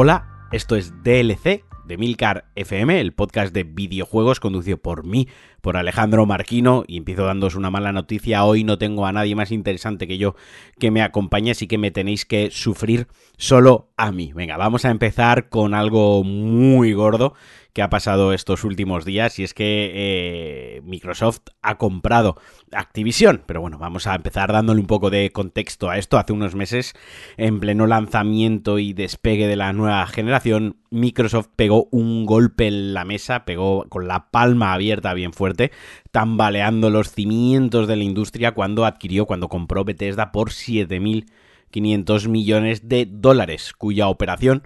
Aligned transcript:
Hola, 0.00 0.46
esto 0.52 0.76
es 0.76 1.02
DLC 1.02 1.64
de 1.84 1.96
Milcar 1.96 2.44
FM, 2.54 3.00
el 3.00 3.14
podcast 3.14 3.52
de 3.52 3.64
videojuegos 3.64 4.38
conducido 4.38 4.78
por 4.78 5.04
mí, 5.04 5.26
por 5.60 5.76
Alejandro 5.76 6.24
Marquino, 6.24 6.84
y 6.86 6.98
empiezo 6.98 7.24
dándos 7.24 7.56
una 7.56 7.72
mala 7.72 7.90
noticia. 7.90 8.44
Hoy 8.44 8.62
no 8.62 8.78
tengo 8.78 9.06
a 9.06 9.12
nadie 9.12 9.34
más 9.34 9.50
interesante 9.50 10.06
que 10.06 10.16
yo 10.16 10.36
que 10.78 10.92
me 10.92 11.02
acompañe, 11.02 11.50
así 11.50 11.66
que 11.66 11.78
me 11.78 11.90
tenéis 11.90 12.26
que 12.26 12.52
sufrir 12.52 13.08
solo 13.38 13.88
a 13.96 14.12
mí. 14.12 14.32
Venga, 14.32 14.56
vamos 14.56 14.84
a 14.84 14.90
empezar 14.92 15.48
con 15.48 15.74
algo 15.74 16.22
muy 16.22 16.92
gordo 16.92 17.34
que 17.78 17.82
ha 17.82 17.90
pasado 17.90 18.32
estos 18.32 18.64
últimos 18.64 19.04
días 19.04 19.38
y 19.38 19.44
es 19.44 19.54
que 19.54 19.92
eh, 19.94 20.80
Microsoft 20.82 21.42
ha 21.62 21.78
comprado 21.78 22.34
Activision. 22.72 23.44
Pero 23.46 23.60
bueno, 23.60 23.78
vamos 23.78 24.08
a 24.08 24.16
empezar 24.16 24.52
dándole 24.52 24.80
un 24.80 24.88
poco 24.88 25.10
de 25.10 25.30
contexto 25.30 25.88
a 25.88 25.96
esto. 25.96 26.18
Hace 26.18 26.32
unos 26.32 26.56
meses, 26.56 26.94
en 27.36 27.60
pleno 27.60 27.86
lanzamiento 27.86 28.80
y 28.80 28.94
despegue 28.94 29.46
de 29.46 29.54
la 29.54 29.72
nueva 29.72 30.04
generación, 30.08 30.78
Microsoft 30.90 31.50
pegó 31.54 31.86
un 31.92 32.26
golpe 32.26 32.66
en 32.66 32.94
la 32.94 33.04
mesa, 33.04 33.44
pegó 33.44 33.84
con 33.88 34.08
la 34.08 34.32
palma 34.32 34.72
abierta 34.72 35.14
bien 35.14 35.32
fuerte, 35.32 35.70
tambaleando 36.10 36.90
los 36.90 37.12
cimientos 37.12 37.86
de 37.86 37.94
la 37.94 38.02
industria 38.02 38.54
cuando 38.54 38.86
adquirió, 38.86 39.26
cuando 39.26 39.46
compró 39.46 39.84
Bethesda 39.84 40.32
por 40.32 40.50
7.500 40.50 42.26
millones 42.26 42.88
de 42.88 43.06
dólares, 43.08 43.72
cuya 43.72 44.08
operación 44.08 44.64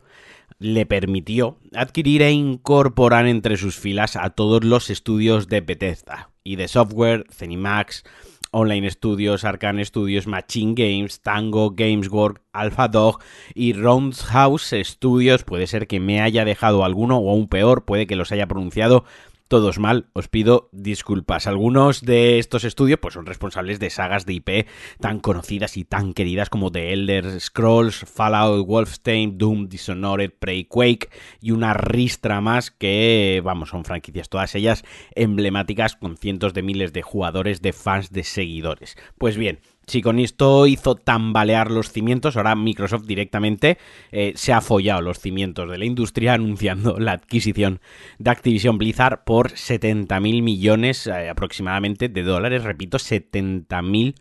le 0.62 0.87
permitió 0.87 1.59
adquirir 1.75 2.23
e 2.23 2.33
incorporar 2.33 3.27
entre 3.27 3.57
sus 3.57 3.79
filas 3.79 4.16
a 4.16 4.30
todos 4.30 4.65
los 4.65 4.91
estudios 4.91 5.48
de 5.48 5.61
Bethesda 5.61 6.30
y 6.45 6.57
de 6.57 6.69
software, 6.69 7.27
Zenimax, 7.30 8.04
Online 8.52 8.91
Studios, 8.91 9.45
Arcane 9.45 9.85
Studios, 9.85 10.27
Machine 10.27 10.74
Games, 10.77 11.21
Tango, 11.23 11.71
Gameswork, 11.71 12.43
Alpha 12.52 12.87
Dog 12.87 13.19
y 13.54 13.73
Roundhouse 13.73 14.74
Studios. 14.85 15.43
Puede 15.43 15.66
ser 15.66 15.87
que 15.87 16.01
me 16.01 16.21
haya 16.21 16.45
dejado 16.45 16.85
alguno 16.85 17.16
o 17.19 17.30
aún 17.30 17.49
peor, 17.49 17.85
puede 17.85 18.07
que 18.07 18.16
los 18.16 18.30
haya 18.30 18.47
pronunciado 18.47 19.04
todos 19.52 19.78
mal, 19.78 20.06
os 20.14 20.28
pido 20.28 20.70
disculpas. 20.72 21.46
Algunos 21.46 22.00
de 22.00 22.38
estos 22.38 22.64
estudios 22.64 22.98
pues, 22.98 23.12
son 23.12 23.26
responsables 23.26 23.78
de 23.78 23.90
sagas 23.90 24.24
de 24.24 24.32
IP 24.32 24.66
tan 24.98 25.20
conocidas 25.20 25.76
y 25.76 25.84
tan 25.84 26.14
queridas 26.14 26.48
como 26.48 26.72
The 26.72 26.95
Elder 26.95 27.38
Scrolls, 27.38 28.06
Fallout, 28.10 28.66
Wolfenstein, 28.66 29.36
Doom, 29.36 29.68
Dishonored, 29.68 30.32
Prey, 30.38 30.64
Quake 30.64 31.10
y 31.42 31.50
una 31.50 31.74
ristra 31.74 32.40
más 32.40 32.70
que, 32.70 33.42
vamos, 33.45 33.68
son 33.68 33.84
franquicias 33.84 34.30
todas 34.30 34.54
ellas 34.54 34.84
emblemáticas 35.14 35.96
con 35.96 36.16
cientos 36.16 36.54
de 36.54 36.62
miles 36.62 36.95
de 36.95 37.02
jugadores, 37.02 37.60
de 37.60 37.74
fans, 37.74 38.10
de 38.10 38.24
seguidores. 38.24 38.96
Pues 39.18 39.36
bien, 39.36 39.60
si 39.87 40.01
con 40.01 40.19
esto 40.19 40.66
hizo 40.66 40.95
tambalear 40.95 41.71
los 41.71 41.91
cimientos, 41.91 42.37
ahora 42.37 42.55
Microsoft 42.55 43.05
directamente 43.05 43.79
eh, 44.11 44.33
se 44.37 44.52
ha 44.52 44.61
follado 44.61 45.02
los 45.02 45.19
cimientos 45.19 45.71
de 45.71 45.79
la 45.79 45.85
industria 45.85 46.35
anunciando 46.35 46.99
la 46.99 47.13
adquisición 47.13 47.80
de 48.19 48.30
Activision 48.30 48.79
Blizzard 48.79 49.25
por 49.25 49.53
70.000 49.53 50.43
millones 50.43 51.07
eh, 51.07 51.29
aproximadamente 51.29 52.09
de 52.09 52.23
dólares. 52.23 52.65
Repito, 52.65 52.99
70.000 52.99 54.15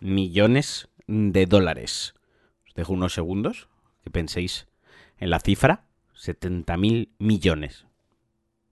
millones 0.00 0.88
de 1.06 1.46
dólares. 1.46 2.14
Os 2.68 2.74
dejo 2.74 2.92
unos 2.92 3.14
segundos 3.14 3.68
que 4.04 4.10
penséis 4.10 4.68
en 5.18 5.30
la 5.30 5.40
cifra. 5.40 5.84
70.000 6.16 7.08
millones. 7.18 7.86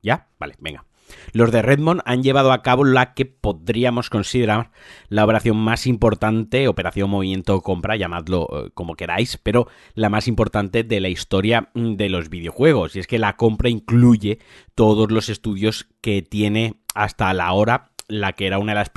¿Ya? 0.03 0.29
Vale, 0.39 0.55
venga. 0.59 0.85
Los 1.33 1.53
de 1.53 1.63
Redmond 1.63 2.03
han 2.05 2.23
llevado 2.23 2.53
a 2.53 2.63
cabo 2.63 2.85
la 2.85 3.15
que 3.15 3.27
podríamos 3.27 4.11
considerar 4.11 4.71
la 5.09 5.25
operación 5.25 5.57
más 5.57 5.87
importante, 5.87 6.69
operación 6.69 7.11
movimiento 7.11 7.61
compra, 7.61 7.97
llamadlo 7.97 8.49
eh, 8.53 8.71
como 8.75 8.95
queráis, 8.95 9.37
pero 9.37 9.69
la 9.95 10.09
más 10.09 10.29
importante 10.29 10.85
de 10.85 11.01
la 11.01 11.09
historia 11.09 11.71
mm, 11.75 11.95
de 11.95 12.09
los 12.09 12.29
videojuegos. 12.29 12.97
Y 12.97 13.01
es 13.01 13.07
que 13.07 13.19
la 13.19 13.37
compra 13.37 13.69
incluye 13.69 14.39
todos 14.75 15.11
los 15.11 15.29
estudios 15.29 15.89
que 16.01 16.23
tiene 16.23 16.75
hasta 16.95 17.33
la 17.35 17.53
hora 17.53 17.91
la 18.09 18.33
que 18.33 18.47
era 18.47 18.59
una 18.59 18.73
de 18.73 18.79
las 18.79 18.91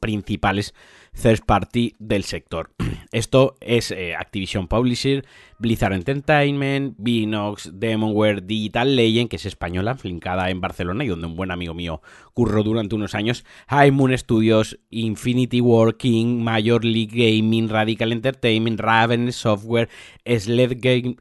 principales 0.00 0.74
third 1.20 1.44
party 1.44 1.94
del 1.98 2.24
sector. 2.24 2.70
Esto 3.12 3.56
es 3.60 3.90
eh, 3.90 4.14
Activision 4.14 4.68
Publisher, 4.68 5.24
Blizzard 5.58 5.94
Entertainment, 5.94 6.94
Binox, 6.98 7.70
Demonware, 7.74 8.46
Digital 8.46 8.94
Legend, 8.94 9.28
que 9.28 9.36
es 9.36 9.46
española, 9.46 9.96
flincada 9.96 10.50
en 10.50 10.60
Barcelona 10.60 11.04
y 11.04 11.08
donde 11.08 11.26
un 11.26 11.34
buen 11.34 11.50
amigo 11.50 11.74
mío 11.74 12.00
curró 12.34 12.62
durante 12.62 12.94
unos 12.94 13.14
años, 13.14 13.44
High 13.68 13.90
Moon 13.90 14.16
Studios, 14.16 14.78
Infinity 14.90 15.60
Working, 15.60 16.42
Major 16.42 16.84
League 16.84 17.12
Gaming, 17.12 17.68
Radical 17.68 18.12
Entertainment, 18.12 18.78
Raven 18.78 19.32
Software, 19.32 19.88
Sled 20.24 20.76
Game, 20.78 21.16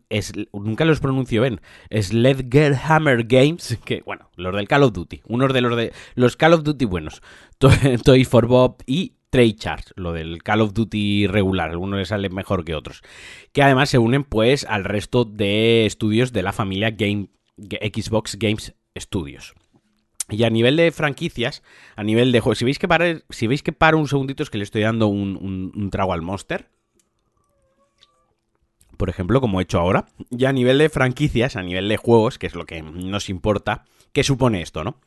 nunca 0.53 0.85
los 0.85 0.99
pronuncio 0.99 1.41
bien, 1.41 1.61
Hammer 2.83 3.23
Games, 3.23 3.79
que 3.85 4.03
bueno, 4.05 4.29
los 4.35 4.55
del 4.55 4.67
Call 4.67 4.83
of 4.83 4.93
Duty, 4.93 5.21
unos 5.25 5.53
de 5.53 5.61
los 5.61 5.75
de 5.75 5.93
los 6.15 6.35
Call 6.37 6.53
of 6.53 6.63
Duty 6.63 6.85
buenos, 6.85 7.23
Toy 8.03 8.25
for 8.25 8.45
Bob 8.45 8.83
y 8.85 9.13
Trade 9.29 9.55
Charge, 9.55 9.91
lo 9.95 10.13
del 10.13 10.41
Call 10.43 10.61
of 10.61 10.73
Duty 10.73 11.27
regular, 11.27 11.69
algunos 11.69 11.99
le 11.99 12.05
salen 12.05 12.33
mejor 12.33 12.63
que 12.63 12.75
otros, 12.75 13.01
que 13.51 13.61
además 13.61 13.89
se 13.89 13.97
unen 13.97 14.23
pues 14.23 14.65
al 14.65 14.83
resto 14.83 15.25
de 15.25 15.85
estudios 15.85 16.31
de 16.31 16.43
la 16.43 16.53
familia 16.53 16.91
Game, 16.91 17.29
Xbox 17.57 18.37
Games 18.37 18.73
Studios. 18.97 19.53
Y 20.29 20.43
a 20.43 20.49
nivel 20.49 20.75
de 20.75 20.91
franquicias, 20.91 21.63
a 21.95 22.03
nivel 22.03 22.31
de 22.31 22.41
juegos, 22.41 22.57
si 22.57 22.65
veis 22.65 22.79
que 22.79 22.87
para, 22.87 23.21
si 23.29 23.47
veis 23.47 23.63
que 23.63 23.71
para 23.71 23.97
un 23.97 24.07
segundito 24.07 24.43
es 24.43 24.49
que 24.49 24.57
le 24.57 24.65
estoy 24.65 24.81
dando 24.81 25.07
un, 25.07 25.71
un 25.73 25.89
trago 25.89 26.13
al 26.13 26.21
Monster, 26.21 26.67
por 28.97 29.09
ejemplo, 29.09 29.39
como 29.39 29.59
he 29.59 29.63
hecho 29.63 29.79
ahora, 29.79 30.07
y 30.29 30.45
a 30.45 30.51
nivel 30.51 30.79
de 30.79 30.89
franquicias, 30.89 31.55
a 31.55 31.63
nivel 31.63 31.87
de 31.87 31.97
juegos, 31.97 32.37
que 32.37 32.47
es 32.47 32.55
lo 32.55 32.65
que 32.65 32.81
nos 32.81 33.29
importa, 33.29 33.85
¿qué 34.11 34.23
supone 34.23 34.61
esto, 34.61 34.83
no? 34.83 34.99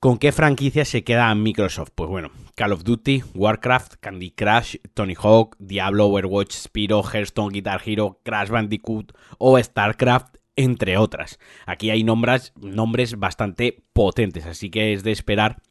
¿Con 0.00 0.18
qué 0.18 0.30
franquicia 0.30 0.84
se 0.84 1.04
queda 1.04 1.34
Microsoft? 1.34 1.90
Pues 1.94 2.10
bueno, 2.10 2.30
Call 2.54 2.72
of 2.72 2.84
Duty, 2.84 3.22
Warcraft, 3.34 3.94
Candy 4.00 4.30
Crush, 4.30 4.76
Tony 4.92 5.14
Hawk, 5.16 5.56
Diablo, 5.58 6.06
Overwatch, 6.06 6.52
Spiro, 6.52 7.02
Hearthstone, 7.02 7.52
Guitar 7.52 7.80
Hero, 7.84 8.20
Crash 8.22 8.50
Bandicoot 8.50 9.12
o 9.38 9.58
StarCraft, 9.58 10.36
entre 10.54 10.98
otras. 10.98 11.38
Aquí 11.64 11.88
hay 11.90 12.04
nombres, 12.04 12.52
nombres 12.56 13.18
bastante 13.18 13.84
potentes, 13.94 14.44
así 14.44 14.70
que 14.70 14.92
es 14.92 15.02
de 15.02 15.12
esperar 15.12 15.62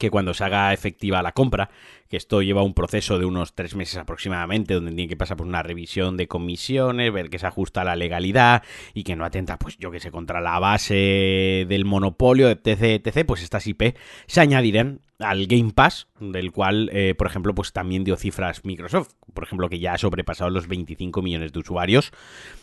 que 0.00 0.10
cuando 0.10 0.34
se 0.34 0.42
haga 0.42 0.72
efectiva 0.72 1.22
la 1.22 1.32
compra, 1.32 1.70
que 2.08 2.16
esto 2.16 2.42
lleva 2.42 2.62
un 2.62 2.74
proceso 2.74 3.18
de 3.18 3.24
unos 3.24 3.54
tres 3.54 3.74
meses 3.74 3.96
aproximadamente, 3.96 4.74
donde 4.74 4.92
tiene 4.92 5.08
que 5.08 5.16
pasar 5.16 5.36
por 5.36 5.46
una 5.46 5.62
revisión 5.62 6.16
de 6.16 6.28
comisiones, 6.28 7.12
ver 7.12 7.30
que 7.30 7.38
se 7.38 7.46
ajusta 7.46 7.82
a 7.82 7.84
la 7.84 7.96
legalidad 7.96 8.62
y 8.92 9.04
que 9.04 9.16
no 9.16 9.24
atenta, 9.24 9.58
pues 9.58 9.76
yo 9.78 9.90
que 9.90 10.00
sé, 10.00 10.10
contra 10.10 10.40
la 10.40 10.58
base 10.58 11.66
del 11.68 11.84
monopolio, 11.84 12.48
etc, 12.50 13.04
etc, 13.04 13.26
pues 13.26 13.42
estas 13.42 13.66
IP 13.66 13.96
se 14.26 14.40
añadirán 14.40 15.00
al 15.20 15.46
Game 15.46 15.72
Pass, 15.72 16.08
del 16.18 16.52
cual, 16.52 16.90
eh, 16.92 17.14
por 17.16 17.26
ejemplo, 17.26 17.54
pues 17.54 17.72
también 17.72 18.04
dio 18.04 18.16
cifras 18.16 18.64
Microsoft, 18.64 19.12
por 19.32 19.44
ejemplo, 19.44 19.68
que 19.68 19.78
ya 19.78 19.94
ha 19.94 19.98
sobrepasado 19.98 20.50
los 20.50 20.66
25 20.66 21.22
millones 21.22 21.52
de 21.52 21.58
usuarios. 21.60 22.12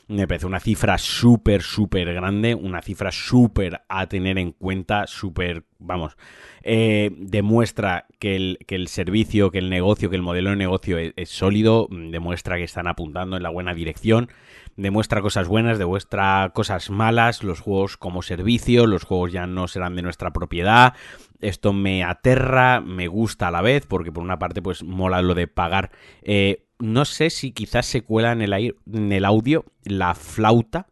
Me 0.08 0.28
parece 0.28 0.48
una 0.48 0.60
cifra 0.60 0.98
súper, 0.98 1.62
súper 1.62 2.14
grande, 2.14 2.56
una 2.56 2.82
cifra 2.82 3.12
súper 3.12 3.82
a 3.88 4.08
tener 4.08 4.38
en 4.38 4.52
cuenta, 4.52 5.08
súper, 5.08 5.64
vamos, 5.80 6.18
eh, 6.64 7.12
demuestra 7.18 8.08
que 8.20 8.36
el, 8.36 8.60
que 8.68 8.76
el, 8.76 8.88
servicio, 8.88 9.31
que 9.32 9.60
el 9.60 9.70
negocio, 9.70 10.10
que 10.10 10.16
el 10.16 10.22
modelo 10.22 10.50
de 10.50 10.58
negocio 10.58 10.98
es 10.98 11.30
sólido, 11.30 11.88
demuestra 11.90 12.58
que 12.58 12.64
están 12.64 12.88
apuntando 12.88 13.38
en 13.38 13.44
la 13.44 13.50
buena 13.50 13.74
dirección 13.74 14.30
demuestra 14.76 15.22
cosas 15.22 15.48
buenas, 15.48 15.78
demuestra 15.78 16.52
cosas 16.54 16.90
malas, 16.90 17.44
los 17.44 17.60
juegos 17.60 17.98
como 17.98 18.22
servicio, 18.22 18.88
los 18.88 19.04
juegos 19.04 19.32
ya 19.32 19.48
no 19.48 19.68
serán 19.68 19.96
de 19.96 20.02
nuestra 20.02 20.32
propiedad. 20.32 20.94
Esto 21.40 21.74
me 21.74 22.04
aterra, 22.04 22.82
me 22.82 23.08
gusta 23.08 23.48
a 23.48 23.52
la 23.52 23.62
vez, 23.62 23.86
porque 23.86 24.12
por 24.12 24.24
una 24.24 24.40
parte 24.40 24.62
pues 24.62 24.84
mola 24.84 25.22
lo 25.22 25.34
de 25.34 25.48
pagar. 25.48 25.92
Eh, 26.22 26.66
no 26.80 27.06
sé 27.06 27.30
si 27.30 27.52
quizás 27.52 27.86
se 27.86 28.02
cuela 28.02 28.32
en 28.32 28.42
el, 28.42 29.26
audio 29.26 29.66
la 29.84 30.16
flauta 30.16 30.88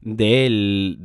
del, 0.00 0.98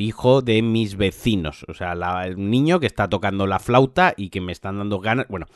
hijo 0.00 0.42
de 0.42 0.62
mis 0.62 0.96
vecinos. 0.96 1.64
O 1.68 1.74
sea, 1.74 1.94
la, 1.94 2.26
el 2.26 2.50
niño 2.50 2.78
que 2.78 2.86
está 2.86 3.08
tocando 3.08 3.46
la 3.46 3.58
flauta 3.58 4.14
y 4.16 4.30
que 4.30 4.40
me 4.40 4.52
están 4.52 4.78
dando 4.78 5.00
ganas. 5.00 5.26
Bueno, 5.28 5.46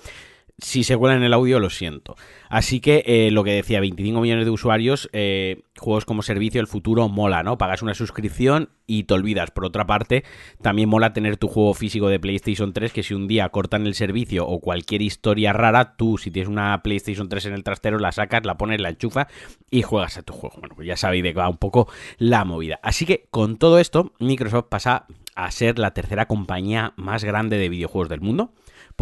si 0.58 0.84
se 0.84 0.96
cuela 0.96 1.16
en 1.16 1.22
el 1.22 1.32
audio, 1.32 1.58
lo 1.58 1.70
siento. 1.70 2.16
Así 2.48 2.80
que 2.80 3.02
eh, 3.06 3.30
lo 3.30 3.42
que 3.42 3.52
decía, 3.52 3.80
25 3.80 4.20
millones 4.20 4.44
de 4.44 4.50
usuarios, 4.50 5.08
eh, 5.12 5.62
juegos 5.76 6.04
como 6.04 6.22
servicio, 6.22 6.60
el 6.60 6.66
futuro 6.66 7.08
mola, 7.08 7.42
¿no? 7.42 7.58
Pagas 7.58 7.82
una 7.82 7.94
suscripción 7.94 8.68
y 8.86 9.04
te 9.04 9.14
olvidas. 9.14 9.50
Por 9.50 9.64
otra 9.64 9.86
parte, 9.86 10.24
también 10.60 10.88
mola 10.88 11.12
tener 11.12 11.36
tu 11.36 11.48
juego 11.48 11.74
físico 11.74 12.08
de 12.08 12.20
PlayStation 12.20 12.72
3, 12.72 12.92
que 12.92 13.02
si 13.02 13.14
un 13.14 13.26
día 13.26 13.48
cortan 13.48 13.86
el 13.86 13.94
servicio 13.94 14.46
o 14.46 14.60
cualquier 14.60 15.02
historia 15.02 15.52
rara, 15.52 15.96
tú, 15.96 16.18
si 16.18 16.30
tienes 16.30 16.48
una 16.48 16.82
PlayStation 16.82 17.28
3 17.28 17.46
en 17.46 17.54
el 17.54 17.64
trastero, 17.64 17.98
la 17.98 18.12
sacas, 18.12 18.44
la 18.44 18.56
pones, 18.56 18.80
la 18.80 18.90
enchufas 18.90 19.26
y 19.70 19.82
juegas 19.82 20.18
a 20.18 20.22
tu 20.22 20.32
juego. 20.32 20.56
Bueno, 20.60 20.74
pues 20.76 20.86
ya 20.86 20.96
sabéis 20.96 21.24
de 21.24 21.32
qué 21.32 21.38
va 21.38 21.48
un 21.48 21.58
poco 21.58 21.88
la 22.18 22.44
movida. 22.44 22.78
Así 22.82 23.06
que 23.06 23.26
con 23.30 23.56
todo 23.56 23.78
esto, 23.78 24.12
Microsoft 24.20 24.66
pasa 24.68 25.06
a 25.34 25.50
ser 25.50 25.78
la 25.78 25.92
tercera 25.92 26.26
compañía 26.26 26.92
más 26.96 27.24
grande 27.24 27.56
de 27.56 27.68
videojuegos 27.68 28.10
del 28.10 28.20
mundo 28.20 28.52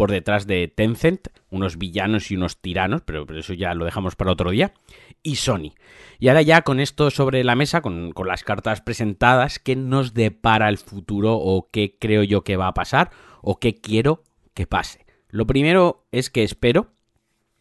por 0.01 0.09
detrás 0.09 0.47
de 0.47 0.67
Tencent, 0.67 1.27
unos 1.51 1.77
villanos 1.77 2.31
y 2.31 2.35
unos 2.35 2.57
tiranos, 2.57 3.03
pero, 3.05 3.23
eso 3.37 3.53
ya 3.53 3.75
lo 3.75 3.85
dejamos 3.85 4.15
para 4.15 4.31
otro 4.31 4.49
día, 4.49 4.73
y 5.21 5.35
Sony. 5.35 5.75
Y 6.17 6.27
ahora 6.27 6.41
ya 6.41 6.63
con 6.63 6.79
esto 6.79 7.11
sobre 7.11 7.43
la 7.43 7.53
mesa, 7.53 7.81
con, 7.81 8.11
con 8.11 8.27
las 8.27 8.43
cartas 8.43 8.81
presentadas, 8.81 9.59
¿qué 9.59 9.75
nos 9.75 10.15
depara 10.15 10.69
el 10.69 10.79
futuro 10.79 11.35
o 11.35 11.69
qué 11.69 11.97
creo 11.99 12.23
yo 12.23 12.43
que 12.43 12.57
va 12.57 12.65
a 12.65 12.73
pasar 12.73 13.11
o 13.43 13.59
qué 13.59 13.75
quiero 13.75 14.23
que 14.55 14.65
pase? 14.65 15.05
Lo 15.29 15.45
primero 15.45 16.03
es 16.11 16.31
que 16.31 16.41
espero 16.41 16.87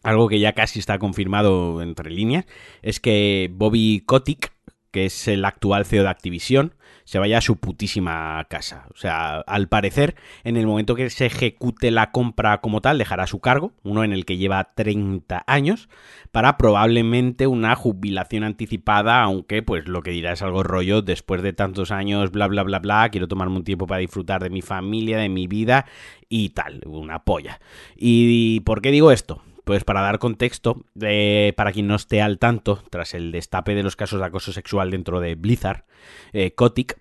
algo 0.02 0.26
que 0.26 0.40
ya 0.40 0.54
casi 0.54 0.78
está 0.78 0.98
confirmado 0.98 1.82
entre 1.82 2.10
líneas, 2.10 2.46
es 2.80 3.00
que 3.00 3.50
Bobby 3.52 4.02
Kotick, 4.06 4.54
que 4.90 5.06
es 5.06 5.28
el 5.28 5.44
actual 5.44 5.84
CEO 5.84 6.02
de 6.02 6.08
Activision, 6.08 6.74
se 7.04 7.18
vaya 7.18 7.38
a 7.38 7.40
su 7.40 7.56
putísima 7.56 8.44
casa. 8.48 8.86
O 8.94 8.96
sea, 8.96 9.40
al 9.40 9.68
parecer, 9.68 10.14
en 10.44 10.56
el 10.56 10.66
momento 10.66 10.94
que 10.94 11.10
se 11.10 11.26
ejecute 11.26 11.90
la 11.90 12.12
compra 12.12 12.60
como 12.60 12.80
tal, 12.80 12.98
dejará 12.98 13.26
su 13.26 13.40
cargo, 13.40 13.72
uno 13.82 14.04
en 14.04 14.12
el 14.12 14.24
que 14.24 14.36
lleva 14.36 14.72
30 14.74 15.42
años, 15.46 15.88
para 16.30 16.56
probablemente 16.56 17.46
una 17.46 17.74
jubilación 17.74 18.44
anticipada, 18.44 19.22
aunque 19.22 19.62
pues 19.62 19.88
lo 19.88 20.02
que 20.02 20.12
dirá 20.12 20.32
es 20.32 20.42
algo 20.42 20.62
rollo, 20.62 21.02
después 21.02 21.42
de 21.42 21.52
tantos 21.52 21.90
años, 21.90 22.30
bla, 22.30 22.46
bla, 22.46 22.62
bla, 22.62 22.78
bla, 22.78 23.08
quiero 23.10 23.28
tomarme 23.28 23.56
un 23.56 23.64
tiempo 23.64 23.86
para 23.86 24.00
disfrutar 24.00 24.42
de 24.42 24.50
mi 24.50 24.62
familia, 24.62 25.18
de 25.18 25.28
mi 25.28 25.46
vida 25.46 25.86
y 26.28 26.50
tal, 26.50 26.82
una 26.86 27.24
polla. 27.24 27.60
¿Y 27.96 28.60
por 28.60 28.82
qué 28.82 28.90
digo 28.90 29.10
esto? 29.10 29.42
Pues 29.70 29.84
para 29.84 30.00
dar 30.00 30.18
contexto, 30.18 30.84
eh, 31.00 31.52
para 31.56 31.70
quien 31.70 31.86
no 31.86 31.94
esté 31.94 32.20
al 32.20 32.40
tanto, 32.40 32.82
tras 32.90 33.14
el 33.14 33.30
destape 33.30 33.76
de 33.76 33.84
los 33.84 33.94
casos 33.94 34.18
de 34.18 34.26
acoso 34.26 34.52
sexual 34.52 34.90
dentro 34.90 35.20
de 35.20 35.36
Blizzard, 35.36 35.84
eh, 36.32 36.56
Kotick 36.56 36.98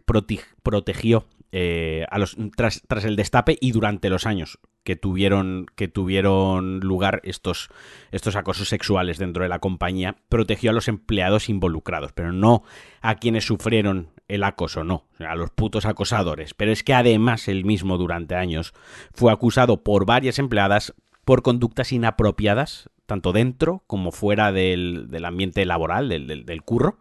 protegió 0.61 1.25
eh, 1.51 2.05
a 2.11 2.19
los, 2.19 2.37
tras, 2.55 2.83
tras, 2.87 3.05
el 3.05 3.15
destape 3.15 3.57
y 3.59 3.71
durante 3.71 4.11
los 4.11 4.27
años 4.27 4.59
que 4.83 4.95
tuvieron, 4.95 5.65
que 5.75 5.87
tuvieron 5.87 6.79
lugar 6.81 7.21
estos, 7.23 7.71
estos 8.11 8.35
acosos 8.35 8.69
sexuales 8.69 9.17
dentro 9.17 9.41
de 9.41 9.49
la 9.49 9.57
compañía, 9.57 10.17
protegió 10.29 10.69
a 10.69 10.73
los 10.73 10.87
empleados 10.87 11.49
involucrados, 11.49 12.11
pero 12.13 12.31
no 12.31 12.61
a 13.01 13.15
quienes 13.15 13.45
sufrieron 13.45 14.09
el 14.27 14.43
acoso, 14.43 14.83
no, 14.83 15.05
a 15.17 15.33
los 15.33 15.49
putos 15.49 15.87
acosadores. 15.87 16.53
Pero 16.53 16.71
es 16.71 16.83
que 16.83 16.93
además 16.93 17.47
él 17.47 17.65
mismo 17.65 17.97
durante 17.97 18.35
años 18.35 18.75
fue 19.11 19.31
acusado 19.31 19.83
por 19.83 20.05
varias 20.05 20.37
empleadas 20.37 20.93
por 21.29 21.43
conductas 21.43 21.91
inapropiadas, 21.91 22.89
tanto 23.05 23.33
dentro 23.33 23.83
como 23.85 24.11
fuera 24.11 24.51
del, 24.51 25.07
ambiente 25.23 25.63
laboral, 25.63 26.09
del, 26.09 26.25
del, 26.25 26.63
curro. 26.63 26.97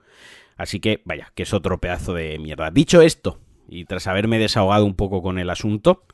Así 0.58 0.80
que, 0.80 1.00
vaya, 1.06 1.32
que 1.34 1.44
es 1.44 1.54
otro 1.54 1.80
pedazo 1.80 2.12
de 2.12 2.38
mierda. 2.38 2.70
Dicho 2.70 3.00
esto, 3.00 3.40
y 3.70 3.86
tras 3.86 4.06
haberme 4.06 4.38
desahogado 4.38 4.84
un 4.84 4.96
poco 4.96 5.22
con 5.22 5.38
el 5.38 5.48
asunto, 5.48 6.04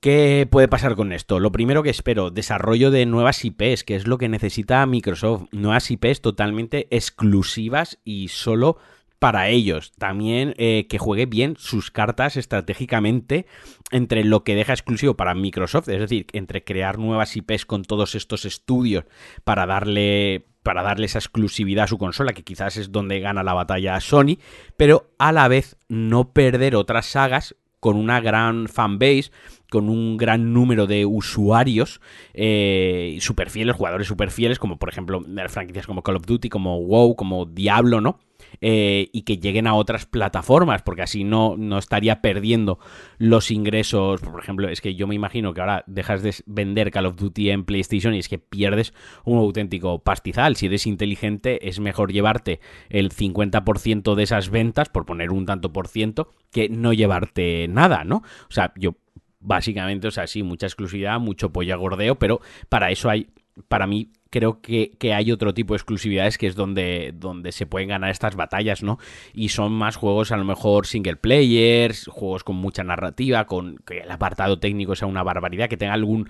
¿Qué 0.00 0.46
puede 0.48 0.68
pasar 0.68 0.94
con 0.94 1.12
esto? 1.12 1.40
Lo 1.40 1.50
primero 1.50 1.82
que 1.82 1.90
espero, 1.90 2.30
desarrollo 2.30 2.92
de 2.92 3.04
nuevas 3.04 3.44
IPs, 3.44 3.82
que 3.82 3.96
es 3.96 4.06
lo 4.06 4.16
que 4.16 4.28
necesita 4.28 4.86
Microsoft. 4.86 5.48
Nuevas 5.50 5.90
IPs 5.90 6.22
totalmente 6.22 6.86
exclusivas 6.92 7.98
y 8.04 8.28
solo 8.28 8.78
para 9.18 9.48
ellos. 9.48 9.92
También 9.98 10.54
eh, 10.58 10.86
que 10.88 10.98
juegue 10.98 11.26
bien 11.26 11.56
sus 11.58 11.90
cartas 11.90 12.36
estratégicamente 12.36 13.46
entre 13.90 14.24
lo 14.24 14.44
que 14.44 14.54
deja 14.54 14.72
exclusivo 14.72 15.14
para 15.14 15.34
Microsoft, 15.34 15.88
es 15.88 16.00
decir, 16.00 16.26
entre 16.32 16.64
crear 16.64 16.98
nuevas 16.98 17.36
IPs 17.36 17.66
con 17.66 17.84
todos 17.84 18.14
estos 18.14 18.44
estudios 18.44 19.04
para 19.44 19.66
darle 19.66 20.46
para 20.62 20.82
darle 20.82 21.06
esa 21.06 21.18
exclusividad 21.18 21.84
a 21.84 21.88
su 21.88 21.96
consola, 21.96 22.34
que 22.34 22.42
quizás 22.42 22.76
es 22.76 22.92
donde 22.92 23.20
gana 23.20 23.42
la 23.42 23.54
batalla 23.54 23.94
a 23.94 24.00
Sony, 24.00 24.36
pero 24.76 25.08
a 25.18 25.32
la 25.32 25.48
vez 25.48 25.78
no 25.88 26.34
perder 26.34 26.76
otras 26.76 27.06
sagas 27.06 27.56
con 27.80 27.96
una 27.96 28.20
gran 28.20 28.68
fanbase, 28.68 29.30
con 29.70 29.88
un 29.88 30.18
gran 30.18 30.52
número 30.52 30.86
de 30.86 31.06
usuarios 31.06 32.02
eh, 32.34 33.16
super 33.20 33.48
fieles, 33.48 33.76
jugadores 33.76 34.08
super 34.08 34.30
fieles, 34.30 34.58
como 34.58 34.78
por 34.78 34.90
ejemplo 34.90 35.24
franquicias 35.48 35.86
como 35.86 36.02
Call 36.02 36.16
of 36.16 36.26
Duty, 36.26 36.50
como 36.50 36.80
WoW, 36.80 37.16
como 37.16 37.46
Diablo, 37.46 38.02
¿no? 38.02 38.18
Eh, 38.60 39.08
y 39.12 39.22
que 39.22 39.38
lleguen 39.38 39.66
a 39.66 39.74
otras 39.74 40.06
plataformas, 40.06 40.82
porque 40.82 41.02
así 41.02 41.22
no, 41.22 41.56
no 41.56 41.78
estaría 41.78 42.20
perdiendo 42.20 42.78
los 43.18 43.50
ingresos. 43.50 44.20
Por 44.20 44.40
ejemplo, 44.40 44.68
es 44.68 44.80
que 44.80 44.94
yo 44.94 45.06
me 45.06 45.14
imagino 45.14 45.54
que 45.54 45.60
ahora 45.60 45.84
dejas 45.86 46.22
de 46.22 46.34
vender 46.46 46.90
Call 46.90 47.06
of 47.06 47.16
Duty 47.16 47.50
en 47.50 47.64
PlayStation 47.64 48.14
y 48.14 48.18
es 48.18 48.28
que 48.28 48.38
pierdes 48.38 48.94
un 49.24 49.38
auténtico 49.38 50.00
pastizal. 50.00 50.56
Si 50.56 50.66
eres 50.66 50.86
inteligente, 50.86 51.68
es 51.68 51.78
mejor 51.78 52.12
llevarte 52.12 52.60
el 52.88 53.10
50% 53.10 54.14
de 54.14 54.22
esas 54.22 54.50
ventas, 54.50 54.88
por 54.88 55.06
poner 55.06 55.30
un 55.30 55.46
tanto 55.46 55.72
por 55.72 55.88
ciento, 55.88 56.32
que 56.50 56.68
no 56.68 56.92
llevarte 56.92 57.68
nada, 57.68 58.04
¿no? 58.04 58.16
O 58.48 58.52
sea, 58.52 58.72
yo 58.76 58.96
básicamente, 59.40 60.08
o 60.08 60.10
sea, 60.10 60.26
sí, 60.26 60.42
mucha 60.42 60.66
exclusividad, 60.66 61.20
mucho 61.20 61.52
pollo 61.52 61.78
gordeo, 61.78 62.18
pero 62.18 62.40
para 62.68 62.90
eso 62.90 63.08
hay, 63.08 63.28
para 63.68 63.86
mí, 63.86 64.10
creo 64.30 64.60
que, 64.60 64.92
hay 65.12 65.32
otro 65.32 65.54
tipo 65.54 65.74
de 65.74 65.78
exclusividades 65.78 66.38
que 66.38 66.46
es 66.46 66.54
donde, 66.54 67.12
donde 67.14 67.52
se 67.52 67.66
pueden 67.66 67.88
ganar 67.88 68.10
estas 68.10 68.36
batallas, 68.36 68.82
¿no? 68.82 68.98
Y 69.32 69.48
son 69.48 69.72
más 69.72 69.96
juegos 69.96 70.32
a 70.32 70.36
lo 70.36 70.44
mejor 70.44 70.86
single 70.86 71.16
players, 71.16 72.06
juegos 72.08 72.44
con 72.44 72.56
mucha 72.56 72.84
narrativa, 72.84 73.46
con 73.46 73.78
que 73.86 74.00
el 74.00 74.10
apartado 74.10 74.58
técnico 74.58 74.94
sea 74.94 75.08
una 75.08 75.22
barbaridad, 75.22 75.68
que 75.68 75.76
tenga 75.76 75.94
algún 75.94 76.28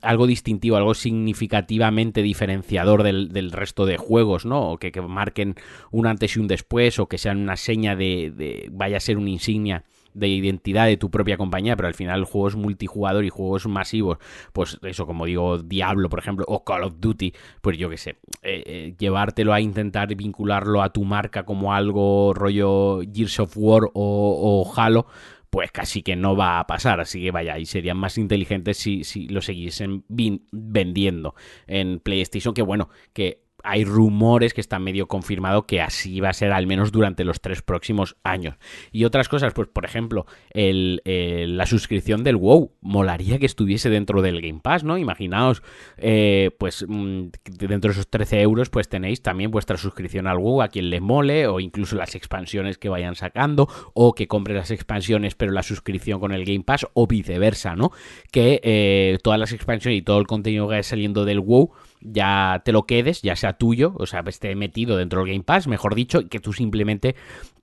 algo 0.00 0.26
distintivo, 0.26 0.76
algo 0.76 0.94
significativamente 0.94 2.22
diferenciador 2.22 3.02
del, 3.02 3.52
resto 3.52 3.86
de 3.86 3.96
juegos, 3.96 4.46
¿no? 4.46 4.72
O 4.72 4.78
que, 4.78 4.96
marquen 5.02 5.54
un 5.90 6.06
antes 6.06 6.36
y 6.36 6.40
un 6.40 6.48
después, 6.48 6.98
o 6.98 7.06
que 7.06 7.18
sean 7.18 7.38
una 7.38 7.56
seña 7.56 7.96
de, 7.96 8.32
de 8.34 8.68
vaya 8.72 8.96
a 8.96 9.00
ser 9.00 9.18
una 9.18 9.30
insignia 9.30 9.84
de 10.16 10.28
identidad 10.28 10.86
de 10.86 10.96
tu 10.96 11.10
propia 11.10 11.36
compañía, 11.36 11.76
pero 11.76 11.88
al 11.88 11.94
final 11.94 12.24
juegos 12.24 12.56
multijugador 12.56 13.24
y 13.24 13.30
juegos 13.30 13.66
masivos, 13.66 14.18
pues 14.52 14.78
eso, 14.82 15.06
como 15.06 15.26
digo, 15.26 15.58
Diablo, 15.58 16.08
por 16.08 16.18
ejemplo, 16.18 16.44
o 16.48 16.64
Call 16.64 16.84
of 16.84 16.94
Duty, 16.98 17.32
pues 17.60 17.78
yo 17.78 17.90
qué 17.90 17.96
sé, 17.96 18.10
eh, 18.42 18.62
eh, 18.66 18.94
llevártelo 18.98 19.52
a 19.52 19.60
intentar 19.60 20.14
vincularlo 20.14 20.82
a 20.82 20.92
tu 20.92 21.04
marca 21.04 21.44
como 21.44 21.72
algo 21.72 22.32
rollo 22.34 23.00
Gears 23.12 23.40
of 23.40 23.52
War 23.56 23.84
o, 23.84 23.90
o 23.94 24.72
Halo, 24.76 25.06
pues 25.50 25.72
casi 25.72 26.02
que 26.02 26.16
no 26.16 26.36
va 26.36 26.58
a 26.58 26.66
pasar. 26.66 27.00
Así 27.00 27.22
que 27.22 27.30
vaya, 27.30 27.58
y 27.58 27.66
serían 27.66 27.96
más 27.96 28.18
inteligentes 28.18 28.76
si, 28.76 29.04
si 29.04 29.28
lo 29.28 29.40
seguiesen 29.40 30.04
vendiendo 30.08 31.34
en 31.66 32.00
PlayStation. 32.00 32.52
Que 32.52 32.62
bueno, 32.62 32.90
que 33.12 33.45
hay 33.66 33.84
rumores 33.84 34.54
que 34.54 34.60
están 34.60 34.84
medio 34.84 35.08
confirmado 35.08 35.66
que 35.66 35.80
así 35.80 36.20
va 36.20 36.30
a 36.30 36.32
ser 36.32 36.52
al 36.52 36.66
menos 36.66 36.92
durante 36.92 37.24
los 37.24 37.40
tres 37.40 37.62
próximos 37.62 38.16
años. 38.22 38.56
Y 38.92 39.04
otras 39.04 39.28
cosas, 39.28 39.52
pues 39.52 39.68
por 39.68 39.84
ejemplo, 39.84 40.26
la 40.54 41.66
suscripción 41.66 42.24
del 42.24 42.36
WoW. 42.36 42.72
Molaría 42.80 43.38
que 43.38 43.46
estuviese 43.46 43.90
dentro 43.90 44.22
del 44.22 44.40
Game 44.40 44.60
Pass, 44.62 44.84
¿no? 44.84 44.98
Imaginaos, 44.98 45.62
eh, 45.96 46.50
pues 46.58 46.84
mm, 46.88 47.28
dentro 47.58 47.90
de 47.90 47.92
esos 47.92 48.08
13 48.08 48.40
euros, 48.42 48.70
pues 48.70 48.88
tenéis 48.88 49.22
también 49.22 49.50
vuestra 49.50 49.76
suscripción 49.76 50.26
al 50.26 50.38
WoW 50.38 50.62
a 50.62 50.68
quien 50.68 50.90
le 50.90 51.00
mole, 51.00 51.46
o 51.46 51.60
incluso 51.60 51.96
las 51.96 52.14
expansiones 52.14 52.78
que 52.78 52.88
vayan 52.88 53.16
sacando, 53.16 53.68
o 53.94 54.14
que 54.14 54.28
compre 54.28 54.54
las 54.54 54.70
expansiones 54.70 55.34
pero 55.34 55.52
la 55.52 55.62
suscripción 55.62 56.20
con 56.20 56.32
el 56.32 56.44
Game 56.44 56.64
Pass, 56.64 56.86
o 56.94 57.06
viceversa, 57.06 57.74
¿no? 57.74 57.90
Que 58.30 58.60
eh, 58.62 59.18
todas 59.22 59.40
las 59.40 59.52
expansiones 59.52 59.98
y 59.98 60.02
todo 60.02 60.18
el 60.18 60.26
contenido 60.26 60.66
que 60.66 60.74
vaya 60.74 60.82
saliendo 60.82 61.24
del 61.24 61.40
WoW 61.40 61.72
ya 62.00 62.62
te 62.64 62.72
lo 62.72 62.86
quedes, 62.86 63.22
ya 63.22 63.36
sea 63.36 63.54
tuyo, 63.54 63.94
o 63.98 64.06
sea, 64.06 64.22
esté 64.26 64.54
metido 64.54 64.96
dentro 64.96 65.20
del 65.20 65.32
Game 65.32 65.44
Pass, 65.44 65.66
mejor 65.66 65.94
dicho, 65.94 66.20
y 66.20 66.28
que 66.28 66.40
tú 66.40 66.52
simplemente 66.52 67.16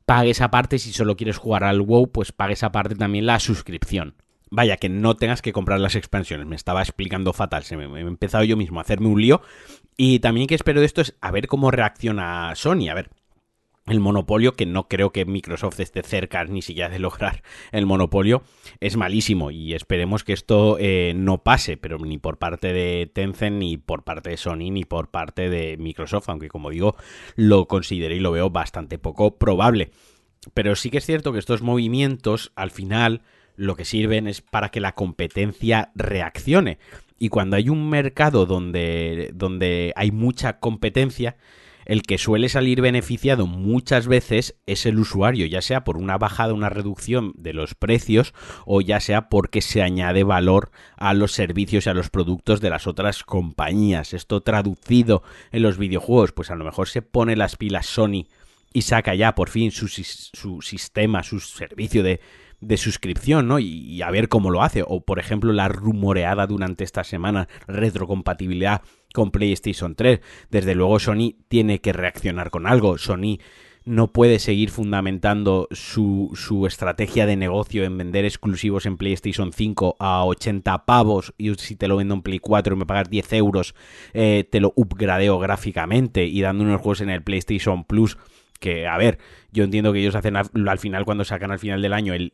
pagues 0.05 0.41
aparte, 0.41 0.79
si 0.79 0.91
solo 0.91 1.15
quieres 1.15 1.37
jugar 1.37 1.63
al 1.63 1.81
WoW, 1.81 2.11
pues 2.11 2.31
pagues 2.31 2.63
aparte 2.63 2.95
también 2.95 3.25
la 3.25 3.39
suscripción. 3.39 4.15
Vaya, 4.55 4.77
que 4.77 4.87
no 4.87 5.15
tengas 5.15 5.41
que 5.41 5.51
comprar 5.51 5.79
las 5.79 5.95
expansiones. 5.95 6.45
Me 6.45 6.55
estaba 6.55 6.83
explicando 6.83 7.33
fatal. 7.33 7.63
Se 7.63 7.75
me, 7.75 7.85
he 7.99 8.03
empezado 8.03 8.43
yo 8.43 8.55
mismo 8.55 8.79
a 8.79 8.83
hacerme 8.83 9.07
un 9.07 9.19
lío. 9.19 9.41
Y 9.97 10.19
también 10.19 10.45
que 10.45 10.53
espero 10.53 10.79
de 10.79 10.85
esto 10.85 11.01
es 11.01 11.17
a 11.21 11.31
ver 11.31 11.47
cómo 11.47 11.71
reacciona 11.71 12.53
Sony. 12.53 12.89
A 12.91 12.93
ver, 12.93 13.09
el 13.85 13.99
monopolio, 13.99 14.53
que 14.53 14.65
no 14.65 14.87
creo 14.87 15.11
que 15.11 15.25
Microsoft 15.25 15.79
esté 15.79 16.03
cerca 16.03 16.43
ni 16.45 16.61
siquiera 16.61 16.89
de 16.89 16.99
lograr 16.99 17.43
el 17.71 17.85
monopolio, 17.85 18.43
es 18.79 18.95
malísimo 18.95 19.51
y 19.51 19.73
esperemos 19.73 20.23
que 20.23 20.33
esto 20.33 20.77
eh, 20.79 21.13
no 21.15 21.43
pase, 21.43 21.77
pero 21.77 21.97
ni 21.99 22.17
por 22.17 22.37
parte 22.37 22.71
de 22.71 23.11
Tencent, 23.13 23.57
ni 23.57 23.77
por 23.77 24.03
parte 24.03 24.29
de 24.29 24.37
Sony, 24.37 24.71
ni 24.71 24.85
por 24.85 25.09
parte 25.09 25.49
de 25.49 25.77
Microsoft, 25.77 26.29
aunque 26.29 26.47
como 26.47 26.69
digo, 26.69 26.95
lo 27.35 27.67
considero 27.67 28.15
y 28.15 28.19
lo 28.19 28.31
veo 28.31 28.49
bastante 28.49 28.97
poco 28.97 29.37
probable. 29.37 29.91
Pero 30.53 30.75
sí 30.75 30.89
que 30.89 30.97
es 30.97 31.05
cierto 31.05 31.33
que 31.33 31.39
estos 31.39 31.61
movimientos 31.61 32.51
al 32.55 32.71
final 32.71 33.21
lo 33.55 33.75
que 33.75 33.85
sirven 33.85 34.27
es 34.27 34.41
para 34.41 34.69
que 34.69 34.79
la 34.79 34.95
competencia 34.95 35.91
reaccione. 35.95 36.79
Y 37.19 37.29
cuando 37.29 37.55
hay 37.55 37.69
un 37.69 37.89
mercado 37.89 38.45
donde, 38.45 39.31
donde 39.33 39.93
hay 39.95 40.11
mucha 40.11 40.59
competencia, 40.59 41.37
el 41.85 42.03
que 42.03 42.17
suele 42.17 42.49
salir 42.49 42.81
beneficiado 42.81 43.47
muchas 43.47 44.07
veces 44.07 44.55
es 44.65 44.85
el 44.85 44.99
usuario, 44.99 45.45
ya 45.45 45.61
sea 45.61 45.83
por 45.83 45.97
una 45.97 46.17
bajada, 46.17 46.53
una 46.53 46.69
reducción 46.69 47.33
de 47.35 47.53
los 47.53 47.75
precios 47.75 48.33
o 48.65 48.81
ya 48.81 48.99
sea 48.99 49.29
porque 49.29 49.61
se 49.61 49.81
añade 49.81 50.23
valor 50.23 50.71
a 50.97 51.13
los 51.13 51.31
servicios 51.33 51.85
y 51.85 51.89
a 51.89 51.93
los 51.93 52.09
productos 52.09 52.61
de 52.61 52.69
las 52.69 52.87
otras 52.87 53.23
compañías. 53.23 54.13
Esto 54.13 54.41
traducido 54.41 55.23
en 55.51 55.63
los 55.63 55.77
videojuegos, 55.77 56.31
pues 56.31 56.51
a 56.51 56.55
lo 56.55 56.65
mejor 56.65 56.87
se 56.87 57.01
pone 57.01 57.35
las 57.35 57.55
pilas 57.55 57.85
Sony 57.85 58.27
y 58.73 58.81
saca 58.81 59.13
ya 59.15 59.35
por 59.35 59.49
fin 59.49 59.71
su, 59.71 59.87
su 59.87 60.61
sistema, 60.61 61.23
su 61.23 61.39
servicio 61.39 62.03
de 62.03 62.19
de 62.67 62.77
suscripción, 62.77 63.47
¿no? 63.47 63.59
Y, 63.59 64.01
a 64.01 64.11
ver 64.11 64.29
cómo 64.29 64.49
lo 64.49 64.63
hace. 64.63 64.83
O, 64.85 65.01
por 65.01 65.19
ejemplo, 65.19 65.53
la 65.53 65.67
rumoreada 65.67 66.47
durante 66.47 66.83
esta 66.83 67.03
semana 67.03 67.47
retrocompatibilidad 67.67 68.81
con 69.13 69.31
PlayStation 69.31 69.95
3. 69.95 70.19
Desde 70.49 70.75
luego, 70.75 70.99
Sony 70.99 71.35
tiene 71.47 71.79
que 71.79 71.93
reaccionar 71.93 72.49
con 72.49 72.67
algo. 72.67 72.97
Sony 72.97 73.39
no 73.85 74.13
puede 74.13 74.39
seguir 74.39 74.69
fundamentando 74.69 75.67
su, 75.71 76.31
su, 76.35 76.65
estrategia 76.65 77.25
de 77.25 77.35
negocio 77.35 77.83
en 77.83 77.97
vender 77.97 78.25
exclusivos 78.25 78.85
en 78.85 78.97
PlayStation 78.97 79.51
5 79.51 79.97
a 79.99 80.25
80 80.25 80.85
pavos 80.85 81.33
y 81.37 81.53
si 81.55 81.75
te 81.75 81.87
lo 81.87 81.97
vendo 81.97 82.15
en 82.15 82.21
Play 82.21 82.39
4 82.39 82.75
y 82.75 82.79
me 82.79 82.85
pagas 82.85 83.09
10 83.09 83.33
euros, 83.33 83.75
eh, 84.13 84.47
te 84.49 84.61
lo 84.61 84.71
upgradeo 84.75 85.37
gráficamente 85.39 86.25
y 86.25 86.41
dando 86.41 86.63
unos 86.63 86.79
juegos 86.79 87.01
en 87.01 87.09
el 87.09 87.23
PlayStation 87.23 87.83
Plus 87.83 88.17
que, 88.59 88.87
a 88.87 88.97
ver, 88.97 89.19
yo 89.51 89.63
entiendo 89.63 89.93
que 89.93 89.99
ellos 89.99 90.15
hacen 90.15 90.35
al, 90.35 90.79
final, 90.79 91.05
cuando 91.05 91.25
sacan 91.25 91.51
al 91.51 91.59
final 91.59 91.81
del 91.81 91.93
año, 91.93 92.13
el, 92.13 92.33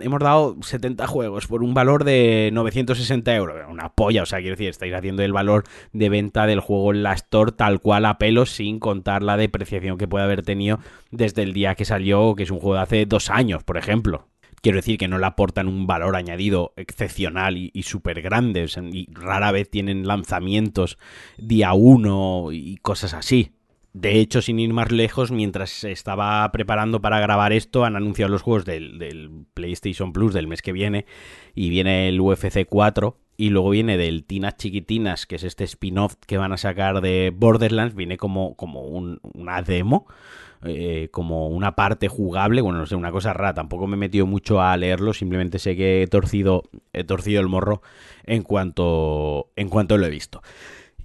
hemos 0.00 0.20
dado 0.20 0.56
70 0.62 1.06
juegos 1.06 1.46
por 1.46 1.62
un 1.62 1.74
valor 1.74 2.04
de 2.04 2.50
960 2.52 3.34
euros. 3.34 3.56
Una 3.68 3.90
polla, 3.90 4.22
o 4.22 4.26
sea, 4.26 4.38
quiero 4.38 4.54
decir, 4.54 4.70
estáis 4.70 4.94
haciendo 4.94 5.22
el 5.22 5.32
valor 5.32 5.64
de 5.92 6.08
venta 6.08 6.46
del 6.46 6.60
juego 6.60 6.92
en 6.92 7.02
la 7.02 7.12
Store 7.12 7.52
tal 7.52 7.80
cual 7.80 8.06
a 8.06 8.18
pelo, 8.18 8.46
sin 8.46 8.78
contar 8.78 9.22
la 9.22 9.36
depreciación 9.36 9.98
que 9.98 10.08
puede 10.08 10.24
haber 10.24 10.42
tenido 10.42 10.78
desde 11.10 11.42
el 11.42 11.52
día 11.52 11.74
que 11.74 11.84
salió, 11.84 12.34
que 12.34 12.44
es 12.44 12.50
un 12.50 12.60
juego 12.60 12.76
de 12.76 12.82
hace 12.82 13.06
dos 13.06 13.30
años, 13.30 13.62
por 13.62 13.76
ejemplo. 13.76 14.28
Quiero 14.62 14.76
decir 14.76 14.96
que 14.96 15.08
no 15.08 15.18
le 15.18 15.26
aportan 15.26 15.68
un 15.68 15.86
valor 15.86 16.16
añadido 16.16 16.72
excepcional 16.76 17.58
y, 17.58 17.70
y 17.74 17.82
súper 17.82 18.22
grande. 18.22 18.66
y 18.92 19.12
rara 19.12 19.52
vez 19.52 19.68
tienen 19.68 20.06
lanzamientos 20.06 20.96
día 21.36 21.74
uno 21.74 22.48
y 22.50 22.76
cosas 22.76 23.12
así. 23.12 23.50
De 23.94 24.18
hecho, 24.18 24.42
sin 24.42 24.58
ir 24.58 24.72
más 24.72 24.90
lejos, 24.90 25.30
mientras 25.30 25.70
se 25.70 25.92
estaba 25.92 26.50
preparando 26.50 27.00
para 27.00 27.20
grabar 27.20 27.52
esto, 27.52 27.84
han 27.84 27.94
anunciado 27.94 28.28
los 28.28 28.42
juegos 28.42 28.64
del, 28.64 29.46
PlayStation 29.54 30.12
Plus 30.12 30.34
del 30.34 30.48
mes 30.48 30.62
que 30.62 30.72
viene. 30.72 31.06
Y 31.54 31.70
viene 31.70 32.08
el 32.08 32.20
UFC 32.20 32.66
4. 32.68 33.16
Y 33.36 33.50
luego 33.50 33.70
viene 33.70 33.96
del 33.96 34.24
Tinas 34.24 34.56
Chiquitinas, 34.56 35.26
que 35.26 35.36
es 35.36 35.44
este 35.44 35.62
spin-off 35.62 36.16
que 36.26 36.38
van 36.38 36.52
a 36.52 36.56
sacar 36.56 37.02
de 37.02 37.32
Borderlands. 37.32 37.94
Viene 37.94 38.16
como, 38.16 38.56
como 38.56 38.82
una 38.82 39.62
demo. 39.62 40.06
Eh, 40.66 41.08
como 41.12 41.48
una 41.48 41.76
parte 41.76 42.08
jugable, 42.08 42.62
bueno, 42.62 42.78
no 42.78 42.86
sé, 42.86 42.96
una 42.96 43.12
cosa 43.12 43.34
rara, 43.34 43.52
tampoco 43.52 43.86
me 43.86 43.96
he 43.96 43.98
metido 43.98 44.24
mucho 44.24 44.62
a 44.62 44.74
leerlo, 44.78 45.12
simplemente 45.12 45.58
sé 45.58 45.76
que 45.76 46.02
he 46.02 46.06
torcido, 46.06 46.62
he 46.94 47.04
torcido 47.04 47.42
el 47.42 47.48
morro 47.48 47.82
en 48.24 48.42
cuanto, 48.42 49.50
en 49.56 49.68
cuanto 49.68 49.98
lo 49.98 50.06
he 50.06 50.10
visto. 50.10 50.40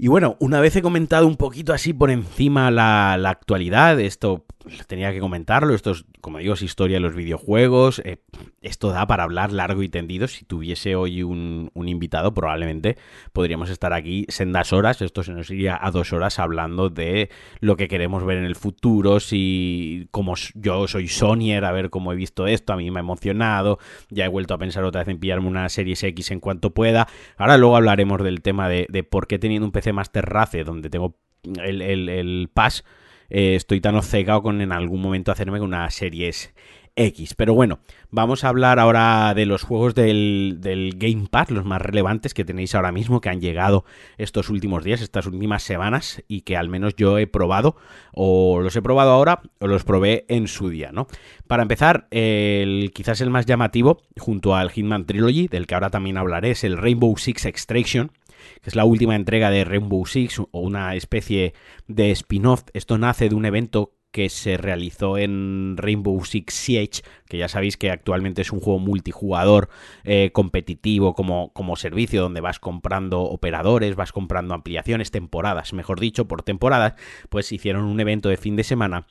Y 0.02 0.08
bueno, 0.08 0.38
una 0.40 0.62
vez 0.62 0.74
he 0.78 0.82
comentado 0.82 1.28
un 1.28 1.36
poquito 1.36 1.74
así 1.74 1.92
por 1.92 2.10
encima 2.10 2.72
la, 2.72 3.18
la 3.18 3.32
actualidad, 3.32 4.00
esto 4.00 4.46
tenía 4.88 5.12
que 5.12 5.20
comentarlo, 5.20 5.76
esto 5.76 5.92
es, 5.92 6.06
como 6.22 6.40
digo, 6.40 6.54
es 6.54 6.62
historia 6.62 6.98
de 6.98 7.02
los 7.02 7.16
videojuegos, 7.16 8.02
eh, 8.04 8.18
esto 8.62 8.90
da 8.90 9.08
para 9.08 9.24
hablar 9.24 9.52
largo 9.52 9.84
y 9.84 9.90
tendido, 9.90 10.28
si 10.28 10.46
tuviese 10.46 10.96
hoy 10.96 11.24
un, 11.24 11.72
invitado 11.76 12.34
probablemente 12.34 12.98
podríamos 13.34 13.70
estar 13.70 13.94
aquí 13.94 14.26
sendas 14.30 14.74
horas, 14.74 15.02
esto 15.02 15.24
se 15.24 15.32
nos 15.32 15.50
iría 15.50 15.80
a 15.82 15.92
dos 15.92 16.14
horas 16.14 16.38
hablando 16.38 16.90
de 16.90 17.30
lo 17.62 17.78
que 17.78 17.88
queremos 17.88 18.26
ver 18.26 18.38
en 18.38 18.46
el 18.46 18.56
futuro, 18.56 19.20
si 19.20 20.08
como 20.12 20.36
yo 20.54 20.88
soy 20.88 21.08
Sonyer, 21.08 21.66
a 21.66 21.72
ver 21.72 21.90
cómo 21.90 22.14
he 22.14 22.16
visto 22.16 22.48
esto, 22.48 22.74
a 22.74 22.78
mí 22.78 22.92
me 22.92 23.00
ha 23.00 23.02
emocionado, 23.02 23.80
ya 24.10 24.26
he 24.26 24.30
vuelto 24.30 24.54
a 24.54 24.58
pensar 24.58 24.84
otra 24.84 25.02
vez 25.02 25.08
en 25.08 25.20
pillarme 25.20 25.48
una 25.48 25.70
Series 25.70 26.04
X 26.04 26.32
en 26.32 26.40
cuanto 26.40 26.74
pueda, 26.74 27.08
ahora 27.38 27.58
luego 27.58 27.78
hablaremos 27.78 28.22
del 28.24 28.42
tema 28.42 28.70
de, 28.70 28.86
de 28.90 29.04
por 29.04 29.26
qué 29.26 29.40
teniendo 29.40 29.66
un 29.66 29.72
PC 29.72 29.94
Master 29.94 30.26
Race 30.26 30.64
donde 30.64 30.90
tengo 30.90 31.16
el, 31.44 31.82
el, 31.82 32.10
el 32.10 32.50
Pass, 32.54 32.84
eh, 33.30 33.56
estoy 33.56 33.82
tan 33.82 33.96
obcecado 33.96 34.42
con 34.42 34.62
en 34.62 34.72
algún 34.72 35.02
momento 35.02 35.32
hacerme 35.32 35.60
con 35.60 35.70
una 35.70 35.90
series 35.90 36.54
X. 37.00 37.34
Pero 37.34 37.54
bueno, 37.54 37.80
vamos 38.12 38.44
a 38.44 38.50
hablar 38.50 38.78
ahora 38.80 39.34
de 39.34 39.46
los 39.46 39.64
juegos 39.64 39.96
del, 39.96 40.60
Game 40.98 41.28
Pass, 41.30 41.50
los 41.50 41.66
más 41.66 41.82
relevantes 41.82 42.34
que 42.34 42.44
tenéis 42.44 42.76
ahora 42.76 42.92
mismo, 42.92 43.22
que 43.22 43.30
han 43.30 43.40
llegado 43.40 43.86
estos 44.18 44.50
últimos 44.50 44.84
días, 44.84 45.02
estas 45.02 45.26
últimas 45.26 45.64
semanas, 45.64 46.24
y 46.28 46.42
que 46.42 46.58
al 46.58 46.68
menos 46.68 46.96
yo 46.96 47.18
he 47.18 47.28
probado, 47.28 47.78
o 48.14 48.60
los 48.62 48.76
he 48.76 48.82
probado 48.82 49.12
ahora, 49.12 49.42
o 49.60 49.68
los 49.68 49.84
probé 49.84 50.26
en 50.28 50.48
su 50.48 50.70
día, 50.70 50.92
¿no? 50.92 51.08
Para 51.48 51.64
empezar, 51.64 52.08
el, 52.12 52.92
quizás 52.94 53.22
el 53.22 53.30
más 53.30 53.46
llamativo, 53.46 54.02
junto 54.18 54.56
al 54.56 54.72
Hitman 54.72 55.06
Trilogy, 55.06 55.48
del 55.48 55.68
que 55.68 55.76
ahora 55.76 55.90
también 55.90 56.18
hablaré, 56.18 56.52
es 56.52 56.64
el 56.64 56.78
Rainbow 56.78 57.16
Six 57.18 57.46
Extraction, 57.46 58.12
que 58.62 58.70
es 58.70 58.76
la 58.76 58.86
última 58.86 59.16
entrega 59.16 59.50
de 59.50 59.64
Rainbow 59.64 60.06
Six 60.06 60.40
o 60.40 60.48
una 60.52 60.96
especie 60.96 61.54
de 61.88 62.12
spin-off. 62.12 62.64
Esto 62.74 62.98
nace 62.98 63.30
de 63.30 63.36
un 63.36 63.46
evento 63.46 63.94
que 64.12 64.30
se 64.30 64.58
realizó 64.58 65.18
en 65.18 65.76
Rainbow 65.78 66.24
Six 66.24 66.54
Siege, 66.54 67.02
que 67.28 67.38
ya 67.38 67.48
sabéis 67.48 67.78
que 67.78 67.92
actualmente 67.92 68.42
es 68.42 68.52
un 68.52 68.60
juego 68.60 68.80
multijugador 68.80 69.70
eh, 70.04 70.32
competitivo 70.34 71.14
como, 71.14 71.54
como 71.54 71.76
servicio, 71.76 72.22
donde 72.22 72.42
vas 72.42 72.60
comprando 72.60 73.22
operadores, 73.22 73.96
vas 73.96 74.12
comprando 74.12 74.56
ampliaciones, 74.56 75.12
temporadas, 75.12 75.74
mejor 75.74 76.00
dicho, 76.00 76.28
por 76.28 76.42
temporadas, 76.42 76.96
pues 77.30 77.52
hicieron 77.52 77.84
un 77.84 78.00
evento 78.00 78.30
de 78.30 78.38
fin 78.38 78.56
de 78.56 78.64
semana 78.64 79.06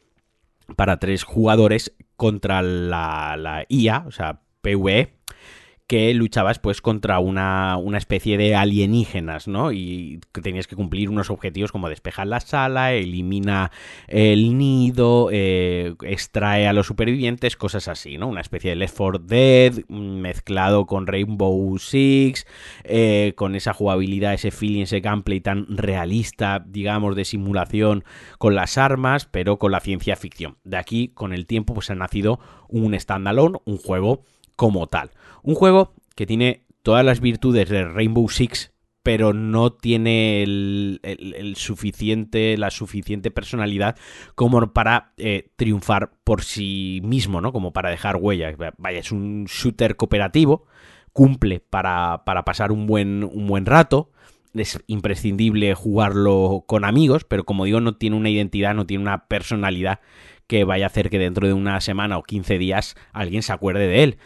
para 0.76 0.98
tres 0.98 1.22
jugadores 1.22 1.94
contra 2.16 2.62
la, 2.62 3.36
la 3.38 3.64
IA, 3.68 4.04
o 4.06 4.10
sea, 4.10 4.42
PvE, 4.60 5.17
que 5.88 6.12
luchabas 6.12 6.58
pues 6.58 6.82
contra 6.82 7.18
una, 7.18 7.78
una, 7.78 7.96
especie 7.96 8.36
de 8.36 8.54
alienígenas, 8.54 9.48
¿no? 9.48 9.72
Y 9.72 10.20
tenías 10.42 10.66
que 10.66 10.76
cumplir 10.76 11.08
unos 11.08 11.30
objetivos 11.30 11.72
como 11.72 11.88
despejar 11.88 12.26
la 12.26 12.40
sala, 12.40 12.92
elimina 12.92 13.72
el 14.06 14.58
nido, 14.58 15.30
eh, 15.32 15.94
extrae 16.02 16.68
a 16.68 16.74
los 16.74 16.86
supervivientes, 16.86 17.56
cosas 17.56 17.88
así, 17.88 18.18
¿no? 18.18 18.28
Una 18.28 18.42
especie 18.42 18.68
de 18.68 18.76
Left 18.76 18.98
4 18.98 19.18
Dead 19.18 19.72
mezclado 19.88 20.84
con 20.84 21.06
Rainbow 21.06 21.78
Six, 21.78 22.46
eh, 22.84 23.32
con 23.34 23.54
esa 23.54 23.72
jugabilidad, 23.72 24.34
ese 24.34 24.50
feeling, 24.50 24.82
ese 24.82 25.00
gameplay 25.00 25.40
tan 25.40 25.66
realista, 25.74 26.62
digamos, 26.66 27.16
de 27.16 27.24
simulación 27.24 28.04
con 28.36 28.54
las 28.54 28.76
armas, 28.76 29.24
pero 29.24 29.58
con 29.58 29.72
la 29.72 29.80
ciencia 29.80 30.16
ficción. 30.16 30.58
De 30.64 30.76
aquí, 30.76 31.08
con 31.14 31.32
el 31.32 31.46
tiempo, 31.46 31.72
pues 31.72 31.88
ha 31.88 31.94
nacido 31.94 32.40
un 32.68 32.92
standalone, 32.98 33.58
un 33.64 33.78
juego 33.78 34.22
como 34.58 34.88
tal. 34.88 35.12
Un 35.44 35.54
juego 35.54 35.94
que 36.16 36.26
tiene 36.26 36.64
todas 36.82 37.04
las 37.04 37.20
virtudes 37.20 37.68
de 37.68 37.84
Rainbow 37.84 38.28
Six, 38.28 38.72
pero 39.04 39.32
no 39.32 39.72
tiene 39.72 40.42
el, 40.42 41.54
suficiente, 41.56 42.58
la 42.58 42.72
suficiente 42.72 43.30
personalidad 43.30 43.96
como 44.34 44.72
para 44.72 45.12
eh, 45.16 45.50
triunfar 45.54 46.10
por 46.24 46.42
sí 46.42 47.00
mismo, 47.04 47.40
¿no? 47.40 47.52
Como 47.52 47.72
para 47.72 47.90
dejar 47.90 48.16
huella. 48.16 48.52
Vaya, 48.78 48.98
es 48.98 49.12
un 49.12 49.44
shooter 49.44 49.94
cooperativo, 49.94 50.66
cumple 51.12 51.60
para, 51.60 52.24
para 52.26 52.44
pasar 52.44 52.72
un 52.72 52.86
buen, 52.86 53.22
un 53.22 53.46
buen 53.46 53.64
rato. 53.64 54.10
Es 54.54 54.82
imprescindible 54.88 55.72
jugarlo 55.74 56.64
con 56.66 56.84
amigos, 56.84 57.22
pero 57.22 57.44
como 57.44 57.64
digo, 57.64 57.80
no 57.80 57.96
tiene 57.96 58.16
una 58.16 58.28
identidad, 58.28 58.74
no 58.74 58.86
tiene 58.86 59.04
una 59.04 59.28
personalidad 59.28 60.00
que 60.48 60.64
vaya 60.64 60.86
a 60.86 60.88
hacer 60.88 61.10
que 61.10 61.18
dentro 61.18 61.46
de 61.46 61.52
una 61.52 61.80
semana 61.80 62.18
o 62.18 62.24
15 62.24 62.58
días 62.58 62.96
alguien 63.12 63.42
se 63.42 63.52
acuerde 63.52 63.86
de 63.86 64.02
él 64.02 64.18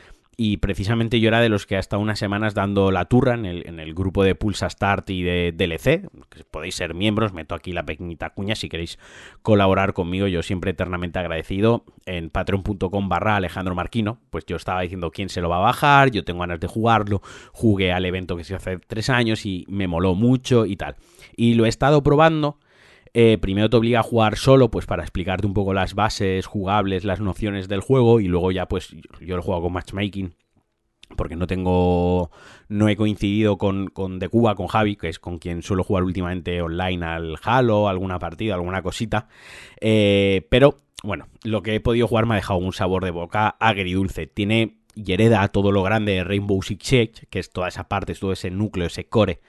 y 0.44 0.56
precisamente 0.56 1.20
yo 1.20 1.28
era 1.28 1.40
de 1.40 1.48
los 1.48 1.66
que 1.66 1.76
ha 1.76 1.78
estado 1.78 2.02
unas 2.02 2.18
semanas 2.18 2.52
dando 2.52 2.90
la 2.90 3.04
turra 3.04 3.34
en 3.34 3.46
el, 3.46 3.64
en 3.64 3.78
el 3.78 3.94
grupo 3.94 4.24
de 4.24 4.34
Pulsa 4.34 4.68
Start 4.68 5.08
y 5.10 5.22
de 5.22 5.52
DLC, 5.52 6.10
que 6.28 6.42
podéis 6.50 6.74
ser 6.74 6.94
miembros, 6.94 7.32
meto 7.32 7.54
aquí 7.54 7.72
la 7.72 7.84
pequeñita 7.84 8.30
cuña 8.30 8.56
si 8.56 8.68
queréis 8.68 8.98
colaborar 9.42 9.92
conmigo, 9.92 10.26
yo 10.26 10.42
siempre 10.42 10.72
eternamente 10.72 11.20
agradecido 11.20 11.84
en 12.06 12.28
patreon.com 12.28 13.08
barra 13.08 13.36
Alejandro 13.36 13.76
Marquino, 13.76 14.18
pues 14.30 14.44
yo 14.44 14.56
estaba 14.56 14.80
diciendo 14.80 15.12
quién 15.12 15.28
se 15.28 15.40
lo 15.40 15.48
va 15.48 15.58
a 15.58 15.60
bajar, 15.60 16.10
yo 16.10 16.24
tengo 16.24 16.40
ganas 16.40 16.58
de 16.58 16.66
jugarlo, 16.66 17.22
jugué 17.52 17.92
al 17.92 18.04
evento 18.04 18.36
que 18.36 18.42
se 18.42 18.56
hace 18.56 18.78
tres 18.78 19.10
años 19.10 19.46
y 19.46 19.64
me 19.68 19.86
moló 19.86 20.16
mucho 20.16 20.66
y 20.66 20.74
tal. 20.74 20.96
Y 21.36 21.54
lo 21.54 21.66
he 21.66 21.68
estado 21.68 22.02
probando 22.02 22.58
eh, 23.14 23.38
primero 23.38 23.68
te 23.68 23.76
obliga 23.76 24.00
a 24.00 24.04
jugar 24.04 24.36
solo, 24.36 24.70
pues 24.70 24.86
para 24.86 25.02
explicarte 25.02 25.46
un 25.46 25.54
poco 25.54 25.74
las 25.74 25.94
bases 25.94 26.46
jugables, 26.46 27.04
las 27.04 27.20
nociones 27.20 27.68
del 27.68 27.80
juego, 27.80 28.20
y 28.20 28.28
luego 28.28 28.52
ya 28.52 28.66
pues 28.66 28.94
yo 29.20 29.36
lo 29.36 29.42
juego 29.42 29.62
con 29.62 29.72
matchmaking, 29.74 30.34
porque 31.16 31.36
no 31.36 31.46
tengo, 31.46 32.30
no 32.68 32.88
he 32.88 32.96
coincidido 32.96 33.58
con, 33.58 33.88
con 33.88 34.18
De 34.18 34.28
Cuba, 34.28 34.54
con 34.54 34.66
Javi, 34.66 34.96
que 34.96 35.08
es 35.08 35.18
con 35.18 35.38
quien 35.38 35.62
suelo 35.62 35.84
jugar 35.84 36.04
últimamente 36.04 36.62
online 36.62 37.04
al 37.04 37.36
Halo, 37.42 37.88
alguna 37.88 38.18
partida, 38.18 38.54
alguna 38.54 38.82
cosita, 38.82 39.28
eh, 39.80 40.46
pero 40.50 40.80
bueno, 41.02 41.26
lo 41.44 41.62
que 41.62 41.74
he 41.74 41.80
podido 41.80 42.08
jugar 42.08 42.26
me 42.26 42.34
ha 42.34 42.36
dejado 42.36 42.60
un 42.60 42.72
sabor 42.72 43.04
de 43.04 43.10
boca 43.10 43.56
agridulce, 43.60 44.26
tiene 44.26 44.78
y 44.94 45.12
hereda 45.12 45.48
todo 45.48 45.72
lo 45.72 45.82
grande 45.82 46.12
de 46.12 46.24
Rainbow 46.24 46.62
Six 46.62 46.86
Siege, 46.86 47.26
que 47.30 47.38
es 47.38 47.50
toda 47.50 47.68
esa 47.68 47.88
parte, 47.88 48.14
todo 48.14 48.32
ese 48.32 48.50
núcleo, 48.50 48.86
ese 48.86 49.06
core 49.06 49.40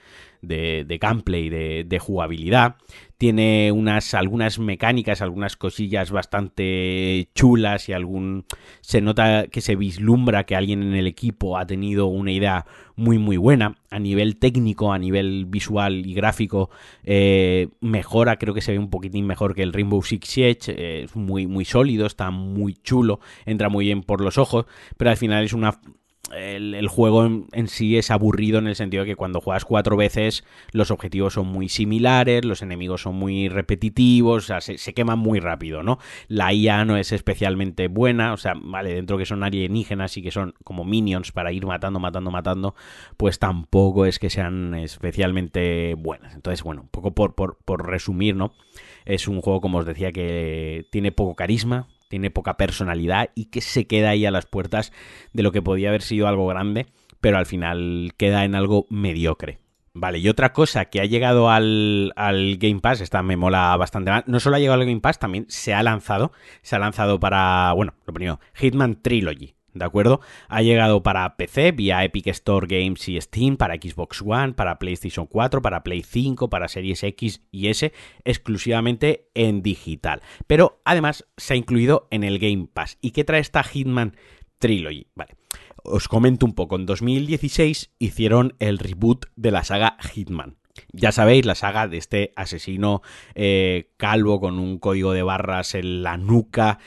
de, 0.44 0.98
gameplay, 1.00 1.48
de, 1.48 1.84
de, 1.86 1.98
jugabilidad. 1.98 2.76
Tiene 3.18 3.72
unas, 3.72 4.12
algunas 4.14 4.58
mecánicas, 4.58 5.22
algunas 5.22 5.56
cosillas 5.56 6.10
bastante 6.10 7.28
chulas 7.34 7.88
y 7.88 7.92
algún. 7.92 8.44
Se 8.80 9.00
nota 9.00 9.46
que 9.46 9.60
se 9.60 9.76
vislumbra 9.76 10.44
que 10.44 10.56
alguien 10.56 10.82
en 10.82 10.94
el 10.94 11.06
equipo 11.06 11.56
ha 11.56 11.66
tenido 11.66 12.06
una 12.06 12.32
idea 12.32 12.66
muy, 12.96 13.18
muy 13.18 13.36
buena. 13.36 13.76
A 13.90 13.98
nivel 13.98 14.36
técnico, 14.36 14.92
a 14.92 14.98
nivel 14.98 15.46
visual 15.46 16.06
y 16.06 16.14
gráfico, 16.14 16.70
eh, 17.04 17.68
mejora, 17.80 18.36
creo 18.36 18.54
que 18.54 18.60
se 18.60 18.72
ve 18.72 18.78
un 18.78 18.90
poquitín 18.90 19.26
mejor 19.26 19.54
que 19.54 19.62
el 19.62 19.72
Rainbow 19.72 20.02
Six 20.02 20.28
Siege. 20.28 20.72
Eh, 20.76 21.04
es 21.04 21.16
muy, 21.16 21.46
muy 21.46 21.64
sólido, 21.64 22.06
está 22.06 22.30
muy 22.30 22.74
chulo, 22.74 23.20
entra 23.46 23.68
muy 23.68 23.86
bien 23.86 24.02
por 24.02 24.20
los 24.20 24.38
ojos, 24.38 24.66
pero 24.96 25.10
al 25.10 25.16
final 25.16 25.44
es 25.44 25.52
una 25.52 25.80
el, 26.32 26.88
juego 26.88 27.24
en, 27.24 27.68
sí 27.68 27.96
es 27.96 28.10
aburrido 28.10 28.58
en 28.58 28.66
el 28.66 28.76
sentido 28.76 29.04
de 29.04 29.10
que 29.10 29.16
cuando 29.16 29.40
juegas 29.40 29.64
cuatro 29.64 29.96
veces 29.96 30.44
los 30.72 30.90
objetivos 30.90 31.34
son 31.34 31.46
muy 31.48 31.68
similares, 31.68 32.44
los 32.44 32.62
enemigos 32.62 33.02
son 33.02 33.16
muy 33.16 33.48
repetitivos, 33.48 34.44
o 34.44 34.46
sea, 34.46 34.60
se, 34.60 34.94
queman 34.94 35.18
muy 35.18 35.40
rápido, 35.40 35.82
¿no? 35.82 35.98
La 36.28 36.52
IA 36.52 36.84
no 36.84 36.96
es 36.96 37.12
especialmente 37.12 37.88
buena, 37.88 38.32
o 38.32 38.36
sea, 38.36 38.54
vale, 38.56 38.94
dentro 38.94 39.18
que 39.18 39.26
son 39.26 39.42
alienígenas 39.42 40.16
y 40.16 40.22
que 40.22 40.30
son 40.30 40.54
como 40.64 40.84
minions 40.84 41.32
para 41.32 41.52
ir 41.52 41.66
matando, 41.66 42.00
matando, 42.00 42.30
matando, 42.30 42.74
pues 43.16 43.38
tampoco 43.38 44.06
es 44.06 44.18
que 44.18 44.30
sean 44.30 44.74
especialmente 44.74 45.94
buenas. 45.94 46.34
Entonces, 46.34 46.62
bueno, 46.62 46.82
un 46.82 46.88
poco 46.88 47.14
por, 47.14 47.34
por, 47.34 47.58
por 47.64 47.86
resumir, 47.86 48.36
¿no? 48.36 48.54
Es 49.04 49.28
un 49.28 49.40
juego, 49.40 49.60
como 49.60 49.78
os 49.78 49.86
decía, 49.86 50.12
que 50.12 50.86
tiene 50.90 51.12
poco 51.12 51.34
carisma, 51.34 51.88
tiene 52.08 52.30
poca 52.30 52.56
personalidad 52.56 53.30
y 53.34 53.46
que 53.46 53.60
se 53.60 53.86
queda 53.86 54.10
ahí 54.10 54.26
a 54.26 54.30
las 54.30 54.46
puertas 54.46 54.92
de 55.32 55.42
lo 55.42 55.52
que 55.52 55.62
podía 55.62 55.88
haber 55.88 56.02
sido 56.02 56.28
algo 56.28 56.46
grande, 56.46 56.86
pero 57.20 57.38
al 57.38 57.46
final 57.46 58.12
queda 58.16 58.44
en 58.44 58.54
algo 58.54 58.86
mediocre. 58.90 59.60
Vale, 59.96 60.18
y 60.18 60.28
otra 60.28 60.52
cosa 60.52 60.86
que 60.86 61.00
ha 61.00 61.04
llegado 61.04 61.50
al, 61.50 62.12
al, 62.16 62.56
Game 62.56 62.80
Pass, 62.80 63.00
esta 63.00 63.22
me 63.22 63.36
mola 63.36 63.76
bastante 63.76 64.10
más, 64.10 64.24
no 64.26 64.40
solo 64.40 64.56
ha 64.56 64.58
llegado 64.58 64.80
al 64.80 64.86
Game 64.86 65.00
Pass, 65.00 65.20
también 65.20 65.46
se 65.48 65.72
ha 65.72 65.84
lanzado, 65.84 66.32
se 66.62 66.74
ha 66.74 66.80
lanzado 66.80 67.20
para, 67.20 67.72
bueno, 67.74 67.94
lo 68.04 68.12
primero, 68.12 68.40
Hitman 68.54 69.00
Trilogy, 69.00 69.54
¿de 69.74 69.84
acuerdo? 69.84 70.20
Ha 70.48 70.62
llegado 70.62 71.02
para 71.02 71.36
PC 71.36 71.72
vía 71.72 72.04
Epic 72.04 72.28
Store 72.28 72.66
Games 72.66 73.08
y 73.08 73.20
Steam, 73.20 73.56
para 73.56 73.74
Xbox 73.74 74.22
One, 74.24 74.54
para 74.54 74.78
PlayStation 74.78 75.26
4, 75.26 75.60
para 75.60 75.82
Play 75.82 76.02
5, 76.02 76.48
para 76.48 76.68
Series 76.68 77.02
X 77.02 77.42
y 77.50 77.68
S, 77.68 77.92
exclusivamente 78.24 79.28
en 79.34 79.62
digital. 79.62 80.22
Pero 80.46 80.80
además 80.84 81.26
se 81.36 81.54
ha 81.54 81.56
incluido 81.56 82.08
en 82.10 82.24
el 82.24 82.38
Game 82.38 82.68
Pass. 82.72 82.98
¿Y 83.00 83.10
qué 83.10 83.24
trae 83.24 83.40
esta 83.40 83.62
Hitman 83.62 84.16
Trilogy? 84.58 85.08
Vale. 85.14 85.36
Os 85.82 86.08
comento 86.08 86.46
un 86.46 86.54
poco, 86.54 86.76
en 86.76 86.86
2016 86.86 87.90
hicieron 87.98 88.54
el 88.58 88.78
reboot 88.78 89.26
de 89.36 89.50
la 89.50 89.64
saga 89.64 89.98
Hitman. 90.00 90.56
Ya 90.92 91.12
sabéis, 91.12 91.44
la 91.44 91.54
saga 91.54 91.86
de 91.88 91.98
este 91.98 92.32
asesino 92.36 93.02
eh, 93.34 93.90
calvo 93.96 94.40
con 94.40 94.58
un 94.58 94.78
código 94.78 95.12
de 95.12 95.22
barras 95.22 95.74
en 95.74 96.02
la 96.02 96.16
nuca 96.16 96.78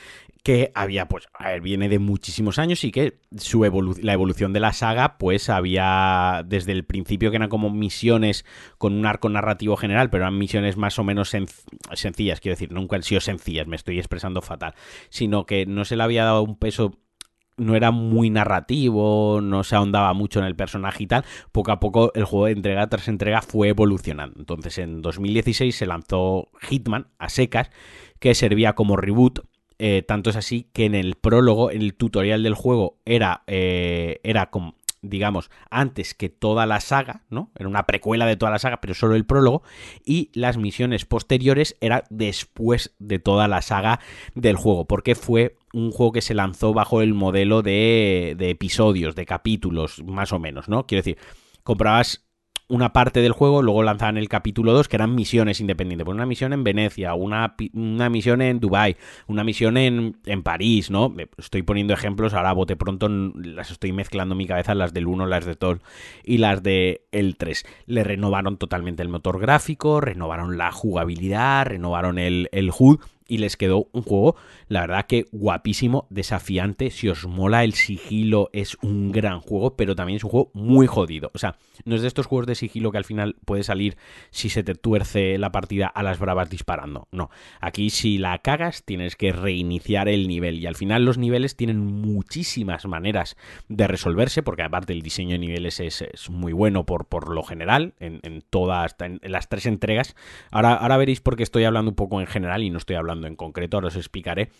que 0.48 0.72
había, 0.74 1.08
pues, 1.08 1.28
a 1.34 1.50
ver, 1.50 1.60
viene 1.60 1.90
de 1.90 1.98
muchísimos 1.98 2.58
años 2.58 2.82
y 2.82 2.90
que 2.90 3.20
su 3.36 3.64
la 4.00 4.12
evolución 4.14 4.54
de 4.54 4.60
la 4.60 4.72
saga, 4.72 5.18
pues, 5.18 5.50
había 5.50 6.42
desde 6.46 6.72
el 6.72 6.86
principio 6.86 7.28
que 7.28 7.36
eran 7.36 7.50
como 7.50 7.68
misiones 7.68 8.46
con 8.78 8.94
un 8.94 9.04
arco 9.04 9.28
narrativo 9.28 9.76
general, 9.76 10.08
pero 10.08 10.24
eran 10.24 10.38
misiones 10.38 10.78
más 10.78 10.98
o 10.98 11.04
menos 11.04 11.36
sencillas, 11.92 12.40
quiero 12.40 12.54
decir, 12.54 12.72
nunca 12.72 12.96
han 12.96 13.02
sido 13.02 13.20
sencillas, 13.20 13.66
me 13.66 13.76
estoy 13.76 13.98
expresando 13.98 14.40
fatal, 14.40 14.72
sino 15.10 15.44
que 15.44 15.66
no 15.66 15.84
se 15.84 15.96
le 15.96 16.02
había 16.02 16.24
dado 16.24 16.42
un 16.44 16.56
peso 16.56 16.98
no 17.58 17.76
era 17.76 17.90
muy 17.90 18.30
narrativo, 18.30 19.40
no 19.42 19.64
se 19.64 19.76
ahondaba 19.76 20.14
mucho 20.14 20.38
en 20.38 20.46
el 20.46 20.56
personaje 20.56 21.02
y 21.02 21.06
tal, 21.08 21.26
poco 21.52 21.72
a 21.72 21.80
poco 21.80 22.10
el 22.14 22.24
juego 22.24 22.46
de 22.46 22.52
entrega 22.52 22.88
tras 22.88 23.08
entrega 23.08 23.42
fue 23.42 23.68
evolucionando. 23.68 24.38
Entonces 24.38 24.78
en 24.78 25.02
2016 25.02 25.76
se 25.76 25.86
lanzó 25.86 26.48
Hitman 26.62 27.08
a 27.18 27.28
secas, 27.28 27.70
que 28.18 28.34
servía 28.34 28.74
como 28.74 28.96
reboot 28.96 29.40
eh, 29.78 30.02
tanto 30.02 30.30
es 30.30 30.36
así 30.36 30.68
que 30.72 30.84
en 30.84 30.94
el 30.94 31.14
prólogo, 31.14 31.70
en 31.70 31.82
el 31.82 31.94
tutorial 31.94 32.42
del 32.42 32.54
juego, 32.54 32.98
era, 33.04 33.42
eh, 33.46 34.20
era 34.24 34.50
como, 34.50 34.74
digamos, 35.02 35.50
antes 35.70 36.14
que 36.14 36.28
toda 36.28 36.66
la 36.66 36.80
saga, 36.80 37.22
¿no? 37.30 37.50
Era 37.56 37.68
una 37.68 37.86
precuela 37.86 38.26
de 38.26 38.36
toda 38.36 38.50
la 38.50 38.58
saga, 38.58 38.80
pero 38.80 38.94
solo 38.94 39.14
el 39.14 39.24
prólogo. 39.24 39.62
Y 40.04 40.30
las 40.34 40.56
misiones 40.56 41.04
posteriores 41.04 41.76
era 41.80 42.04
después 42.10 42.94
de 42.98 43.18
toda 43.18 43.46
la 43.46 43.62
saga 43.62 44.00
del 44.34 44.56
juego, 44.56 44.86
porque 44.86 45.14
fue 45.14 45.56
un 45.72 45.92
juego 45.92 46.12
que 46.12 46.22
se 46.22 46.34
lanzó 46.34 46.72
bajo 46.72 47.00
el 47.00 47.14
modelo 47.14 47.62
de, 47.62 48.34
de 48.36 48.50
episodios, 48.50 49.14
de 49.14 49.26
capítulos, 49.26 50.02
más 50.04 50.32
o 50.32 50.38
menos, 50.40 50.68
¿no? 50.68 50.86
Quiero 50.86 51.00
decir, 51.00 51.18
comprabas 51.62 52.27
una 52.68 52.92
parte 52.92 53.20
del 53.20 53.32
juego, 53.32 53.62
luego 53.62 53.82
lanzaban 53.82 54.18
el 54.18 54.28
capítulo 54.28 54.72
2, 54.74 54.88
que 54.88 54.96
eran 54.96 55.14
misiones 55.14 55.60
independientes. 55.60 56.04
Pues 56.04 56.14
una 56.14 56.26
misión 56.26 56.52
en 56.52 56.64
Venecia, 56.64 57.14
una, 57.14 57.54
una 57.72 58.10
misión 58.10 58.42
en 58.42 58.60
Dubai, 58.60 58.96
una 59.26 59.42
misión 59.42 59.76
en, 59.76 60.16
en, 60.26 60.42
París, 60.42 60.90
¿no? 60.90 61.14
Estoy 61.38 61.62
poniendo 61.62 61.94
ejemplos, 61.94 62.34
ahora 62.34 62.52
bote 62.52 62.76
pronto 62.76 63.08
las 63.08 63.70
estoy 63.70 63.92
mezclando 63.92 64.34
mi 64.34 64.46
cabeza, 64.46 64.74
las 64.74 64.92
del 64.92 65.06
1, 65.06 65.26
las 65.26 65.46
de 65.46 65.54
2 65.54 65.78
y 66.24 66.38
las 66.38 66.62
de 66.62 67.02
el 67.10 67.36
3. 67.36 67.64
Le 67.86 68.04
renovaron 68.04 68.58
totalmente 68.58 69.02
el 69.02 69.08
motor 69.08 69.40
gráfico, 69.40 70.00
renovaron 70.00 70.58
la 70.58 70.70
jugabilidad, 70.70 71.66
renovaron 71.66 72.18
el, 72.18 72.48
el 72.52 72.70
HUD 72.76 73.00
y 73.28 73.38
les 73.38 73.56
quedó 73.56 73.88
un 73.92 74.02
juego, 74.02 74.34
la 74.68 74.80
verdad 74.80 75.06
que 75.06 75.26
guapísimo, 75.30 76.06
desafiante. 76.10 76.90
Si 76.90 77.08
os 77.08 77.26
mola 77.26 77.62
el 77.62 77.74
sigilo, 77.74 78.50
es 78.52 78.76
un 78.82 79.12
gran 79.12 79.40
juego, 79.40 79.76
pero 79.76 79.94
también 79.94 80.16
es 80.16 80.24
un 80.24 80.30
juego 80.30 80.50
muy 80.54 80.86
jodido. 80.86 81.30
O 81.34 81.38
sea, 81.38 81.56
no 81.84 81.94
es 81.94 82.02
de 82.02 82.08
estos 82.08 82.26
juegos 82.26 82.46
de 82.46 82.54
sigilo 82.54 82.90
que 82.90 82.98
al 82.98 83.04
final 83.04 83.36
puede 83.44 83.62
salir 83.62 83.96
si 84.30 84.48
se 84.48 84.64
te 84.64 84.74
tuerce 84.74 85.38
la 85.38 85.52
partida 85.52 85.86
a 85.86 86.02
las 86.02 86.18
bravas 86.18 86.50
disparando. 86.50 87.06
No, 87.12 87.30
aquí 87.60 87.90
si 87.90 88.18
la 88.18 88.38
cagas 88.38 88.82
tienes 88.84 89.14
que 89.14 89.32
reiniciar 89.32 90.08
el 90.08 90.26
nivel 90.26 90.58
y 90.58 90.66
al 90.66 90.74
final 90.74 91.04
los 91.04 91.18
niveles 91.18 91.54
tienen 91.54 91.84
muchísimas 91.84 92.86
maneras 92.86 93.36
de 93.68 93.86
resolverse, 93.86 94.42
porque 94.42 94.62
aparte 94.62 94.94
el 94.94 95.02
diseño 95.02 95.32
de 95.32 95.38
niveles 95.38 95.80
es, 95.80 96.02
muy 96.30 96.52
bueno 96.52 96.86
por, 96.86 97.06
por 97.06 97.34
lo 97.34 97.42
general, 97.42 97.94
en, 98.00 98.42
todas, 98.48 98.96
las 99.22 99.48
tres 99.48 99.66
entregas. 99.66 100.16
Ahora, 100.50 100.74
ahora 100.74 100.96
veréis 100.96 101.20
por 101.20 101.36
qué 101.36 101.42
estoy 101.42 101.64
hablando 101.64 101.90
un 101.90 101.96
poco 101.96 102.20
en 102.20 102.26
general 102.26 102.62
y 102.62 102.70
no 102.70 102.78
estoy 102.78 102.96
hablando 102.96 103.17
en 103.26 103.36
concreto, 103.36 103.76
ahora 103.76 103.88
os 103.88 103.96
explicaré. 103.96 104.50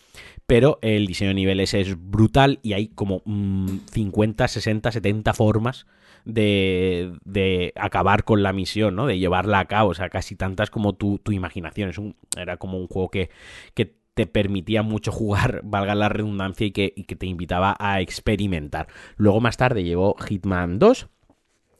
Pero 0.45 0.79
el 0.81 1.07
diseño 1.07 1.29
de 1.29 1.35
niveles 1.35 1.73
es 1.73 1.95
brutal 1.97 2.59
y 2.61 2.73
hay 2.73 2.87
como 2.89 3.21
50, 3.25 4.47
60, 4.47 4.91
70 4.91 5.33
formas 5.33 5.85
de, 6.25 7.13
de, 7.23 7.73
acabar 7.75 8.23
con 8.23 8.43
la 8.43 8.53
misión, 8.53 8.95
¿no? 8.95 9.07
De 9.07 9.19
llevarla 9.19 9.59
a 9.59 9.65
cabo, 9.65 9.91
o 9.91 9.93
sea, 9.93 10.09
casi 10.09 10.35
tantas 10.35 10.69
como 10.69 10.93
tu, 10.93 11.19
tu 11.19 11.31
imaginación. 11.31 11.89
Es 11.89 11.97
un, 11.97 12.15
era 12.37 12.57
como 12.57 12.77
un 12.77 12.87
juego 12.87 13.09
que, 13.09 13.29
que 13.73 13.95
te 14.13 14.27
permitía 14.27 14.83
mucho 14.83 15.11
jugar, 15.11 15.61
valga 15.63 15.95
la 15.95 16.09
redundancia, 16.09 16.67
y 16.67 16.71
que, 16.71 16.93
que 17.07 17.15
te 17.15 17.25
invitaba 17.25 17.75
a 17.79 18.01
experimentar. 18.01 18.87
Luego 19.17 19.39
más 19.41 19.57
tarde 19.57 19.83
llegó 19.83 20.15
Hitman 20.15 20.79
2. 20.79 21.07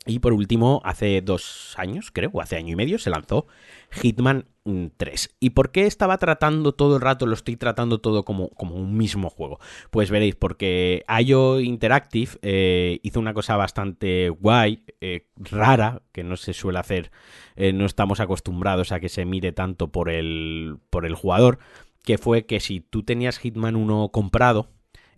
Y 0.06 0.20
por 0.20 0.32
último, 0.32 0.80
hace 0.84 1.20
dos 1.20 1.74
años, 1.76 2.10
creo, 2.10 2.30
o 2.32 2.40
hace 2.40 2.56
año 2.56 2.72
y 2.72 2.76
medio, 2.76 2.98
se 2.98 3.10
lanzó 3.10 3.46
Hitman 3.90 4.46
3. 4.64 5.36
¿Y 5.40 5.50
por 5.50 5.72
qué 5.72 5.86
estaba 5.86 6.18
tratando 6.18 6.72
todo 6.72 6.96
el 6.96 7.02
rato, 7.02 7.26
lo 7.26 7.34
estoy 7.34 7.56
tratando 7.56 8.00
todo 8.00 8.24
como, 8.24 8.50
como 8.50 8.74
un 8.74 8.96
mismo 8.96 9.30
juego? 9.30 9.58
Pues 9.90 10.10
veréis, 10.10 10.36
porque 10.36 11.04
IO 11.24 11.60
Interactive 11.60 12.32
eh, 12.42 13.00
hizo 13.02 13.20
una 13.20 13.34
cosa 13.34 13.56
bastante 13.56 14.28
guay, 14.28 14.84
eh, 15.00 15.28
rara, 15.36 16.02
que 16.12 16.24
no 16.24 16.36
se 16.36 16.52
suele 16.52 16.78
hacer, 16.78 17.10
eh, 17.56 17.72
no 17.72 17.86
estamos 17.86 18.20
acostumbrados 18.20 18.92
a 18.92 19.00
que 19.00 19.08
se 19.08 19.24
mire 19.24 19.52
tanto 19.52 19.88
por 19.88 20.10
el, 20.10 20.78
por 20.90 21.06
el 21.06 21.14
jugador, 21.14 21.58
que 22.04 22.18
fue 22.18 22.46
que 22.46 22.60
si 22.60 22.80
tú 22.80 23.02
tenías 23.02 23.38
Hitman 23.38 23.76
1 23.76 24.10
comprado, 24.10 24.68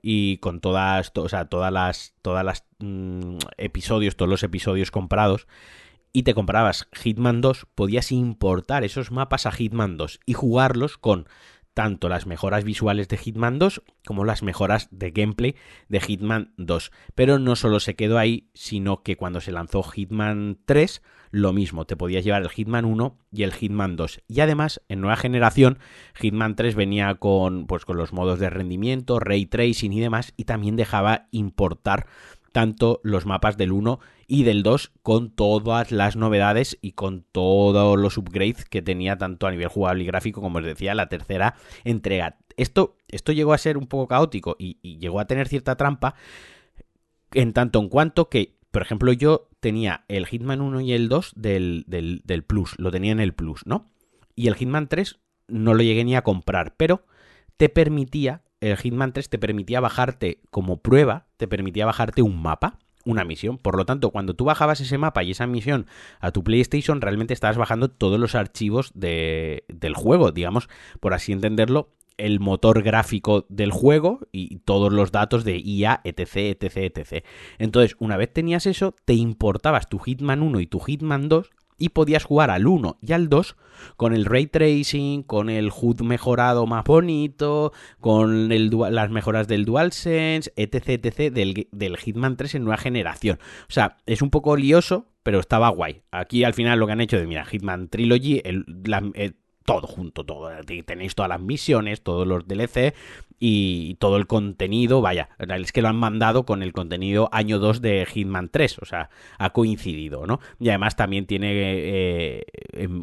y 0.05 0.39
con 0.39 0.61
todas, 0.61 1.13
o 1.15 1.29
sea, 1.29 1.45
todas 1.45 1.73
las, 1.73 2.15
todas 2.23 2.45
las 2.45 2.65
mm, 2.81 3.39
episodios, 3.57 4.17
todos 4.17 4.29
los 4.29 4.43
episodios 4.43 4.91
comprados, 4.91 5.47
y 6.13 6.23
te 6.25 6.35
comprabas 6.35 6.89
Hitman 6.93 7.41
2, 7.41 7.67
podías 7.75 8.13
importar 8.13 8.85
esos 8.85 9.11
mapas 9.11 9.47
a 9.47 9.53
Hitman 9.53 9.97
2 9.97 10.21
y 10.27 10.35
jugarlos 10.35 10.99
con 10.99 11.27
tanto 11.75 12.09
las 12.09 12.27
mejoras 12.27 12.65
visuales 12.65 13.09
de 13.09 13.17
Hitman 13.17 13.59
2 13.59 13.83
como 14.07 14.25
las 14.25 14.43
mejoras 14.43 14.89
de 14.91 15.11
gameplay 15.11 15.57
de 15.89 16.01
Hitman 16.01 16.53
2. 16.57 16.93
Pero 17.15 17.39
no 17.39 17.57
solo 17.57 17.81
se 17.81 17.95
quedó 17.95 18.19
ahí, 18.19 18.51
sino 18.55 19.03
que 19.03 19.17
cuando 19.17 19.41
se 19.41 19.53
lanzó 19.53 19.83
Hitman 19.83 20.59
3, 20.67 21.03
lo 21.31 21.55
mismo, 21.55 21.87
te 21.87 21.97
podías 21.97 22.25
llevar 22.25 22.43
el 22.43 22.51
Hitman 22.51 22.85
1 22.85 23.19
y 23.33 23.43
el 23.45 23.55
Hitman 23.55 23.97
2. 23.97 24.21
Y 24.29 24.41
además, 24.41 24.83
en 24.89 25.01
nueva 25.01 25.17
generación, 25.17 25.79
Hitman 26.21 26.57
3 26.57 26.75
venía 26.75 27.15
con, 27.15 27.67
pues, 27.67 27.87
con 27.87 27.97
los 27.97 28.13
modos 28.13 28.39
de 28.39 28.51
rendimiento, 28.51 29.19
ray 29.19 29.47
tracing 29.47 29.93
y 29.95 30.01
demás, 30.01 30.35
y 30.37 30.45
también 30.45 30.77
dejaba 30.77 31.29
importar 31.31 32.07
tanto 32.53 33.01
los 33.03 33.27
mapas 33.27 33.57
del 33.57 33.73
1 33.73 33.99
y 34.27 34.45
del 34.45 34.63
2 34.63 34.93
con 35.03 35.31
todas 35.31 35.91
las 35.91 36.17
novedades 36.17 36.79
y 36.81 36.93
con 36.93 37.25
todos 37.33 37.99
los 37.99 38.19
upgrades 38.19 38.65
que 38.67 38.83
tenía 38.83 39.19
tanto 39.19 39.47
a 39.47 39.51
nivel 39.51 39.69
jugable 39.69 40.05
y 40.05 40.07
gráfico 40.07 40.41
como 40.41 40.59
os 40.59 40.65
decía 40.65 40.95
la 40.95 41.09
tercera 41.09 41.55
entrega. 41.85 42.39
Esto, 42.57 42.97
esto 43.09 43.33
llegó 43.33 43.53
a 43.53 43.59
ser 43.59 43.77
un 43.77 43.87
poco 43.87 44.09
caótico 44.09 44.57
y, 44.59 44.79
llegó 44.99 45.21
a 45.21 45.27
tener 45.27 45.49
cierta 45.49 45.77
trampa 45.77 46.15
en 47.33 47.53
tanto 47.53 47.81
en 47.81 47.89
cuanto 47.89 48.29
que, 48.29 48.57
por 48.71 48.83
ejemplo, 48.83 49.13
yo 49.13 49.49
tenía 49.61 50.05
el 50.09 50.27
Hitman 50.27 50.61
1 50.61 50.83
y 50.83 50.93
el 50.93 51.09
2 51.09 51.33
del, 51.35 51.85
del, 51.87 52.23
del 52.25 52.45
Plus, 52.45 52.75
lo 52.79 52.91
tenía 52.91 53.13
en 53.13 53.21
el 53.21 53.33
Plus, 53.33 53.67
¿no? 53.67 53.91
Y 54.35 54.49
el 54.49 54.55
Hitman 54.55 54.89
3 54.89 55.19
no 55.49 55.75
lo 55.75 55.83
llegué 55.83 56.05
ni 56.05 56.15
a 56.15 56.23
comprar, 56.23 56.75
pero 56.77 57.05
te 57.57 57.69
permitía, 57.69 58.43
el 58.63 58.77
Hitman 58.77 59.13
3 59.13 59.29
te 59.29 59.39
permitía 59.39 59.81
bajarte 59.81 60.41
como 60.51 60.79
prueba, 60.79 61.27
te 61.37 61.49
permitía 61.49 61.85
bajarte 61.85 62.23
un 62.23 62.41
mapa, 62.41 62.79
una 63.05 63.25
misión. 63.25 63.59
Por 63.59 63.77
lo 63.77 63.85
tanto, 63.85 64.11
cuando 64.11 64.35
tú 64.35 64.45
bajabas 64.45 64.81
ese 64.81 64.99
mapa 64.99 65.25
y 65.25 65.33
esa 65.33 65.49
misión 65.49 65.87
a 66.21 66.31
tu 66.31 66.45
PlayStation, 66.45 67.01
realmente 67.01 67.35
estabas 67.35 67.59
bajando 67.59 67.91
todos 67.91 68.21
los 68.21 68.37
archivos 68.37 68.93
de, 68.95 69.65
del 69.69 69.95
juego, 69.95 70.31
digamos, 70.31 70.69
por 71.01 71.13
así 71.13 71.33
entenderlo, 71.33 71.91
el 72.19 72.39
motor 72.39 72.83
gráfico 72.83 73.47
del 73.49 73.73
juego 73.73 74.21
y 74.31 74.59
todos 74.59 74.93
los 74.93 75.11
datos 75.11 75.43
de 75.45 75.59
IA, 75.59 76.03
etc, 76.05 76.37
etc, 76.37 76.77
etc. 76.77 77.25
Entonces, 77.59 77.97
una 77.99 78.17
vez 78.17 78.33
tenías 78.33 78.67
eso, 78.67 78.95
te 79.05 79.15
importabas 79.15 79.89
tu 79.89 79.99
Hitman 79.99 80.43
1 80.43 80.61
y 80.61 80.67
tu 80.69 80.79
Hitman 80.79 81.29
2 81.29 81.51
y 81.83 81.89
podías 81.89 82.23
jugar 82.23 82.51
al 82.51 82.69
1 82.69 82.99
y 83.03 83.13
al 83.13 83.29
2 83.29 83.57
con 83.97 84.15
el 84.15 84.25
ray 84.25 84.47
tracing, 84.47 85.25
con 85.25 85.51
el 85.51 85.71
HUD 85.71 86.03
mejorado 86.03 86.65
más 86.65 86.85
bonito, 86.85 87.73
con 87.99 88.53
el, 88.53 88.71
las 88.91 89.11
mejoras 89.11 89.49
del 89.49 89.65
DualSense, 89.65 90.53
etc, 90.55 91.05
etc, 91.05 91.33
del, 91.33 91.97
Hitman 91.97 92.37
3 92.37 92.55
en 92.55 92.65
nueva 92.65 92.77
generación. 92.77 93.41
O 93.69 93.73
sea, 93.73 93.97
es 94.07 94.23
un 94.23 94.31
poco 94.31 94.57
lioso, 94.57 95.09
pero 95.25 95.41
estaba 95.41 95.71
guay. 95.71 96.03
Aquí 96.13 96.45
al 96.45 96.55
final 96.55 96.79
lo 96.79 96.87
que 96.87 96.93
han 96.93 97.01
hecho 97.01 97.19
de, 97.19 97.27
mira, 97.27 97.45
Hitman 97.45 97.89
Trilogy, 97.89 98.41
el, 98.45 98.65
el, 99.15 99.35
todo 99.65 99.87
junto, 99.87 100.25
todo. 100.25 100.51
Tenéis 100.85 101.15
todas 101.15 101.29
las 101.29 101.41
misiones, 101.41 102.03
todos 102.03 102.27
los 102.27 102.47
DLC 102.47 102.95
y 103.39 103.95
todo 103.97 104.17
el 104.17 104.27
contenido. 104.27 105.01
Vaya, 105.01 105.31
es 105.39 105.73
que 105.73 105.83
lo 105.83 105.89
han 105.89 105.97
mandado 105.97 106.45
con 106.45 106.63
el 106.63 106.73
contenido 106.73 107.29
año 107.33 107.59
2 107.59 107.81
de 107.81 108.07
Hitman 108.07 108.49
3, 108.49 108.79
o 108.79 108.85
sea, 108.85 109.11
ha 109.39 109.51
coincidido, 109.51 110.27
¿no? 110.27 110.41
Y 110.61 110.69
además 110.69 110.97
también 110.97 111.27
tiene 111.27 111.51
eh, 111.53 112.45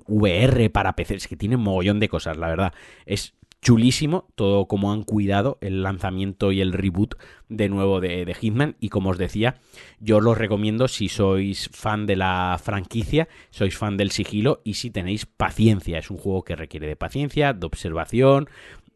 VR 0.07 0.69
para 0.69 0.95
PC, 0.95 1.15
es 1.15 1.27
que 1.27 1.35
tiene 1.35 1.57
mogollón 1.57 1.99
de 1.99 2.09
cosas, 2.09 2.37
la 2.37 2.47
verdad. 2.47 2.73
Es 3.05 3.33
chulísimo 3.61 4.27
todo 4.35 4.67
como 4.67 4.91
han 4.91 5.03
cuidado 5.03 5.57
el 5.61 5.83
lanzamiento 5.83 6.51
y 6.51 6.61
el 6.61 6.73
reboot 6.73 7.15
de 7.49 7.67
nuevo 7.67 7.99
de, 7.99 8.33
Hitman. 8.39 8.75
Y 8.79 8.89
como 8.89 9.09
os 9.09 9.17
decía 9.17 9.59
yo 9.99 10.17
os 10.17 10.23
lo 10.23 10.35
recomiendo 10.35 10.87
si 10.87 11.09
sois 11.09 11.69
fan 11.73 12.05
de 12.05 12.15
la 12.15 12.59
franquicia 12.63 13.27
sois 13.49 13.77
fan 13.77 13.97
del 13.97 14.11
sigilo 14.11 14.61
y 14.63 14.75
si 14.75 14.91
tenéis 14.91 15.25
paciencia. 15.25 15.97
Es 15.97 16.09
un 16.09 16.17
juego 16.17 16.43
que 16.43 16.55
requiere 16.55 16.87
de 16.87 16.95
paciencia 16.95 17.53
de 17.53 17.65
observación 17.65 18.49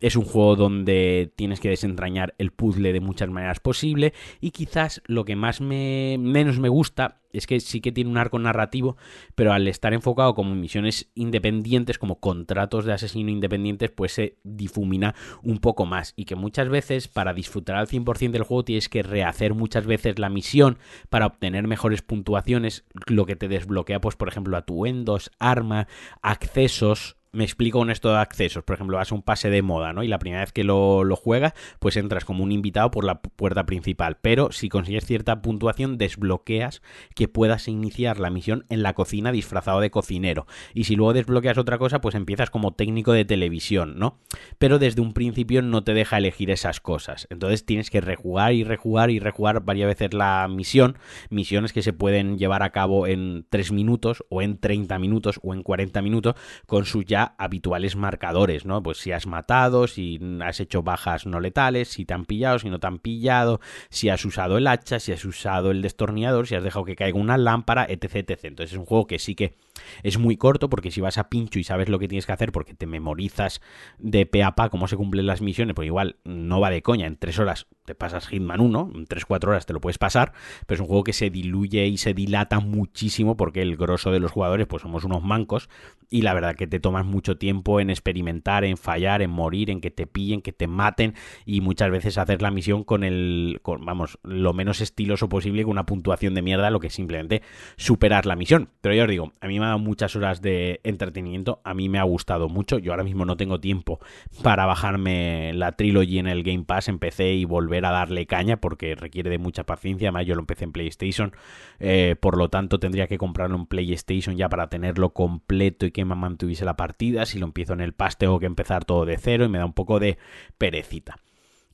es 0.03 0.17
un 0.17 0.25
juego 0.25 0.57
donde 0.57 1.31
tienes 1.37 1.61
que 1.61 1.69
desentrañar 1.69 2.35
el 2.37 2.51
puzzle 2.51 2.91
de 2.91 2.99
muchas 2.99 3.29
maneras 3.29 3.61
posible 3.61 4.13
y 4.41 4.51
quizás 4.51 5.01
lo 5.05 5.23
que 5.23 5.37
más 5.37 5.61
me 5.61 6.17
menos 6.19 6.59
me 6.59 6.67
gusta 6.67 7.21
es 7.31 7.47
que 7.47 7.61
sí 7.61 7.79
que 7.79 7.93
tiene 7.93 8.09
un 8.09 8.17
arco 8.17 8.37
narrativo, 8.37 8.97
pero 9.33 9.53
al 9.53 9.65
estar 9.67 9.93
enfocado 9.93 10.35
como 10.35 10.55
misiones 10.55 11.09
independientes, 11.15 11.97
como 11.97 12.19
contratos 12.19 12.83
de 12.83 12.93
asesino 12.93 13.31
independientes, 13.31 13.91
pues 13.91 14.11
se 14.11 14.37
difumina 14.43 15.15
un 15.41 15.57
poco 15.57 15.85
más. 15.85 16.13
Y 16.17 16.25
que 16.25 16.35
muchas 16.35 16.67
veces 16.67 17.07
para 17.07 17.33
disfrutar 17.33 17.77
al 17.77 17.87
100% 17.87 18.31
del 18.31 18.43
juego 18.43 18.65
tienes 18.65 18.89
que 18.89 19.03
rehacer 19.03 19.55
muchas 19.55 19.85
veces 19.87 20.19
la 20.19 20.29
misión 20.29 20.77
para 21.09 21.25
obtener 21.25 21.65
mejores 21.65 22.01
puntuaciones, 22.01 22.83
lo 23.07 23.25
que 23.25 23.37
te 23.37 23.47
desbloquea 23.47 24.01
pues 24.01 24.17
por 24.17 24.27
ejemplo 24.27 24.57
atuendos, 24.57 25.31
arma, 25.39 25.87
accesos, 26.21 27.17
me 27.33 27.43
explico 27.43 27.79
con 27.79 27.89
esto 27.89 28.09
de 28.09 28.19
accesos. 28.19 28.63
Por 28.63 28.75
ejemplo, 28.75 28.97
vas 28.97 29.11
a 29.11 29.15
un 29.15 29.23
pase 29.23 29.49
de 29.49 29.61
moda, 29.61 29.91
¿no? 29.91 30.03
Y 30.03 30.07
la 30.07 30.19
primera 30.19 30.41
vez 30.41 30.53
que 30.53 30.63
lo, 30.63 31.03
lo, 31.03 31.15
juegas, 31.15 31.53
pues 31.79 31.97
entras 31.97 32.25
como 32.25 32.43
un 32.43 32.51
invitado 32.51 32.91
por 32.91 33.03
la 33.03 33.21
puerta 33.21 33.65
principal. 33.65 34.17
Pero 34.21 34.51
si 34.51 34.69
consigues 34.69 35.05
cierta 35.05 35.41
puntuación, 35.41 35.97
desbloqueas 35.97 36.81
que 37.15 37.27
puedas 37.27 37.67
iniciar 37.67 38.19
la 38.19 38.29
misión 38.29 38.65
en 38.69 38.83
la 38.83 38.93
cocina 38.93 39.31
disfrazado 39.31 39.79
de 39.79 39.91
cocinero. 39.91 40.45
Y 40.73 40.85
si 40.85 40.95
luego 40.95 41.13
desbloqueas 41.13 41.57
otra 41.57 41.77
cosa, 41.77 42.01
pues 42.01 42.15
empiezas 42.15 42.49
como 42.49 42.73
técnico 42.73 43.13
de 43.13 43.25
televisión, 43.25 43.97
¿no? 43.97 44.19
Pero 44.57 44.79
desde 44.79 45.01
un 45.01 45.13
principio 45.13 45.61
no 45.61 45.83
te 45.83 45.93
deja 45.93 46.17
elegir 46.17 46.51
esas 46.51 46.79
cosas. 46.79 47.27
Entonces 47.29 47.65
tienes 47.65 47.89
que 47.89 48.01
rejugar 48.01 48.53
y 48.53 48.63
rejugar 48.63 49.09
y 49.09 49.19
rejugar 49.19 49.65
varias 49.65 49.87
veces 49.87 50.13
la 50.13 50.47
misión. 50.47 50.97
Misiones 51.29 51.73
que 51.73 51.81
se 51.81 51.93
pueden 51.93 52.37
llevar 52.37 52.61
a 52.63 52.71
cabo 52.71 53.07
en 53.07 53.45
3 53.49 53.71
minutos, 53.71 54.23
o 54.29 54.41
en 54.41 54.59
30 54.59 54.99
minutos, 54.99 55.39
o 55.41 55.53
en 55.53 55.63
40 55.63 56.01
minutos, 56.01 56.35
con 56.67 56.85
sus 56.85 57.05
habituales 57.23 57.95
marcadores, 57.95 58.65
¿no? 58.65 58.81
Pues 58.83 58.97
si 58.97 59.11
has 59.11 59.27
matado, 59.27 59.87
si 59.87 60.19
has 60.41 60.59
hecho 60.59 60.83
bajas 60.83 61.25
no 61.25 61.39
letales, 61.39 61.89
si 61.89 62.05
te 62.05 62.13
han 62.13 62.25
pillado, 62.25 62.59
si 62.59 62.69
no 62.69 62.79
te 62.79 62.87
han 62.87 62.99
pillado, 62.99 63.59
si 63.89 64.09
has 64.09 64.23
usado 64.25 64.57
el 64.57 64.67
hacha, 64.67 64.99
si 64.99 65.11
has 65.11 65.25
usado 65.25 65.71
el 65.71 65.81
destornillador, 65.81 66.47
si 66.47 66.55
has 66.55 66.63
dejado 66.63 66.85
que 66.85 66.95
caiga 66.95 67.19
una 67.19 67.37
lámpara, 67.37 67.85
etc, 67.89 68.15
etc. 68.15 68.45
Entonces 68.45 68.73
es 68.73 68.79
un 68.79 68.85
juego 68.85 69.07
que 69.07 69.19
sí 69.19 69.35
que 69.35 69.55
es 70.03 70.17
muy 70.17 70.37
corto 70.37 70.69
porque 70.69 70.91
si 70.91 71.01
vas 71.01 71.17
a 71.17 71.29
pincho 71.29 71.59
y 71.59 71.63
sabes 71.63 71.89
lo 71.89 71.99
que 71.99 72.07
tienes 72.07 72.25
que 72.25 72.33
hacer 72.33 72.51
porque 72.51 72.73
te 72.73 72.85
memorizas 72.85 73.61
de 73.97 74.25
pe 74.25 74.43
a 74.43 74.55
pa 74.55 74.69
cómo 74.69 74.87
se 74.87 74.97
cumplen 74.97 75.25
las 75.25 75.41
misiones, 75.41 75.75
pues 75.75 75.85
igual 75.85 76.17
no 76.23 76.59
va 76.59 76.69
de 76.69 76.81
coña, 76.81 77.07
en 77.07 77.17
tres 77.17 77.39
horas 77.39 77.67
te 77.85 77.95
pasas 77.95 78.27
Hitman 78.27 78.61
1, 78.61 78.91
en 78.95 79.05
3-4 79.05 79.47
horas 79.47 79.65
te 79.65 79.73
lo 79.73 79.81
puedes 79.81 79.97
pasar, 79.97 80.33
pero 80.65 80.75
es 80.75 80.81
un 80.81 80.87
juego 80.87 81.03
que 81.03 81.13
se 81.13 81.29
diluye 81.29 81.85
y 81.87 81.97
se 81.97 82.13
dilata 82.13 82.59
muchísimo 82.59 83.35
porque 83.35 83.61
el 83.61 83.75
grosso 83.75 84.11
de 84.11 84.19
los 84.19 84.31
jugadores 84.31 84.67
pues 84.67 84.81
somos 84.81 85.03
unos 85.03 85.23
mancos 85.23 85.69
y 86.09 86.21
la 86.21 86.33
verdad 86.33 86.55
que 86.55 86.67
te 86.67 86.79
tomas 86.79 87.05
mucho 87.05 87.37
tiempo 87.37 87.79
en 87.79 87.89
experimentar, 87.89 88.63
en 88.63 88.77
fallar, 88.77 89.21
en 89.21 89.31
morir, 89.31 89.69
en 89.69 89.81
que 89.81 89.91
te 89.91 90.05
pillen, 90.05 90.41
que 90.41 90.53
te 90.53 90.67
maten 90.67 91.15
y 91.45 91.61
muchas 91.61 91.89
veces 91.89 92.17
hacer 92.17 92.41
la 92.41 92.51
misión 92.51 92.83
con 92.83 93.03
el, 93.03 93.59
con, 93.63 93.83
vamos, 93.83 94.19
lo 94.23 94.53
menos 94.53 94.79
estiloso 94.79 95.27
posible, 95.27 95.63
con 95.63 95.71
una 95.71 95.85
puntuación 95.85 96.35
de 96.35 96.43
mierda, 96.43 96.69
lo 96.69 96.79
que 96.79 96.87
es 96.87 96.93
simplemente 96.93 97.41
superar 97.77 98.25
la 98.27 98.35
misión. 98.35 98.69
Pero 98.81 98.93
yo 98.93 99.03
os 99.03 99.09
digo, 99.09 99.33
a 99.41 99.47
mí 99.47 99.59
me 99.59 99.65
ha 99.65 99.69
dado 99.69 99.79
muchas 99.79 100.15
horas 100.15 100.41
de 100.41 100.81
entretenimiento, 100.83 101.61
a 101.63 101.73
mí 101.73 101.89
me 101.89 101.97
ha 101.97 102.03
gustado 102.03 102.47
mucho, 102.47 102.77
yo 102.77 102.91
ahora 102.91 103.03
mismo 103.03 103.25
no 103.25 103.35
tengo 103.35 103.59
tiempo 103.59 103.99
para 104.43 104.67
bajarme 104.67 105.51
la 105.53 105.71
trilogy 105.71 106.19
en 106.19 106.27
el 106.27 106.43
Game 106.43 106.63
Pass, 106.63 106.89
empecé 106.89 107.33
y 107.33 107.45
volver 107.45 107.72
a 107.77 107.91
darle 107.91 108.25
caña 108.25 108.57
porque 108.57 108.95
requiere 108.95 109.29
de 109.29 109.37
mucha 109.37 109.65
paciencia. 109.65 110.09
Además, 110.09 110.25
yo 110.25 110.35
lo 110.35 110.41
empecé 110.41 110.63
en 110.65 110.71
PlayStation, 110.71 111.33
eh, 111.79 112.15
por 112.19 112.37
lo 112.37 112.49
tanto 112.49 112.79
tendría 112.79 113.07
que 113.07 113.17
comprarlo 113.17 113.55
en 113.55 113.65
PlayStation 113.65 114.35
ya 114.35 114.49
para 114.49 114.67
tenerlo 114.67 115.13
completo 115.13 115.85
y 115.85 115.91
que 115.91 116.05
me 116.05 116.15
mantuviese 116.15 116.65
la 116.65 116.77
partida. 116.77 117.25
Si 117.25 117.39
lo 117.39 117.45
empiezo 117.45 117.73
en 117.73 117.81
el 117.81 117.93
PAS, 117.93 118.17
tengo 118.17 118.39
que 118.39 118.45
empezar 118.45 118.85
todo 118.85 119.05
de 119.05 119.17
cero 119.17 119.45
y 119.45 119.49
me 119.49 119.57
da 119.57 119.65
un 119.65 119.73
poco 119.73 119.99
de 119.99 120.17
perecita. 120.57 121.17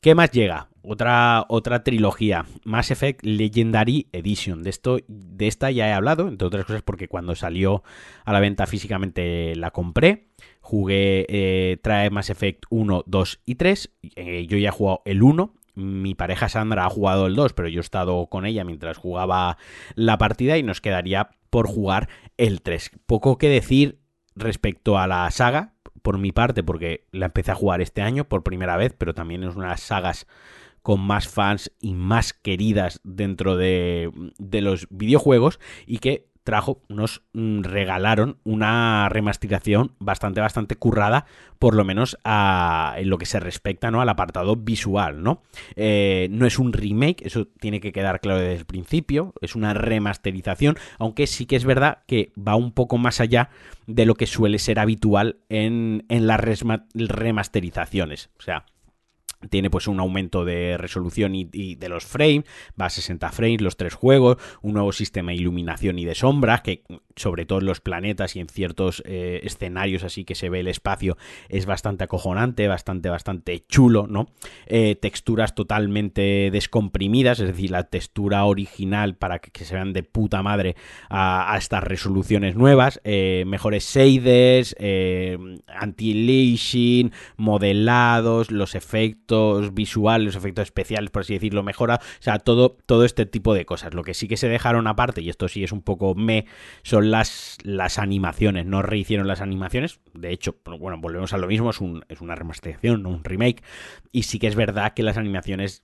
¿Qué 0.02 0.16
más 0.16 0.32
llega? 0.32 0.70
Otra, 0.82 1.46
otra 1.50 1.84
trilogía, 1.84 2.46
Mass 2.64 2.90
Effect 2.90 3.26
Legendary 3.26 4.08
Edition. 4.14 4.64
De, 4.64 4.70
esto, 4.70 4.98
de 5.10 5.48
esta 5.48 5.72
ya 5.72 5.90
he 5.90 5.92
hablado, 5.92 6.30
entre 6.30 6.48
otras 6.48 6.64
cosas 6.64 6.84
porque 6.84 7.10
cuando 7.10 7.36
salió 7.36 7.84
a 8.24 8.32
la 8.32 8.40
venta 8.40 8.66
físicamente 8.66 9.58
la 9.58 9.72
compré. 9.72 10.30
Jugué, 10.62 11.26
eh, 11.28 11.78
trae 11.82 12.10
Mass 12.12 12.30
Effect 12.30 12.64
1, 12.70 13.04
2 13.08 13.42
y 13.46 13.56
3. 13.56 13.92
Eh, 14.16 14.46
yo 14.48 14.58
ya 14.58 14.70
he 14.70 14.72
jugado 14.72 15.02
el 15.04 15.22
1, 15.22 15.54
mi 15.80 16.16
pareja 16.16 16.50
Sandra 16.50 16.86
ha 16.86 16.90
jugado 16.90 17.26
el 17.26 17.36
2, 17.36 17.54
pero 17.54 17.68
yo 17.68 17.80
he 17.80 17.82
estado 17.82 18.28
con 18.28 18.46
ella 18.46 18.64
mientras 18.64 18.98
jugaba 18.98 19.58
la 19.96 20.18
partida 20.18 20.58
y 20.58 20.64
nos 20.64 20.82
quedaría 20.82 21.32
por 21.50 21.68
jugar 21.68 22.10
el 22.38 22.62
3. 22.62 22.92
Poco 23.06 23.38
que 23.38 23.50
decir 23.50 24.00
respecto 24.36 24.98
a 24.98 25.08
la 25.08 25.30
saga, 25.32 25.74
por 26.02 26.18
mi 26.18 26.32
parte, 26.32 26.64
porque 26.64 27.06
la 27.12 27.28
empecé 27.28 27.52
a 27.52 27.56
jugar 27.56 27.82
este 27.82 28.02
año 28.02 28.24
por 28.24 28.44
primera 28.44 28.78
vez, 28.78 28.96
pero 28.98 29.14
también 29.14 29.44
es 29.44 29.56
una 29.56 29.66
de 29.66 29.72
las 29.72 29.82
sagas 29.82 30.28
con 30.82 31.02
más 31.02 31.28
fans 31.28 31.72
y 31.80 31.94
más 31.94 32.34
queridas 32.34 33.02
dentro 33.04 33.58
de, 33.58 34.12
de 34.38 34.62
los 34.62 34.88
videojuegos 34.90 35.60
y 35.86 36.00
que 36.00 36.29
trajo, 36.50 36.82
nos 36.90 37.22
mm, 37.34 37.62
regalaron 37.62 38.40
una 38.44 39.08
remasterización 39.10 39.94
bastante, 40.00 40.42
bastante 40.42 40.76
currada, 40.76 41.28
por 41.60 41.76
lo 41.76 41.86
menos 41.86 42.18
a, 42.24 42.96
en 42.98 43.08
lo 43.12 43.20
que 43.20 43.28
se 43.28 43.40
respecta 43.40 43.92
¿no? 43.92 44.02
al 44.02 44.10
apartado 44.10 44.56
visual, 44.56 45.22
¿no? 45.22 45.44
Eh, 45.76 46.28
no 46.32 46.48
es 46.48 46.58
un 46.58 46.74
remake, 46.74 47.24
eso 47.24 47.46
tiene 47.46 47.80
que 47.80 47.92
quedar 47.92 48.20
claro 48.20 48.40
desde 48.40 48.56
el 48.56 48.66
principio, 48.66 49.36
es 49.42 49.56
una 49.56 49.76
remasterización, 49.76 50.76
aunque 50.98 51.28
sí 51.28 51.46
que 51.46 51.56
es 51.56 51.66
verdad 51.66 52.00
que 52.08 52.32
va 52.36 52.56
un 52.56 52.72
poco 52.72 52.98
más 52.98 53.22
allá 53.22 53.52
de 53.86 54.08
lo 54.08 54.16
que 54.16 54.26
suele 54.26 54.58
ser 54.58 54.80
habitual 54.80 55.38
en, 55.50 56.04
en 56.10 56.26
las 56.26 56.40
remasterizaciones. 56.96 58.32
O 58.40 58.42
sea, 58.42 58.66
tiene 59.50 59.70
pues 59.70 59.88
un 59.88 60.00
aumento 60.00 60.44
de 60.44 60.78
resolución 60.78 61.34
y, 61.34 61.76
de 61.76 61.90
los 61.90 62.06
frames, 62.06 62.44
va 62.80 62.88
a 62.88 62.90
60 62.90 63.32
frames 63.32 63.62
los 63.62 63.78
tres 63.78 63.94
juegos, 63.94 64.38
un 64.62 64.74
nuevo 64.74 64.92
sistema 64.92 65.32
de 65.32 65.38
iluminación 65.38 65.98
y 65.98 66.06
de 66.06 66.16
sombras 66.16 66.62
que 66.62 66.84
sobre 67.16 67.46
todo 67.46 67.60
en 67.60 67.66
los 67.66 67.80
planetas 67.80 68.36
y 68.36 68.40
en 68.40 68.48
ciertos 68.48 69.02
eh, 69.06 69.42
escenarios 69.44 70.04
así 70.04 70.26
que 70.26 70.36
se 70.36 70.50
ve 70.50 70.60
el 70.62 70.68
espacio 70.68 71.18
es 71.48 71.66
bastante 71.66 72.04
acojonante, 72.04 72.68
bastante 72.68 73.10
bastante 73.10 73.66
chulo, 73.68 74.08
¿no? 74.08 74.28
Eh, 74.66 74.96
texturas 74.96 75.56
totalmente 75.56 76.50
descomprimidas, 76.52 77.40
es 77.40 77.48
decir, 77.48 77.72
la 77.72 77.84
textura 77.84 78.44
original 78.46 79.16
para 79.16 79.40
que, 79.40 79.64
se 79.64 79.76
vean 79.76 79.94
de 79.94 80.04
puta 80.04 80.44
madre 80.44 80.76
a, 81.10 81.56
estas 81.58 81.84
resoluciones 81.84 82.56
nuevas, 82.56 83.02
eh, 83.04 83.44
mejores 83.46 83.84
shaders, 83.94 84.76
anti-aliasing, 85.68 87.12
modelados, 87.38 88.52
los 88.52 88.76
efectos 88.76 89.29
efectos 89.30 89.74
visuales, 89.74 90.36
efectos 90.36 90.64
especiales, 90.64 91.12
por 91.12 91.22
así 91.22 91.34
decirlo, 91.34 91.64
mejora. 91.64 91.96
O 91.96 92.22
sea, 92.22 92.40
todo, 92.40 92.78
todo 92.86 93.06
este 93.06 93.26
tipo 93.26 93.54
de 93.54 93.66
cosas. 93.66 93.94
Lo 93.94 94.04
que 94.04 94.14
sí 94.14 94.28
que 94.28 94.38
se 94.38 94.50
dejaron 94.50 94.88
aparte, 94.88 95.22
y 95.22 95.30
esto 95.30 95.48
sí 95.48 95.64
es 95.64 95.72
un 95.72 95.82
poco 95.82 96.16
me, 96.16 96.46
son 96.84 97.12
las, 97.12 97.58
las 97.64 98.00
animaciones. 98.00 98.66
No 98.66 98.82
rehicieron 98.82 99.28
las 99.28 99.42
animaciones. 99.42 100.00
De 100.14 100.32
hecho, 100.32 100.56
bueno, 100.80 100.98
volvemos 101.00 101.34
a 101.34 101.38
lo 101.38 101.48
mismo, 101.48 101.70
es, 101.70 101.80
un, 101.80 102.04
es 102.10 102.22
una 102.22 102.36
remasterización, 102.36 103.06
un 103.06 103.24
remake. 103.24 103.64
Y 104.12 104.24
sí 104.24 104.40
que 104.40 104.48
es 104.48 104.56
verdad 104.56 104.94
que 104.94 105.04
las 105.04 105.18
animaciones, 105.18 105.84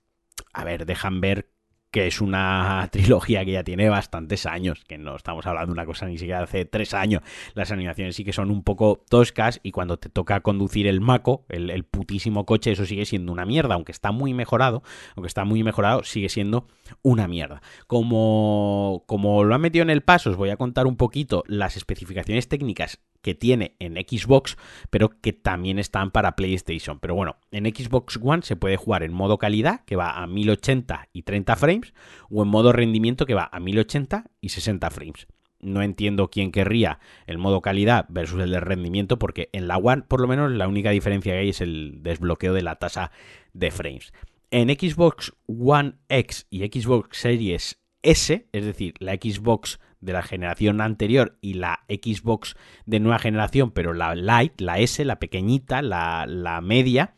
a 0.52 0.64
ver, 0.64 0.86
dejan 0.86 1.20
ver 1.20 1.50
que 1.96 2.06
es 2.06 2.20
una 2.20 2.86
trilogía 2.92 3.42
que 3.46 3.52
ya 3.52 3.64
tiene 3.64 3.88
bastantes 3.88 4.44
años, 4.44 4.84
que 4.86 4.98
no 4.98 5.16
estamos 5.16 5.46
hablando 5.46 5.68
de 5.68 5.72
una 5.72 5.86
cosa 5.86 6.04
ni 6.04 6.18
siquiera 6.18 6.42
hace 6.42 6.66
tres 6.66 6.92
años. 6.92 7.22
Las 7.54 7.72
animaciones 7.72 8.16
sí 8.16 8.22
que 8.22 8.34
son 8.34 8.50
un 8.50 8.62
poco 8.62 9.02
toscas 9.08 9.60
y 9.62 9.70
cuando 9.70 9.96
te 9.96 10.10
toca 10.10 10.40
conducir 10.40 10.88
el 10.88 11.00
Mako, 11.00 11.46
el, 11.48 11.84
putísimo 11.84 12.44
coche, 12.44 12.72
eso 12.72 12.84
sigue 12.84 13.06
siendo 13.06 13.32
una 13.32 13.46
mierda, 13.46 13.76
aunque 13.76 13.92
está 13.92 14.12
muy 14.12 14.34
mejorado, 14.34 14.82
aunque 15.14 15.28
está 15.28 15.46
muy 15.46 15.62
mejorado, 15.62 16.04
sigue 16.04 16.28
siendo 16.28 16.66
una 17.00 17.28
mierda. 17.28 17.62
Como, 17.86 19.04
como 19.06 19.44
lo 19.44 19.54
han 19.54 19.62
metido 19.62 19.82
en 19.82 19.88
el 19.88 20.02
paso, 20.02 20.28
os 20.28 20.36
voy 20.36 20.50
a 20.50 20.58
contar 20.58 20.86
un 20.86 20.98
poquito 20.98 21.44
las 21.46 21.78
especificaciones 21.78 22.46
técnicas 22.46 23.00
que 23.26 23.34
tiene 23.34 23.74
en 23.80 23.96
Xbox, 23.96 24.56
pero 24.88 25.20
que 25.20 25.32
también 25.32 25.80
están 25.80 26.12
para 26.12 26.36
PlayStation. 26.36 27.00
Pero 27.00 27.16
bueno, 27.16 27.38
en 27.50 27.64
Xbox 27.64 28.20
One 28.22 28.42
se 28.42 28.54
puede 28.54 28.76
jugar 28.76 29.02
en 29.02 29.12
modo 29.12 29.36
calidad, 29.36 29.84
que 29.84 29.96
va 29.96 30.22
a 30.22 30.28
1080 30.28 31.08
y 31.12 31.22
30 31.22 31.56
frames, 31.56 31.92
o 32.30 32.44
en 32.44 32.48
modo 32.48 32.70
rendimiento, 32.72 33.26
que 33.26 33.34
va 33.34 33.48
a 33.50 33.58
1080 33.58 34.26
y 34.40 34.50
60 34.50 34.90
frames. 34.90 35.26
No 35.58 35.82
entiendo 35.82 36.30
quién 36.30 36.52
querría 36.52 37.00
el 37.26 37.38
modo 37.38 37.62
calidad 37.62 38.06
versus 38.10 38.40
el 38.40 38.52
de 38.52 38.60
rendimiento, 38.60 39.18
porque 39.18 39.50
en 39.52 39.66
la 39.66 39.76
One, 39.76 40.02
por 40.02 40.20
lo 40.20 40.28
menos, 40.28 40.52
la 40.52 40.68
única 40.68 40.90
diferencia 40.90 41.32
que 41.32 41.38
hay 41.40 41.48
es 41.48 41.60
el 41.60 42.04
desbloqueo 42.04 42.54
de 42.54 42.62
la 42.62 42.76
tasa 42.76 43.10
de 43.54 43.72
frames. 43.72 44.12
En 44.52 44.68
Xbox 44.68 45.32
One 45.48 45.94
X 46.08 46.46
y 46.48 46.60
Xbox 46.60 47.18
Series 47.18 47.80
S, 48.04 48.46
es 48.52 48.64
decir, 48.64 48.94
la 49.00 49.14
Xbox 49.14 49.80
de 50.06 50.12
la 50.12 50.22
generación 50.22 50.80
anterior 50.80 51.36
y 51.42 51.54
la 51.54 51.80
Xbox 51.88 52.56
de 52.86 53.00
nueva 53.00 53.18
generación, 53.18 53.72
pero 53.72 53.92
la 53.92 54.14
Lite, 54.14 54.64
la 54.64 54.78
S, 54.78 55.04
la 55.04 55.18
pequeñita, 55.18 55.82
la, 55.82 56.60
media, 56.62 57.14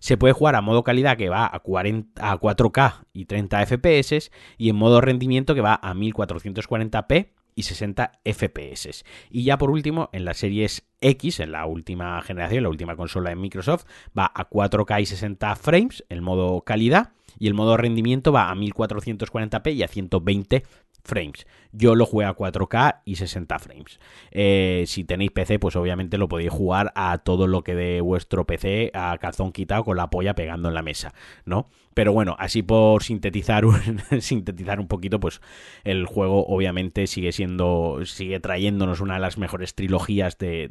se 0.00 0.16
puede 0.16 0.32
jugar 0.32 0.56
a 0.56 0.62
modo 0.62 0.82
calidad 0.82 1.16
que 1.16 1.28
va 1.28 1.48
a, 1.52 1.60
40, 1.60 2.32
a 2.32 2.40
4K 2.40 3.04
y 3.12 3.26
30 3.26 3.66
FPS 3.66 4.32
y 4.56 4.70
en 4.70 4.76
modo 4.76 5.00
rendimiento 5.00 5.54
que 5.54 5.60
va 5.60 5.74
a 5.74 5.94
1440p 5.94 7.28
y 7.54 7.62
60 7.62 8.12
FPS. 8.24 9.04
Y 9.30 9.44
ya 9.44 9.58
por 9.58 9.70
último, 9.70 10.08
en 10.12 10.24
las 10.24 10.38
series 10.38 10.88
X, 11.00 11.40
en 11.40 11.52
la 11.52 11.66
última 11.66 12.20
generación, 12.22 12.62
la 12.62 12.70
última 12.70 12.96
consola 12.96 13.30
de 13.30 13.36
Microsoft, 13.36 13.84
va 14.18 14.32
a 14.34 14.48
4K 14.48 15.02
y 15.02 15.06
60 15.06 15.54
frames, 15.56 16.04
el 16.08 16.22
modo 16.22 16.62
calidad, 16.62 17.12
y 17.38 17.46
el 17.46 17.54
modo 17.54 17.76
rendimiento 17.76 18.32
va 18.32 18.50
a 18.50 18.54
1440p 18.54 19.74
y 19.74 19.82
a 19.82 19.88
120 19.88 20.64
frames. 21.04 21.46
Yo 21.72 21.94
lo 21.94 22.04
juego 22.04 22.30
a 22.30 22.36
4K 22.36 23.02
y 23.04 23.16
60 23.16 23.58
frames. 23.58 24.00
Eh, 24.32 24.84
si 24.86 25.04
tenéis 25.04 25.30
PC, 25.30 25.58
pues 25.58 25.76
obviamente 25.76 26.18
lo 26.18 26.28
podéis 26.28 26.50
jugar 26.50 26.92
a 26.94 27.18
todo 27.18 27.46
lo 27.46 27.62
que 27.62 27.74
de 27.74 28.00
vuestro 28.00 28.46
PC 28.46 28.90
a 28.94 29.16
calzón 29.18 29.52
quitado 29.52 29.84
con 29.84 29.96
la 29.96 30.10
polla 30.10 30.34
pegando 30.34 30.68
en 30.68 30.74
la 30.74 30.82
mesa, 30.82 31.14
¿no? 31.44 31.68
Pero 31.94 32.12
bueno, 32.12 32.36
así 32.38 32.62
por 32.62 33.02
sintetizar 33.02 33.64
un, 33.64 33.76
sintetizar 34.20 34.80
un 34.80 34.88
poquito, 34.88 35.20
pues 35.20 35.40
el 35.84 36.06
juego 36.06 36.46
obviamente 36.46 37.06
sigue 37.06 37.32
siendo, 37.32 38.00
sigue 38.04 38.40
trayéndonos 38.40 39.00
una 39.00 39.14
de 39.14 39.20
las 39.20 39.38
mejores 39.38 39.74
trilogías 39.74 40.38
de, 40.38 40.70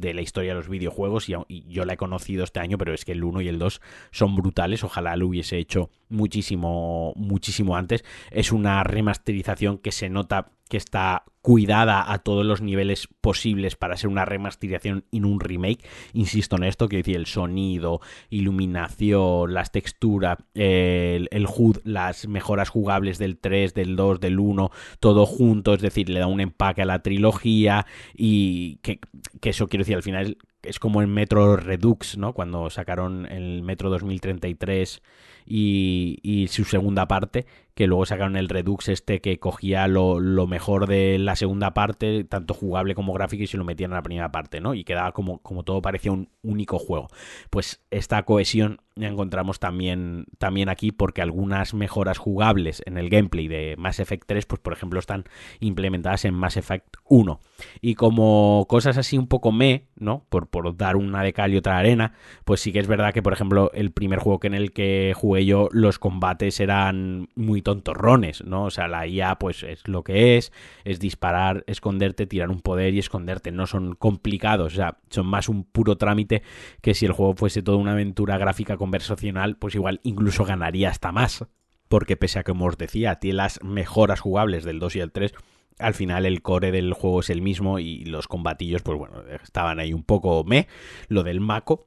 la 0.00 0.20
historia 0.20 0.52
de 0.52 0.56
los 0.56 0.68
videojuegos 0.68 1.28
y, 1.28 1.34
y, 1.48 1.66
yo 1.68 1.84
la 1.84 1.94
he 1.94 1.96
conocido 1.96 2.44
este 2.44 2.60
año, 2.60 2.78
pero 2.78 2.94
es 2.94 3.04
que 3.04 3.12
el 3.12 3.24
1 3.24 3.42
y 3.42 3.48
el 3.48 3.58
2 3.58 3.80
son 4.10 4.34
brutales, 4.34 4.82
ojalá 4.84 5.16
lo 5.16 5.28
hubiese 5.28 5.58
hecho 5.58 5.90
muchísimo, 6.08 7.12
muchísimo 7.16 7.76
antes. 7.76 8.04
Es 8.30 8.52
una 8.52 8.82
remasterización 8.84 9.55
que 9.82 9.92
se 9.92 10.08
nota 10.08 10.52
que 10.68 10.76
está 10.76 11.24
cuidada 11.42 12.12
a 12.12 12.18
todos 12.18 12.44
los 12.44 12.60
niveles 12.60 13.08
posibles 13.20 13.76
para 13.76 13.96
ser 13.96 14.10
una 14.10 14.24
remasterización 14.24 15.04
y 15.12 15.20
un 15.20 15.38
remake. 15.38 15.84
Insisto 16.12 16.56
en 16.56 16.64
esto, 16.64 16.88
que 16.88 16.96
decir, 16.96 17.14
el 17.14 17.26
sonido, 17.26 18.00
iluminación, 18.30 19.54
las 19.54 19.70
texturas, 19.70 20.38
el, 20.54 21.28
el, 21.30 21.46
HUD, 21.46 21.78
las 21.84 22.26
mejoras 22.26 22.68
jugables 22.68 23.18
del 23.18 23.38
3, 23.38 23.74
del 23.74 23.94
2, 23.94 24.18
del 24.18 24.40
1, 24.40 24.70
todo 24.98 25.24
junto, 25.24 25.74
es 25.74 25.82
decir, 25.82 26.08
le 26.08 26.18
da 26.18 26.26
un 26.26 26.40
empaque 26.40 26.82
a 26.82 26.86
la 26.86 27.02
trilogía 27.02 27.86
y 28.12 28.78
que, 28.82 28.98
que 29.40 29.50
eso 29.50 29.68
quiero 29.68 29.82
decir, 29.82 29.94
al 29.94 30.02
final 30.02 30.38
es 30.62 30.80
como 30.80 31.00
el 31.00 31.06
Metro 31.06 31.56
Redux, 31.56 32.18
¿no? 32.18 32.32
Cuando 32.32 32.70
sacaron 32.70 33.24
el 33.26 33.62
Metro 33.62 33.88
2033 33.88 35.00
y, 35.46 36.46
su 36.50 36.64
segunda 36.64 37.06
parte, 37.06 37.46
que 37.74 37.86
luego 37.86 38.06
sacaron 38.06 38.36
el 38.36 38.48
Redux 38.48 38.88
este 38.88 39.20
que 39.20 39.38
cogía 39.38 39.86
lo, 39.86 40.18
mejor 40.46 40.86
de 40.86 41.18
la 41.18 41.36
segunda 41.36 41.74
parte, 41.74 42.24
tanto 42.24 42.54
jugable 42.54 42.94
como 42.94 43.12
gráfico, 43.12 43.44
y 43.44 43.46
se 43.46 43.56
lo 43.56 43.64
metían 43.64 43.90
en 43.90 43.96
la 43.96 44.02
primera 44.02 44.32
parte, 44.32 44.60
¿no? 44.60 44.74
Y 44.74 44.84
quedaba 44.84 45.12
como, 45.12 45.38
como 45.38 45.62
todo 45.62 45.82
parecía 45.82 46.12
un 46.12 46.28
único 46.42 46.78
juego. 46.78 47.08
Pues 47.50 47.82
esta 47.90 48.22
cohesión 48.24 48.80
la 48.96 49.08
encontramos 49.08 49.60
también, 49.60 50.24
también 50.38 50.70
aquí 50.70 50.90
porque 50.90 51.20
algunas 51.20 51.74
mejoras 51.74 52.16
jugables 52.16 52.82
en 52.86 52.96
el 52.96 53.10
gameplay 53.10 53.46
de 53.46 53.74
Mass 53.76 54.00
Effect 54.00 54.24
3, 54.26 54.46
pues 54.46 54.60
por 54.60 54.72
ejemplo 54.72 54.98
están 54.98 55.24
implementadas 55.60 56.24
en 56.24 56.32
Mass 56.32 56.56
Effect 56.56 56.96
1. 57.04 57.38
Y 57.82 57.94
como 57.94 58.64
cosas 58.68 58.96
así 58.96 59.18
un 59.18 59.28
poco 59.28 59.52
me, 59.52 59.86
¿no? 59.96 60.24
Por, 60.30 60.48
por 60.48 60.74
dar 60.76 60.96
una 60.96 61.22
de 61.22 61.34
cal 61.34 61.52
y 61.52 61.58
otra 61.58 61.76
arena, 61.76 62.14
pues 62.46 62.60
sí 62.60 62.72
que 62.72 62.78
es 62.78 62.86
verdad 62.86 63.12
que 63.12 63.22
por 63.22 63.34
ejemplo 63.34 63.70
el 63.74 63.92
primer 63.92 64.18
juego 64.18 64.40
en 64.44 64.54
el 64.54 64.72
que 64.72 65.12
jugué 65.14 65.35
yo, 65.44 65.68
los 65.72 65.98
combates 65.98 66.60
eran 66.60 67.28
muy 67.34 67.62
tontorrones, 67.62 68.44
¿no? 68.44 68.64
O 68.64 68.70
sea, 68.70 68.88
la 68.88 69.06
IA 69.06 69.38
pues 69.38 69.62
es 69.62 69.86
lo 69.86 70.04
que 70.04 70.36
es, 70.36 70.52
es 70.84 71.00
disparar, 71.00 71.64
esconderte, 71.66 72.26
tirar 72.26 72.50
un 72.50 72.60
poder 72.60 72.94
y 72.94 72.98
esconderte, 72.98 73.52
no 73.52 73.66
son 73.66 73.94
complicados, 73.94 74.72
o 74.72 74.76
sea, 74.76 74.98
son 75.10 75.26
más 75.26 75.48
un 75.48 75.64
puro 75.64 75.96
trámite 75.96 76.42
que 76.80 76.94
si 76.94 77.06
el 77.06 77.12
juego 77.12 77.34
fuese 77.34 77.62
toda 77.62 77.78
una 77.78 77.92
aventura 77.92 78.38
gráfica 78.38 78.76
conversacional, 78.76 79.56
pues 79.56 79.74
igual 79.74 80.00
incluso 80.04 80.44
ganaría 80.44 80.90
hasta 80.90 81.12
más. 81.12 81.44
Porque 81.88 82.16
pese 82.16 82.40
a 82.40 82.42
que, 82.42 82.50
como 82.50 82.66
os 82.66 82.78
decía, 82.78 83.16
tiene 83.16 83.36
las 83.36 83.62
mejoras 83.62 84.18
jugables 84.18 84.64
del 84.64 84.80
2 84.80 84.96
y 84.96 85.00
el 85.00 85.12
3, 85.12 85.34
al 85.78 85.94
final 85.94 86.26
el 86.26 86.42
core 86.42 86.72
del 86.72 86.92
juego 86.92 87.20
es 87.20 87.30
el 87.30 87.42
mismo 87.42 87.78
y 87.78 88.04
los 88.04 88.28
combatillos, 88.28 88.82
pues 88.82 88.98
bueno, 88.98 89.22
estaban 89.42 89.78
ahí 89.78 89.92
un 89.92 90.02
poco 90.02 90.42
me. 90.44 90.68
Lo 91.08 91.22
del 91.22 91.40
Mako, 91.40 91.86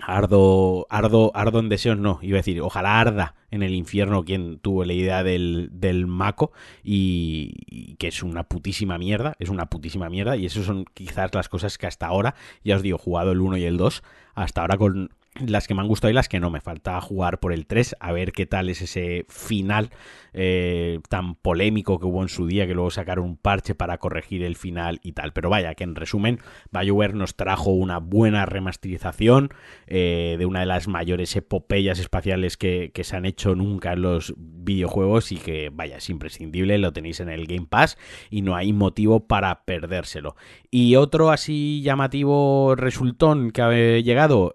Ardo, 0.00 0.86
ardo, 0.88 1.30
ardo 1.34 1.60
en 1.60 1.68
deseos, 1.68 1.98
no, 1.98 2.18
iba 2.22 2.36
a 2.36 2.40
decir, 2.40 2.60
ojalá 2.60 2.98
arda 2.98 3.34
en 3.50 3.62
el 3.62 3.74
infierno 3.74 4.24
quien 4.24 4.58
tuvo 4.58 4.84
la 4.84 4.94
idea 4.94 5.22
del, 5.22 5.68
del 5.70 6.06
Mako 6.06 6.50
y, 6.82 7.94
que 7.98 8.08
es 8.08 8.22
una 8.22 8.44
putísima 8.44 8.96
mierda, 8.98 9.34
es 9.38 9.50
una 9.50 9.66
putísima 9.66 10.08
mierda 10.08 10.36
y 10.36 10.46
esas 10.46 10.64
son 10.64 10.86
quizás 10.94 11.34
las 11.34 11.48
cosas 11.48 11.76
que 11.76 11.86
hasta 11.86 12.06
ahora, 12.06 12.34
ya 12.64 12.76
os 12.76 12.82
digo, 12.82 12.96
jugado 12.96 13.32
el 13.32 13.40
1 13.42 13.58
y 13.58 13.64
el 13.64 13.76
2, 13.76 14.02
hasta 14.34 14.62
ahora 14.62 14.78
con 14.78 15.10
las 15.40 15.66
que 15.66 15.74
me 15.74 15.80
han 15.80 15.88
gustado 15.88 16.10
y 16.10 16.14
las 16.14 16.28
que 16.28 16.40
no. 16.40 16.50
Me 16.50 16.60
falta 16.60 17.00
jugar 17.00 17.40
por 17.40 17.52
el 17.52 17.66
3, 17.66 17.96
a 18.00 18.12
ver 18.12 18.32
qué 18.32 18.46
tal 18.46 18.68
es 18.68 18.82
ese 18.82 19.24
final 19.28 19.90
eh, 20.34 21.00
tan 21.08 21.34
polémico 21.34 21.98
que 21.98 22.06
hubo 22.06 22.22
en 22.22 22.28
su 22.28 22.46
día, 22.46 22.66
que 22.66 22.74
luego 22.74 22.90
sacaron 22.90 23.24
un 23.24 23.36
parche 23.36 23.74
para 23.74 23.98
corregir 23.98 24.42
el 24.42 24.56
final 24.56 25.00
y 25.02 25.12
tal. 25.12 25.32
Pero 25.32 25.50
vaya, 25.50 25.74
que 25.74 25.84
en 25.84 25.94
resumen, 25.94 26.38
BioWare 26.70 27.14
nos 27.14 27.36
trajo 27.36 27.70
una 27.70 27.98
buena 27.98 28.46
remasterización 28.46 29.50
eh, 29.86 30.36
de 30.38 30.46
una 30.46 30.60
de 30.60 30.66
las 30.66 30.88
mayores 30.88 31.34
epopeyas 31.36 31.98
espaciales 31.98 32.56
que, 32.56 32.90
que, 32.94 33.04
se 33.04 33.16
han 33.16 33.24
hecho 33.24 33.54
nunca 33.54 33.92
en 33.92 34.02
los 34.02 34.34
videojuegos 34.36 35.32
y 35.32 35.36
que, 35.36 35.70
vaya, 35.72 35.96
es 35.96 36.10
imprescindible, 36.10 36.78
lo 36.78 36.92
tenéis 36.92 37.20
en 37.20 37.28
el 37.28 37.46
Game 37.46 37.66
Pass 37.68 37.98
y 38.30 38.42
no 38.42 38.54
hay 38.54 38.72
motivo 38.72 39.26
para 39.26 39.64
perdérselo. 39.64 40.36
Y 40.70 40.96
otro 40.96 41.30
así 41.30 41.82
llamativo 41.82 42.74
resultón 42.76 43.50
que 43.50 43.62
ha 43.62 43.70
llegado, 43.98 44.54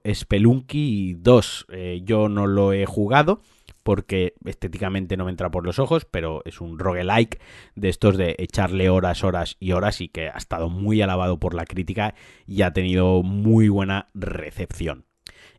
Spelunky 0.68 1.16
2. 1.20 1.66
Eh, 1.70 2.02
yo 2.04 2.30
no 2.30 2.46
lo 2.46 2.74
he 2.74 2.86
jugado 2.86 3.42
porque 3.84 4.34
estéticamente 4.44 5.16
no 5.16 5.26
me 5.26 5.32
entra 5.32 5.50
por 5.50 5.66
los 5.66 5.80
ojos, 5.80 6.06
pero 6.06 6.42
es 6.44 6.60
un 6.60 6.78
roguelike 6.78 7.40
de 7.76 7.88
estos 7.88 8.18
de 8.18 8.36
echarle 8.38 8.90
horas, 8.90 9.24
horas 9.24 9.56
y 9.62 9.72
horas 9.72 10.02
y 10.02 10.10
que 10.10 10.28
ha 10.28 10.38
estado 10.38 10.70
muy 10.70 11.02
alabado 11.02 11.40
por 11.40 11.54
la 11.54 11.66
crítica 11.66 12.14
y 12.46 12.64
ha 12.64 12.74
tenido 12.74 13.24
muy 13.24 13.70
buena 13.70 14.08
recepción. 14.14 15.06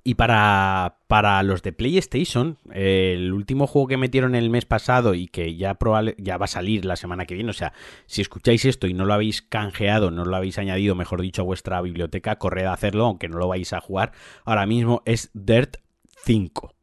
Y 0.04 0.14
para, 0.14 0.98
para 1.06 1.42
los 1.42 1.62
de 1.62 1.72
PlayStation, 1.72 2.58
el 2.72 3.32
último 3.32 3.66
juego 3.66 3.88
que 3.88 3.96
metieron 3.96 4.34
el 4.34 4.50
mes 4.50 4.64
pasado 4.64 5.14
y 5.14 5.26
que 5.26 5.56
ya, 5.56 5.76
ya 6.18 6.37
va 6.38 6.44
a 6.44 6.48
salir 6.48 6.84
la 6.84 6.96
semana 6.96 7.26
que 7.26 7.34
viene, 7.34 7.50
o 7.50 7.54
sea, 7.54 7.72
si 8.06 8.22
escucháis 8.22 8.64
esto 8.64 8.87
y 8.87 8.94
no 8.94 9.04
lo 9.04 9.14
habéis 9.14 9.42
canjeado, 9.42 10.11
no 10.11 10.24
lo 10.24 10.37
habéis 10.37 10.58
añadido, 10.58 10.94
mejor 10.94 11.20
dicho, 11.20 11.42
a 11.42 11.44
vuestra 11.44 11.80
biblioteca, 11.82 12.37
corred 12.37 12.64
a 12.64 12.72
hacerlo, 12.72 13.06
aunque 13.06 13.28
no 13.28 13.38
lo 13.38 13.48
vais 13.48 13.72
a 13.72 13.80
jugar. 13.80 14.12
Ahora 14.44 14.66
mismo, 14.66 15.02
es 15.04 15.30
Dirt 15.34 15.76
5 16.24 16.74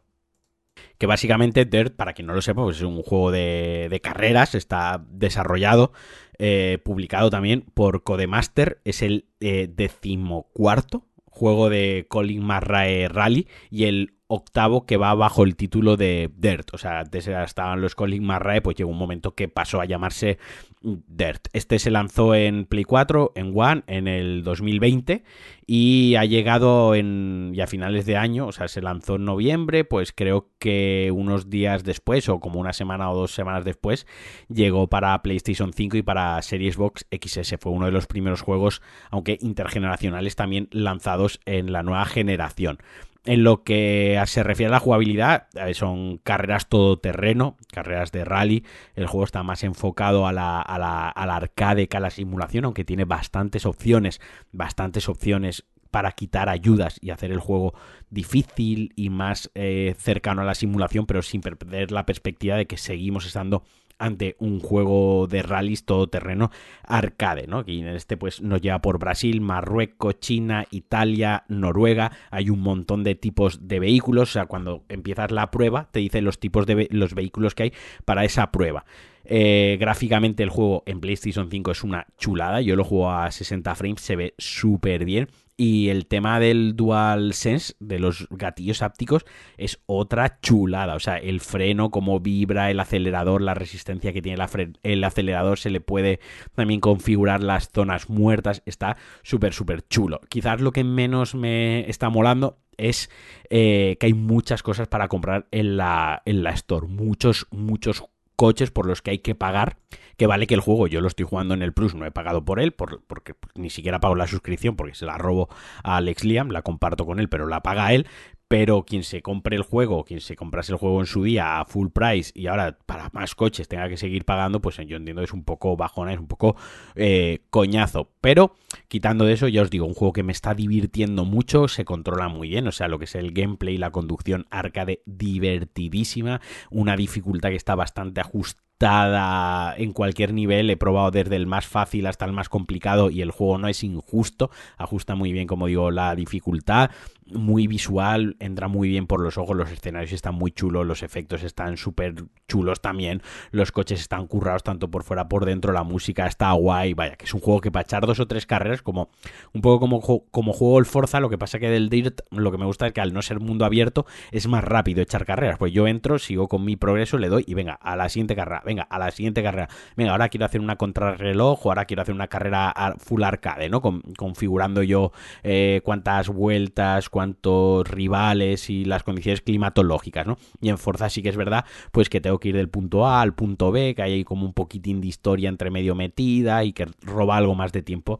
que 0.97 1.07
básicamente 1.07 1.65
Dirt, 1.65 1.95
para 1.95 2.13
quien 2.13 2.27
no 2.27 2.33
lo 2.33 2.41
sepa, 2.41 2.63
pues 2.63 2.77
es 2.77 2.83
un 2.83 3.01
juego 3.03 3.31
de, 3.31 3.99
carreras, 4.01 4.55
está 4.55 5.03
desarrollado, 5.09 5.91
eh, 6.37 6.79
publicado 6.83 7.29
también 7.29 7.65
por 7.73 8.03
Codemaster, 8.03 8.79
es 8.85 9.01
el 9.01 9.25
eh, 9.39 9.69
decimocuarto 9.73 11.05
juego 11.35 11.69
de 11.69 12.05
Colin 12.07 12.43
McRae 12.43 13.09
Rally 13.09 13.47
y 13.69 13.83
el 13.83 14.13
octavo 14.27 14.85
que 14.85 14.97
va 14.97 15.13
bajo 15.13 15.43
el 15.43 15.55
título 15.55 15.97
de 15.97 16.31
Dirt. 16.35 16.73
O 16.73 16.77
sea, 16.77 16.99
antes 16.99 17.27
estaban 17.27 17.81
los 17.81 17.95
Colin 17.95 18.23
Marrae, 18.23 18.61
pues 18.61 18.75
llegó 18.75 18.89
un 18.89 18.97
momento 18.97 19.35
que 19.35 19.47
pasó 19.47 19.81
a 19.81 19.85
llamarse 19.85 20.39
Dirt. 20.81 21.47
Este 21.53 21.79
se 21.79 21.91
lanzó 21.91 22.35
en 22.35 22.65
Play 22.65 22.83
4, 22.83 23.33
en 23.35 23.53
One, 23.55 23.83
en 23.87 24.07
el 24.07 24.43
2020 24.43 25.23
y 25.67 26.15
ha 26.15 26.25
llegado 26.25 26.95
en, 26.95 27.51
ya 27.55 27.63
a 27.63 27.67
finales 27.67 28.05
de 28.05 28.17
año, 28.17 28.47
o 28.47 28.51
sea, 28.51 28.67
se 28.67 28.81
lanzó 28.81 29.15
en 29.15 29.25
noviembre, 29.25 29.83
pues 29.83 30.11
creo 30.11 30.49
que 30.59 31.11
unos 31.13 31.49
días 31.49 31.83
después 31.83 32.29
o 32.29 32.39
como 32.39 32.59
una 32.59 32.73
semana 32.73 33.09
o 33.11 33.15
dos 33.15 33.33
semanas 33.33 33.65
después 33.65 34.05
llegó 34.47 34.87
para 34.87 35.21
PlayStation 35.23 35.73
5 35.73 35.97
y 35.97 36.01
para 36.03 36.41
Series 36.41 36.77
Box 36.77 37.05
XS. 37.11 37.55
Fue 37.59 37.71
uno 37.71 37.87
de 37.87 37.91
los 37.91 38.07
primeros 38.07 38.41
juegos, 38.41 38.81
aunque 39.09 39.37
intergeneracionales 39.41 40.35
también 40.35 40.67
lanzados 40.71 41.39
en 41.45 41.71
la 41.71 41.83
nueva 41.83 42.05
generación. 42.05 42.77
En 43.25 43.43
lo 43.43 43.63
que 43.63 44.21
se 44.27 44.43
refiere 44.43 44.67
a 44.67 44.71
la 44.73 44.79
jugabilidad, 44.79 45.47
eh, 45.55 45.73
son 45.73 46.19
carreras 46.19 46.69
todoterreno, 46.69 47.57
carreras 47.71 48.11
de 48.11 48.23
rally. 48.23 48.63
El 48.93 49.07
juego 49.07 49.23
está 49.23 49.41
más 49.41 49.63
enfocado 49.63 50.27
a 50.27 50.31
la, 50.31 50.61
a 50.61 50.77
la, 50.77 51.35
arcade 51.35 51.87
que 51.87 51.97
a 51.97 51.99
la 51.99 52.11
simulación, 52.11 52.65
aunque 52.65 52.85
tiene 52.85 53.05
bastantes 53.05 53.65
opciones, 53.65 54.21
bastantes 54.51 55.09
opciones 55.09 55.65
para 55.89 56.11
quitar 56.11 56.49
ayudas 56.49 56.99
y 57.01 57.09
hacer 57.09 57.31
el 57.31 57.39
juego 57.39 57.73
difícil 58.11 58.93
y 58.95 59.09
más 59.09 59.49
eh, 59.55 59.95
cercano 59.97 60.43
a 60.43 60.45
la 60.45 60.53
simulación, 60.53 61.07
pero 61.07 61.23
sin 61.23 61.41
perder 61.41 61.91
la 61.91 62.05
perspectiva 62.05 62.57
de 62.57 62.67
que 62.67 62.77
seguimos 62.77 63.25
estando 63.25 63.63
ante 63.97 64.35
un 64.39 64.59
juego 64.59 65.27
de 65.27 65.41
rallies 65.41 65.85
todoterreno 65.85 66.51
arcade, 66.83 67.47
¿no? 67.47 67.63
Y 67.65 67.79
en 67.79 67.87
este 67.87 68.17
pues 68.17 68.41
nos 68.41 68.61
lleva 68.61 68.79
por 68.79 68.99
Brasil, 68.99 69.41
Marruecos, 69.41 70.19
China, 70.19 70.65
Italia, 70.71 71.43
Noruega, 71.47 72.11
hay 72.31 72.49
un 72.49 72.61
montón 72.61 73.03
de 73.03 73.15
tipos 73.15 73.67
de 73.67 73.79
vehículos, 73.79 74.29
o 74.29 74.33
sea, 74.33 74.45
cuando 74.45 74.83
empiezas 74.89 75.31
la 75.31 75.51
prueba 75.51 75.87
te 75.91 75.99
dice 75.99 76.21
los 76.21 76.39
tipos 76.39 76.65
de 76.65 76.87
los 76.91 77.13
vehículos 77.13 77.55
que 77.55 77.63
hay 77.63 77.73
para 78.05 78.25
esa 78.25 78.51
prueba. 78.51 78.85
Eh, 79.27 79.77
gráficamente 79.79 80.43
el 80.43 80.49
juego 80.49 80.83
en 80.85 80.99
PlayStation 80.99 81.49
5 81.49 81.71
es 81.71 81.83
una 81.83 82.05
chulada, 82.17 82.61
yo 82.61 82.75
lo 82.75 82.83
juego 82.83 83.11
a 83.11 83.31
60 83.31 83.73
frames, 83.73 84.01
se 84.01 84.15
ve 84.15 84.35
súper 84.37 85.03
bien 85.03 85.29
y 85.57 85.89
el 85.89 86.07
tema 86.07 86.39
del 86.39 86.75
Dual 86.75 87.33
Sense, 87.33 87.75
de 87.79 87.99
los 87.99 88.27
gatillos 88.29 88.81
ápticos, 88.81 89.25
es 89.57 89.79
otra 89.85 90.39
chulada. 90.41 90.95
O 90.95 90.99
sea, 90.99 91.17
el 91.17 91.39
freno, 91.39 91.91
cómo 91.91 92.19
vibra 92.19 92.71
el 92.71 92.79
acelerador, 92.79 93.41
la 93.41 93.53
resistencia 93.53 94.11
que 94.11 94.21
tiene 94.21 94.43
el 94.83 95.03
acelerador, 95.03 95.57
se 95.57 95.69
le 95.69 95.79
puede 95.79 96.19
también 96.55 96.81
configurar 96.81 97.41
las 97.41 97.69
zonas 97.69 98.09
muertas. 98.09 98.63
Está 98.65 98.97
súper, 99.23 99.53
súper 99.53 99.87
chulo. 99.87 100.19
Quizás 100.27 100.59
lo 100.59 100.71
que 100.71 100.83
menos 100.83 101.35
me 101.35 101.89
está 101.89 102.09
molando 102.09 102.57
es 102.77 103.09
eh, 103.49 103.95
que 103.99 104.07
hay 104.07 104.13
muchas 104.13 104.61
cosas 104.61 104.87
para 104.89 105.07
comprar 105.07 105.47
en 105.51 105.77
la, 105.77 106.21
en 106.25 106.43
la 106.43 106.51
Store. 106.51 106.87
Muchos, 106.87 107.47
muchos 107.51 108.03
coches 108.35 108.71
por 108.71 108.85
los 108.85 109.01
que 109.01 109.11
hay 109.11 109.19
que 109.19 109.35
pagar, 109.35 109.77
que 110.17 110.27
vale 110.27 110.47
que 110.47 110.55
el 110.55 110.61
juego 110.61 110.87
yo 110.87 111.01
lo 111.01 111.07
estoy 111.07 111.25
jugando 111.25 111.53
en 111.53 111.61
el 111.61 111.73
Plus, 111.73 111.95
no 111.95 112.05
he 112.05 112.11
pagado 112.11 112.45
por 112.45 112.59
él, 112.59 112.73
porque 112.73 113.35
ni 113.55 113.69
siquiera 113.69 113.99
pago 113.99 114.15
la 114.15 114.27
suscripción, 114.27 114.75
porque 114.75 114.95
se 114.95 115.05
la 115.05 115.17
robo 115.17 115.49
a 115.83 115.97
Alex 115.97 116.23
Liam, 116.23 116.49
la 116.49 116.61
comparto 116.61 117.05
con 117.05 117.19
él, 117.19 117.29
pero 117.29 117.47
la 117.47 117.61
paga 117.61 117.93
él, 117.93 118.07
pero 118.47 118.83
quien 118.83 119.03
se 119.03 119.21
compre 119.21 119.55
el 119.55 119.63
juego, 119.63 120.03
quien 120.03 120.21
se 120.21 120.35
comprase 120.35 120.71
el 120.71 120.77
juego 120.77 120.99
en 120.99 121.07
su 121.07 121.23
día 121.23 121.59
a 121.59 121.65
full 121.65 121.89
price 121.89 122.31
y 122.35 122.47
ahora 122.47 122.77
para 122.85 123.09
más 123.11 123.33
coches 123.33 123.67
tenga 123.67 123.89
que 123.89 123.97
seguir 123.97 124.23
pagando, 124.23 124.61
pues 124.61 124.77
yo 124.77 124.97
entiendo 124.97 125.23
es 125.23 125.33
un 125.33 125.43
poco 125.43 125.75
bajona, 125.75 126.13
es 126.13 126.19
un 126.19 126.27
poco 126.27 126.55
eh, 126.95 127.39
coñazo. 127.49 128.11
Pero 128.21 128.55
quitando 128.87 129.25
de 129.25 129.33
eso, 129.33 129.47
ya 129.47 129.61
os 129.61 129.69
digo, 129.69 129.85
un 129.85 129.95
juego 129.95 130.13
que 130.13 130.23
me 130.23 130.31
está 130.31 130.53
divirtiendo 130.53 131.25
mucho, 131.25 131.67
se 131.67 131.85
controla 131.85 132.27
muy 132.27 132.49
bien, 132.49 132.67
o 132.67 132.71
sea, 132.71 132.87
lo 132.87 132.99
que 132.99 133.05
es 133.05 133.15
el 133.15 133.31
gameplay, 133.31 133.77
la 133.77 133.91
conducción 133.91 134.45
arcade 134.51 135.01
divertidísima, 135.05 136.39
una 136.69 136.95
dificultad 136.95 137.49
que 137.49 137.55
está 137.55 137.73
bastante 137.75 138.21
ajustada 138.21 138.64
en 138.79 139.93
cualquier 139.93 140.33
nivel. 140.33 140.69
He 140.69 140.77
probado 140.77 141.11
desde 141.11 141.35
el 141.35 141.47
más 141.47 141.65
fácil 141.65 142.07
hasta 142.07 142.25
el 142.25 142.33
más 142.33 142.49
complicado 142.49 143.09
y 143.09 143.21
el 143.21 143.31
juego 143.31 143.57
no 143.57 143.67
es 143.67 143.83
injusto. 143.83 144.51
Ajusta 144.77 145.15
muy 145.15 145.31
bien, 145.31 145.47
como 145.47 145.67
digo, 145.67 145.91
la 145.91 146.15
dificultad. 146.15 146.91
Muy 147.31 147.67
visual, 147.67 148.35
entra 148.39 148.67
muy 148.67 148.89
bien 148.89 149.07
por 149.07 149.21
los 149.21 149.37
ojos. 149.37 149.55
Los 149.55 149.71
escenarios 149.71 150.11
están 150.11 150.35
muy 150.35 150.51
chulos, 150.51 150.85
los 150.85 151.03
efectos 151.03 151.43
están 151.43 151.77
súper 151.77 152.15
chulos 152.47 152.81
también. 152.81 153.21
Los 153.51 153.71
coches 153.71 153.99
están 153.99 154.27
currados 154.27 154.63
tanto 154.63 154.91
por 154.91 155.03
fuera 155.03 155.27
por 155.27 155.45
dentro. 155.45 155.73
La 155.73 155.83
música 155.83 156.27
está 156.27 156.51
guay. 156.51 156.93
Vaya, 156.93 157.15
que 157.15 157.25
es 157.25 157.33
un 157.33 157.39
juego 157.39 157.61
que 157.61 157.71
para 157.71 157.83
echar 157.83 158.05
dos 158.05 158.19
o 158.19 158.27
tres 158.27 158.45
carreras, 158.45 158.81
como 158.81 159.09
un 159.53 159.61
poco 159.61 159.79
como, 159.79 160.01
como 160.01 160.53
juego 160.53 160.79
el 160.79 160.85
Forza. 160.85 161.19
Lo 161.19 161.29
que 161.29 161.37
pasa 161.37 161.59
que 161.59 161.69
del 161.69 161.89
Dirt, 161.89 162.21
lo 162.31 162.51
que 162.51 162.57
me 162.57 162.65
gusta 162.65 162.87
es 162.87 162.93
que 162.93 163.01
al 163.01 163.13
no 163.13 163.21
ser 163.21 163.39
mundo 163.39 163.65
abierto, 163.65 164.05
es 164.31 164.47
más 164.47 164.63
rápido 164.63 165.01
echar 165.01 165.25
carreras. 165.25 165.57
Pues 165.57 165.73
yo 165.73 165.87
entro, 165.87 166.19
sigo 166.19 166.47
con 166.47 166.63
mi 166.63 166.75
progreso, 166.75 167.17
le 167.17 167.29
doy 167.29 167.43
y 167.47 167.53
venga, 167.53 167.73
a 167.73 167.95
la 167.95 168.09
siguiente 168.09 168.35
carrera 168.35 168.61
venga, 168.65 168.83
a 168.83 168.99
la 168.99 169.11
siguiente 169.11 169.43
carrera, 169.43 169.69
venga, 169.95 170.11
ahora 170.11 170.29
quiero 170.29 170.45
hacer 170.45 170.61
una 170.61 170.75
contrarreloj 170.75 171.65
o 171.65 171.69
ahora 171.69 171.85
quiero 171.85 172.01
hacer 172.01 172.13
una 172.15 172.27
carrera 172.27 172.73
full 172.97 173.23
arcade, 173.23 173.69
¿no? 173.69 173.81
configurando 173.81 174.83
yo 174.83 175.11
eh, 175.43 175.81
cuántas 175.83 176.29
vueltas, 176.29 177.09
cuántos 177.15 177.87
rivales 177.87 178.69
y 178.69 178.83
las 178.83 179.03
condiciones 179.03 179.39
climatológicas, 179.39 180.27
¿no? 180.27 180.37
Y 180.59 180.67
en 180.67 180.77
Forza 180.77 181.09
sí 181.09 181.23
que 181.23 181.29
es 181.29 181.37
verdad, 181.37 181.63
pues 181.93 182.09
que 182.09 182.19
tengo 182.19 182.41
que 182.41 182.49
ir 182.49 182.57
del 182.57 182.67
punto 182.67 183.07
A 183.07 183.21
al 183.21 183.33
punto 183.33 183.71
B, 183.71 183.95
que 183.95 184.01
hay 184.01 184.25
como 184.25 184.45
un 184.45 184.51
poquitín 184.51 184.99
de 184.99 185.07
historia 185.07 185.47
entre 185.47 185.71
medio 185.71 185.95
metida 185.95 186.65
y 186.65 186.73
que 186.73 186.89
roba 187.03 187.37
algo 187.37 187.55
más 187.55 187.71
de 187.71 187.83
tiempo 187.83 188.19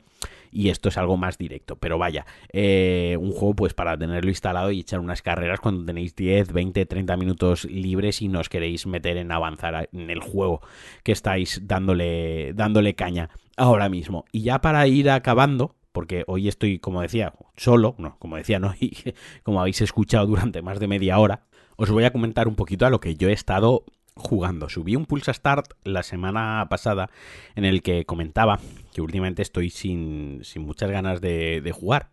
y 0.50 0.70
esto 0.70 0.88
es 0.88 0.98
algo 0.98 1.18
más 1.18 1.38
directo. 1.38 1.76
Pero 1.76 1.98
vaya, 1.98 2.26
eh, 2.54 3.18
un 3.20 3.34
juego 3.34 3.54
pues 3.54 3.74
para 3.74 3.98
tenerlo 3.98 4.30
instalado 4.30 4.72
y 4.72 4.80
echar 4.80 5.02
unas 5.02 5.22
carreras 5.22 5.60
cuando 5.60 5.84
tenéis 5.84 6.16
10, 6.16 6.54
20, 6.54 6.86
30 6.86 7.18
minutos 7.18 7.66
libres 7.66 8.22
y 8.22 8.30
no 8.30 8.40
os 8.40 8.48
queréis 8.48 8.88
meter 8.88 9.18
en 9.18 9.30
avanzar 9.30 9.90
en 9.92 10.10
el 10.10 10.22
juego 10.22 10.62
que 11.04 11.12
estáis 11.12 11.64
dándole, 11.68 12.54
dándole 12.54 12.96
caña 12.96 13.30
ahora 13.58 13.90
mismo. 13.90 14.24
Y 14.32 14.44
ya 14.44 14.62
para 14.62 14.88
ir 14.88 15.10
acabando, 15.10 15.76
porque 15.96 16.26
hoy 16.28 16.50
estoy, 16.50 16.78
como 16.78 17.02
decía, 17.02 17.34
solo, 17.56 17.96
no, 17.98 18.18
como 18.20 18.36
decía, 18.36 18.60
no, 18.60 18.74
y 18.80 18.98
como 19.44 19.62
habéis 19.62 19.80
escuchado 19.80 20.28
durante 20.28 20.62
más 20.62 20.78
de 20.80 20.90
media 20.90 21.18
hora, 21.18 21.46
os 21.78 21.90
voy 21.90 22.04
a 22.04 22.12
comentar 22.12 22.50
un 22.50 22.56
poquito 22.56 22.86
a 22.86 22.90
lo 22.90 23.00
que 23.00 23.16
yo 23.16 23.30
he 23.30 23.34
estado 23.34 23.86
jugando. 24.14 24.68
Subí 24.68 24.98
un 24.98 25.06
Pulsa 25.06 25.34
Start 25.34 25.72
la 25.86 26.04
semana 26.04 26.68
pasada 26.70 27.10
en 27.56 27.64
el 27.64 27.82
que 27.82 28.06
comentaba 28.06 28.60
que 28.94 29.02
últimamente 29.02 29.42
estoy 29.42 29.70
sin, 29.70 30.42
muchas 30.58 30.92
ganas 30.92 31.22
de, 31.22 31.72
jugar 31.74 32.10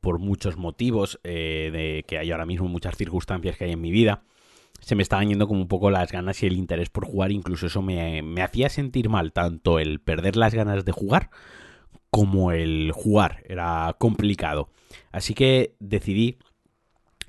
por 0.00 0.20
muchos 0.20 0.56
motivos, 0.56 1.18
eh, 1.24 1.70
de 1.72 2.04
que 2.06 2.18
hay 2.18 2.30
ahora 2.30 2.46
mismo 2.46 2.68
muchas 2.68 2.96
circunstancias 2.96 3.56
que 3.56 3.64
hay 3.64 3.72
en 3.72 3.80
mi 3.80 3.90
vida. 3.90 4.22
Se 4.80 4.94
me 4.94 5.02
estaban 5.02 5.28
yendo 5.28 5.48
como 5.48 5.60
un 5.60 5.68
poco 5.68 5.90
las 5.90 6.12
ganas 6.12 6.40
y 6.44 6.46
el 6.46 6.56
interés 6.56 6.90
por 6.90 7.06
jugar, 7.06 7.32
incluso 7.32 7.66
eso 7.66 7.82
me, 7.82 8.22
me 8.22 8.42
hacía 8.42 8.68
sentir 8.68 9.08
mal, 9.08 9.32
tanto 9.32 9.80
el 9.80 9.98
perder 9.98 10.36
las 10.36 10.54
ganas 10.54 10.84
de 10.84 10.92
jugar 10.92 11.30
como 12.10 12.52
el 12.52 12.92
jugar, 12.92 13.42
era 13.48 13.94
complicado. 13.98 14.70
Así 15.12 15.34
que 15.34 15.74
decidí 15.80 16.38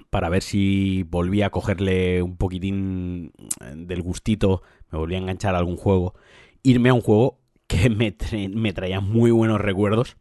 para 0.10 0.30
ver 0.30 0.42
si 0.42 1.04
volvía 1.04 1.48
a 1.48 1.50
cogerle 1.50 2.22
un 2.22 2.38
poquitín 2.38 3.34
del 3.76 4.02
gustito, 4.02 4.62
me 4.92 4.98
volvía 4.98 5.18
a 5.18 5.22
enganchar 5.22 5.56
a 5.56 5.60
algún 5.60 5.78
juego, 5.78 6.13
irme 6.63 6.90
a 6.90 6.94
un 6.94 7.02
juego 7.02 7.40
que 7.68 7.90
me, 7.90 8.16
me 8.50 8.74
traía 8.74 9.00
muy 9.00 9.32
buenos 9.32 9.60
recuerdos 9.60 10.18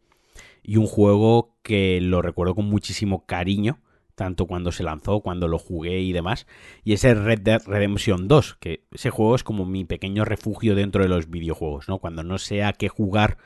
y 0.63 0.77
un 0.77 0.87
juego 0.87 1.55
que 1.63 1.99
lo 2.01 2.21
recuerdo 2.21 2.55
con 2.55 2.65
muchísimo 2.65 3.25
cariño, 3.25 3.79
tanto 4.15 4.47
cuando 4.47 4.71
se 4.71 4.83
lanzó, 4.83 5.21
cuando 5.21 5.47
lo 5.47 5.59
jugué 5.59 6.01
y 6.01 6.11
demás, 6.11 6.47
y 6.83 6.93
ese 6.93 7.13
Red 7.13 7.41
Dead 7.41 7.61
Redemption 7.65 8.27
2, 8.27 8.57
que 8.59 8.83
ese 8.91 9.09
juego 9.09 9.35
es 9.35 9.43
como 9.43 9.65
mi 9.65 9.85
pequeño 9.85 10.25
refugio 10.25 10.75
dentro 10.75 11.03
de 11.03 11.09
los 11.09 11.29
videojuegos, 11.29 11.87
¿no? 11.87 11.99
Cuando 11.99 12.23
no 12.23 12.37
sé 12.37 12.63
a 12.63 12.73
qué 12.73 12.89
jugar 12.89 13.37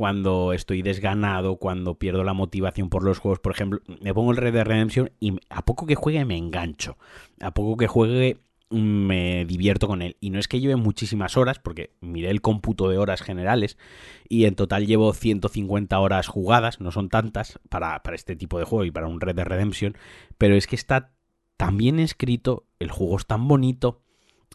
cuando 0.00 0.54
estoy 0.54 0.80
desganado, 0.80 1.56
cuando 1.56 1.98
pierdo 1.98 2.24
la 2.24 2.32
motivación 2.32 2.88
por 2.88 3.04
los 3.04 3.18
juegos, 3.18 3.38
por 3.38 3.52
ejemplo, 3.52 3.80
me 4.00 4.14
pongo 4.14 4.30
el 4.30 4.38
Red 4.38 4.54
Dead 4.54 4.64
Redemption 4.64 5.10
y 5.20 5.36
a 5.50 5.62
poco 5.66 5.84
que 5.84 5.94
juegue 5.94 6.24
me 6.24 6.38
engancho. 6.38 6.96
A 7.38 7.52
poco 7.52 7.76
que 7.76 7.86
juegue 7.86 8.38
me 8.70 9.44
divierto 9.44 9.88
con 9.88 10.00
él. 10.00 10.16
Y 10.18 10.30
no 10.30 10.38
es 10.38 10.48
que 10.48 10.58
lleve 10.58 10.76
muchísimas 10.76 11.36
horas, 11.36 11.58
porque 11.58 11.90
miré 12.00 12.30
el 12.30 12.40
cómputo 12.40 12.88
de 12.88 12.96
horas 12.96 13.20
generales 13.20 13.76
y 14.26 14.46
en 14.46 14.54
total 14.54 14.86
llevo 14.86 15.12
150 15.12 16.00
horas 16.00 16.28
jugadas, 16.28 16.80
no 16.80 16.92
son 16.92 17.10
tantas 17.10 17.60
para, 17.68 18.02
para 18.02 18.16
este 18.16 18.36
tipo 18.36 18.58
de 18.58 18.64
juego 18.64 18.86
y 18.86 18.90
para 18.90 19.06
un 19.06 19.20
Red 19.20 19.34
Dead 19.34 19.46
Redemption, 19.46 19.98
pero 20.38 20.54
es 20.54 20.66
que 20.66 20.76
está 20.76 21.12
tan 21.58 21.76
bien 21.76 22.00
escrito, 22.00 22.64
el 22.78 22.90
juego 22.90 23.18
es 23.18 23.26
tan 23.26 23.46
bonito, 23.46 24.00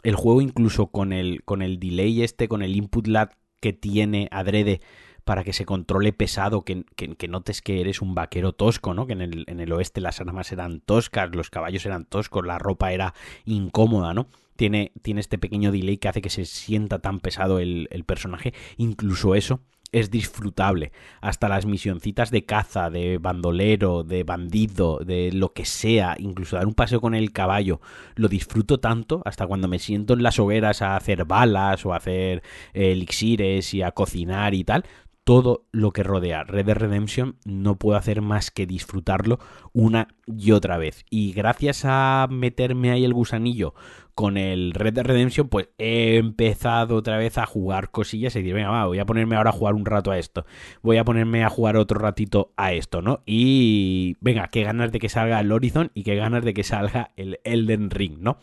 el 0.01 0.15
juego 0.15 0.41
incluso 0.41 0.88
con 0.88 1.13
el, 1.13 1.43
con 1.43 1.62
el 1.62 1.79
delay 1.79 2.23
este, 2.23 2.47
con 2.47 2.63
el 2.63 2.75
input 2.75 3.05
lag 3.05 3.38
que 3.62 3.73
tiene 3.73 4.27
adrede 4.31 4.81
para 5.25 5.43
que 5.43 5.53
se 5.53 5.65
controle 5.65 6.13
pesado, 6.13 6.61
que, 6.61 6.85
notes 7.27 7.61
que 7.61 7.81
eres 7.81 8.01
un 8.01 8.15
vaquero 8.15 8.53
tosco, 8.53 8.93
¿no? 8.93 9.07
Que 9.07 9.13
en 9.13 9.21
el, 9.21 9.43
en 9.47 9.59
el 9.59 9.73
oeste 9.73 9.99
las 9.99 10.21
armas 10.21 10.51
eran 10.51 10.80
toscas, 10.80 11.36
los 11.36 11.49
caballos 11.49 11.86
eran 11.86 12.05
toscos, 12.05 12.45
la 12.45 12.59
ropa 12.59 12.93
era 12.93 13.15
incómoda, 13.43 14.13
¿no? 14.13 14.28
Tiene, 14.55 14.91
tiene 15.01 15.19
este 15.19 15.38
pequeño 15.38 15.71
delay 15.71 15.97
que 15.97 16.07
hace 16.07 16.21
que 16.21 16.30
se 16.30 16.45
sienta 16.45 16.99
tan 16.99 17.19
pesado 17.19 17.59
el, 17.59 17.89
el 17.91 18.05
personaje. 18.05 18.53
Incluso 18.78 19.36
eso 19.36 19.59
es 19.95 20.11
disfrutable. 20.11 20.91
Hasta 21.21 21.47
las 21.47 21.65
misioncitas 21.65 22.30
de 22.30 22.43
caza, 22.43 22.89
de 22.89 23.17
bandolero, 23.17 24.03
de 24.03 24.23
bandido, 24.23 24.99
de 24.99 25.32
lo 25.32 25.53
que 25.53 25.63
sea, 25.63 26.15
incluso 26.19 26.57
dar 26.57 26.67
un 26.67 26.73
paseo 26.73 26.99
con 26.99 27.15
el 27.15 27.32
caballo, 27.32 27.80
lo 28.15 28.28
disfruto 28.28 28.80
tanto 28.80 29.21
hasta 29.23 29.47
cuando 29.47 29.69
me 29.69 29.80
siento 29.80 30.13
en 30.13 30.23
las 30.23 30.38
hogueras 30.38 30.82
a 30.82 30.97
hacer 30.97 31.23
balas 31.23 31.86
o 31.86 31.93
a 31.93 31.97
hacer 31.97 32.43
eh, 32.73 32.91
elixires 32.91 33.73
y 33.73 33.84
a 33.84 33.91
cocinar 33.91 34.53
y 34.53 34.65
tal 34.65 34.86
todo 35.26 35.65
lo 35.71 35.91
que 35.91 36.03
rodea 36.03 36.43
Red 36.43 36.67
Dead 36.67 36.78
Redemption 36.78 37.36
no 37.45 37.78
puedo 37.78 37.97
hacer 37.97 38.21
más 38.21 38.51
que 38.51 38.67
disfrutarlo 38.67 39.39
una 39.73 40.07
y 40.28 40.51
otra 40.51 40.78
vez. 40.78 41.03
Y 41.09 41.34
gracias 41.34 41.82
a 41.84 42.28
meterme 42.30 42.91
ahí 42.91 43.03
el 43.03 43.13
gusanillo 43.13 43.73
con 44.13 44.38
el 44.38 44.71
Red 44.73 44.93
Dead 44.93 45.05
Redemption, 45.05 45.49
pues 45.49 45.69
he 45.80 46.17
empezado 46.17 46.95
otra 46.95 47.17
vez 47.17 47.39
a 47.39 47.47
jugar 47.47 47.89
cosillas 47.89 48.36
y 48.36 48.39
decir, 48.39 48.53
venga, 48.53 48.69
va, 48.69 48.86
voy 48.86 48.99
a 48.99 49.05
ponerme 49.05 49.36
ahora 49.36 49.49
a 49.49 49.53
jugar 49.53 49.73
un 49.73 49.86
rato 49.86 50.11
a 50.11 50.19
esto. 50.19 50.45
Voy 50.84 50.97
a 50.97 51.03
ponerme 51.03 51.43
a 51.43 51.49
jugar 51.49 51.76
otro 51.76 51.99
ratito 51.99 52.53
a 52.55 52.73
esto, 52.73 53.01
¿no? 53.01 53.23
Y 53.26 54.15
venga, 54.21 54.47
qué 54.49 54.63
ganas 54.63 54.91
de 54.91 54.99
que 54.99 55.09
salga 55.09 55.39
el 55.39 55.51
Horizon 55.51 55.91
y 55.95 56.03
qué 56.03 56.15
ganas 56.15 56.45
de 56.45 56.53
que 56.53 56.63
salga 56.63 57.11
el 57.17 57.39
Elden 57.43 57.89
Ring, 57.89 58.19
¿no? 58.19 58.38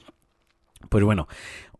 Pues 0.88 1.04
bueno, 1.04 1.28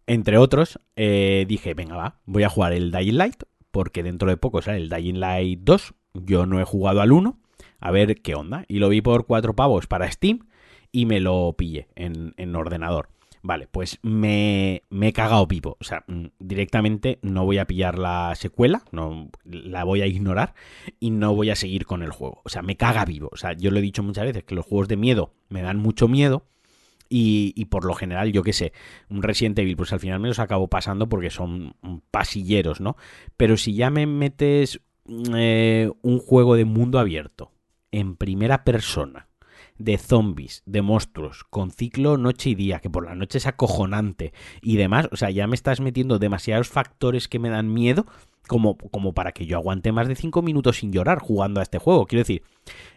entre 0.06 0.38
otros, 0.38 0.80
eh, 0.96 1.44
dije, 1.48 1.74
venga, 1.74 1.96
va, 1.96 2.20
voy 2.24 2.44
a 2.44 2.48
jugar 2.48 2.72
el 2.72 2.90
Dying 2.90 3.16
Light, 3.16 3.42
porque 3.72 4.02
dentro 4.02 4.28
de 4.28 4.36
poco 4.36 4.62
sale 4.62 4.78
el 4.78 4.88
Dying 4.88 5.18
Light 5.18 5.60
2. 5.64 5.94
Yo 6.14 6.46
no 6.46 6.60
he 6.60 6.64
jugado 6.64 7.00
al 7.00 7.10
1, 7.10 7.38
a 7.80 7.90
ver 7.90 8.20
qué 8.20 8.34
onda. 8.34 8.64
Y 8.68 8.78
lo 8.78 8.88
vi 8.88 9.00
por 9.00 9.26
4 9.26 9.56
pavos 9.56 9.86
para 9.88 10.10
Steam 10.10 10.46
y 10.92 11.06
me 11.06 11.18
lo 11.18 11.54
pillé 11.56 11.88
en, 11.96 12.54
ordenador. 12.54 13.08
Vale, 13.44 13.66
pues 13.66 13.98
me, 14.02 14.82
me, 14.88 15.08
he 15.08 15.12
cagado 15.12 15.48
pipo. 15.48 15.76
O 15.80 15.84
sea, 15.84 16.04
mm, 16.06 16.26
directamente 16.38 17.18
no 17.22 17.44
voy 17.44 17.58
a 17.58 17.66
pillar 17.66 17.98
la 17.98 18.34
secuela, 18.36 18.84
no, 18.92 19.30
la 19.44 19.82
voy 19.82 20.02
a 20.02 20.06
ignorar 20.06 20.54
y 21.00 21.10
no 21.10 21.34
voy 21.34 21.50
a 21.50 21.56
seguir 21.56 21.86
con 21.86 22.04
el 22.04 22.10
juego. 22.10 22.40
O 22.44 22.50
sea, 22.50 22.62
me 22.62 22.76
caga 22.76 23.04
vivo. 23.04 23.30
O 23.32 23.36
sea, 23.36 23.54
yo 23.54 23.72
lo 23.72 23.78
he 23.78 23.82
dicho 23.82 24.04
muchas 24.04 24.26
veces 24.26 24.44
que 24.44 24.54
los 24.54 24.64
juegos 24.66 24.86
de 24.86 24.96
miedo 24.96 25.32
me 25.48 25.62
dan 25.62 25.78
mucho 25.78 26.06
miedo 26.06 26.44
y, 27.14 27.64
por 27.66 27.84
lo 27.84 27.94
general, 27.94 28.32
yo 28.32 28.42
qué 28.42 28.54
sé, 28.54 28.72
un 29.10 29.22
Resident 29.22 29.58
Evil, 29.58 29.76
pues 29.76 29.92
al 29.92 30.00
final 30.00 30.18
me 30.18 30.28
los 30.28 30.38
acabo 30.38 30.68
pasando 30.68 31.08
porque 31.08 31.28
son 31.28 31.74
pasilleros, 32.10 32.80
¿no? 32.80 32.96
Pero 33.36 33.56
si 33.58 33.74
ya 33.74 33.90
me 33.90 34.06
metes 34.06 34.80
eh, 35.34 35.90
un 36.00 36.18
juego 36.18 36.56
de 36.56 36.64
mundo 36.64 36.98
abierto, 36.98 37.52
en 37.90 38.16
primera 38.16 38.64
persona, 38.64 39.28
de 39.76 39.98
zombies, 39.98 40.62
de 40.64 40.80
monstruos, 40.80 41.44
con 41.44 41.70
ciclo 41.70 42.16
noche 42.16 42.50
y 42.50 42.54
día, 42.54 42.78
que 42.78 42.88
por 42.88 43.04
la 43.04 43.14
noche 43.14 43.38
es 43.38 43.46
acojonante 43.46 44.32
y 44.62 44.76
demás, 44.76 45.08
o 45.12 45.16
sea, 45.16 45.30
ya 45.30 45.46
me 45.46 45.56
estás 45.56 45.80
metiendo 45.80 46.18
demasiados 46.18 46.68
factores 46.68 47.28
que 47.28 47.38
me 47.38 47.50
dan 47.50 47.72
miedo 47.72 48.06
como, 48.48 48.76
como 48.76 49.12
para 49.14 49.32
que 49.32 49.46
yo 49.46 49.56
aguante 49.56 49.92
más 49.92 50.08
de 50.08 50.14
5 50.14 50.42
minutos 50.42 50.78
sin 50.78 50.92
llorar 50.92 51.18
jugando 51.18 51.60
a 51.60 51.62
este 51.62 51.78
juego. 51.78 52.06
Quiero 52.06 52.20
decir, 52.20 52.42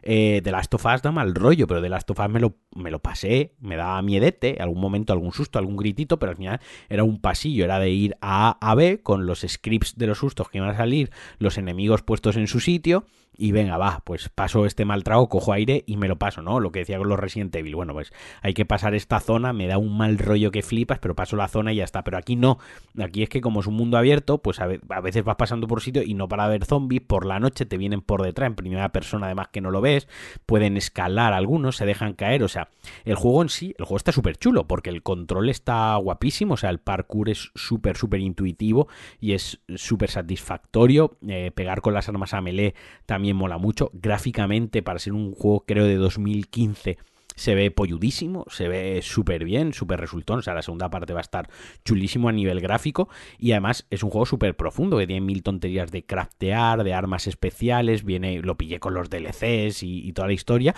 eh, 0.02 0.41
The 0.43 0.52
Last 0.52 0.74
of 0.74 0.86
Us 0.86 1.02
da 1.02 1.12
mal 1.12 1.34
rollo, 1.34 1.68
pero 1.68 1.82
The 1.82 1.89
Last 1.89 2.10
of 2.12 2.20
Us 2.20 2.30
me 2.30 2.39
lo, 2.39 2.56
me 2.76 2.91
lo 2.91 3.00
pasé, 3.00 3.54
me 3.60 3.76
daba 3.76 4.02
miedete, 4.02 4.58
algún 4.60 4.82
momento 4.82 5.14
algún 5.14 5.32
susto, 5.32 5.60
algún 5.60 5.78
gritito, 5.78 6.20
pero 6.20 6.32
al 6.32 6.38
final 6.38 6.60
era 6.89 7.04
un 7.04 7.20
pasillo, 7.20 7.66
era 7.66 7.80
de 7.80 7.89
ir 7.89 8.18
a 8.22 8.58
A 8.60 8.72
a 8.72 8.76
B 8.76 9.02
con 9.02 9.26
los 9.26 9.41
scripts 9.48 9.98
de 9.98 10.08
los 10.08 10.20
sustos 10.20 10.50
que 10.50 10.58
iban 10.58 10.70
a 10.70 10.78
salir, 10.78 11.12
los 11.39 11.58
enemigos 11.58 12.02
puestos 12.02 12.36
en 12.38 12.48
su 12.48 12.60
sitio 12.60 13.06
y 13.38 13.52
venga, 13.52 13.78
va, 13.78 14.02
pues 14.06 14.30
paso 14.30 14.66
este 14.66 14.86
mal 14.86 15.04
trago, 15.04 15.28
cojo 15.30 15.54
aire 15.54 15.84
y 15.88 15.98
me 15.98 16.08
lo 16.08 16.18
paso, 16.18 16.41
¿no? 16.41 16.60
Lo 16.60 16.72
que 16.72 16.80
decía 16.80 16.98
con 16.98 17.10
los 17.10 17.20
Resident 17.20 17.56
Evil. 17.56 17.76
Bueno, 17.76 17.93
pues 17.93 18.14
hay 18.41 18.54
que 18.54 18.66
pasar 18.66 18.96
esta 18.96 19.20
zona, 19.20 19.54
me 19.54 19.68
da 19.68 19.78
un 19.78 19.98
mal 19.98 20.18
rollo 20.18 20.52
que 20.52 20.62
flipas, 20.62 21.00
pero 21.00 21.16
paso 21.16 21.36
la 21.36 21.48
zona 21.48 21.74
y 21.74 21.78
ya 21.78 21.84
está. 21.84 22.04
Pero 22.04 22.18
aquí 22.18 22.36
no. 22.36 22.60
Aquí 23.00 23.24
es 23.24 23.30
que 23.30 23.41
como 23.41 23.60
es 23.60 23.68
un 23.68 23.76
mundo 23.76 23.98
abierto, 23.98 24.38
pues 24.39 24.60
a, 24.60 24.68
veces 25.02 25.24
pasando 25.38 25.68
por 25.68 25.82
sitio 25.82 26.04
y 26.04 26.14
no 26.14 26.28
para 26.28 26.48
ver 26.48 26.66
zombies, 26.66 27.02
por 27.02 27.26
la 27.26 27.40
noche 27.40 27.66
te 27.66 27.78
vienen 27.78 28.02
por 28.02 28.22
detrás 28.24 28.48
en 28.48 28.56
primera 28.56 28.90
persona, 28.90 29.28
además 29.28 29.50
que 29.50 29.62
no 29.62 29.72
lo 29.72 29.82
ves, 29.82 30.08
pueden 30.46 30.78
escalar 30.78 31.34
algunos, 31.34 31.78
se 31.78 31.86
dejan 31.86 32.14
caer, 32.14 32.44
o 32.44 32.48
sea, 32.48 32.70
el 33.04 33.16
juego 33.16 33.42
en 33.42 33.50
sí, 33.50 33.76
el 33.78 33.86
juego 33.86 33.98
está 33.98 34.12
súper 34.12 34.38
chulo, 34.38 34.68
porque 34.68 34.90
el 34.90 35.04
control 35.04 35.50
está 35.50 35.96
guapísimo, 35.96 36.56
o 36.56 36.58
sea, 36.58 36.70
el 36.70 36.80
parkour 36.80 37.30
es 37.30 37.52
súper, 37.56 37.98
súper 37.98 38.22
intuitivo 38.22 38.88
y 39.20 39.34
es 39.34 39.60
súper 39.76 40.10
satisfactorio. 40.10 41.18
Eh, 41.28 41.52
pegar 41.54 41.82
con 41.82 41.94
las 41.94 42.10
armas 42.10 42.34
a 42.34 42.42
melee 42.42 42.76
también 43.06 43.36
mola 43.36 43.58
mucho. 43.58 43.90
Gráficamente, 43.94 44.84
para 44.84 45.00
ser 45.00 45.14
un 45.14 45.34
juego 45.34 45.66
creo 45.66 45.86
de 45.86 45.96
2015, 45.96 46.98
se 47.36 47.56
ve 47.56 47.72
polludísimo, 47.72 48.46
se 48.50 48.68
ve 48.68 49.02
súper 49.02 49.44
bien, 49.44 49.74
súper 49.74 50.00
resultón. 50.00 50.40
O 50.40 50.42
sea, 50.42 50.54
la 50.54 50.62
segunda 50.62 50.90
parte 50.90 51.14
va 51.14 51.20
a 51.20 51.22
estar 51.22 51.50
chulísimo 51.84 52.30
a 52.30 52.32
nivel 52.32 52.62
gráfico. 52.62 53.10
Y 53.38 53.52
además 53.52 53.86
es 53.90 54.04
un 54.04 54.10
juego 54.10 54.26
súper 54.26 54.56
profundo, 54.56 54.98
que 54.98 55.08
tiene 55.08 55.22
mil 55.22 55.44
tonterías 55.44 55.92
de 55.92 56.06
craftear, 56.06 56.84
de 56.84 56.94
armas 56.94 57.28
especiales. 57.28 58.04
Viene, 58.04 58.40
lo 58.40 58.58
pillé 58.58 58.80
con 58.80 58.94
los 58.94 59.10
DLCs 59.10 59.84
y, 59.84 60.12
toda 60.14 60.28
la 60.28 60.34
historia. 60.34 60.76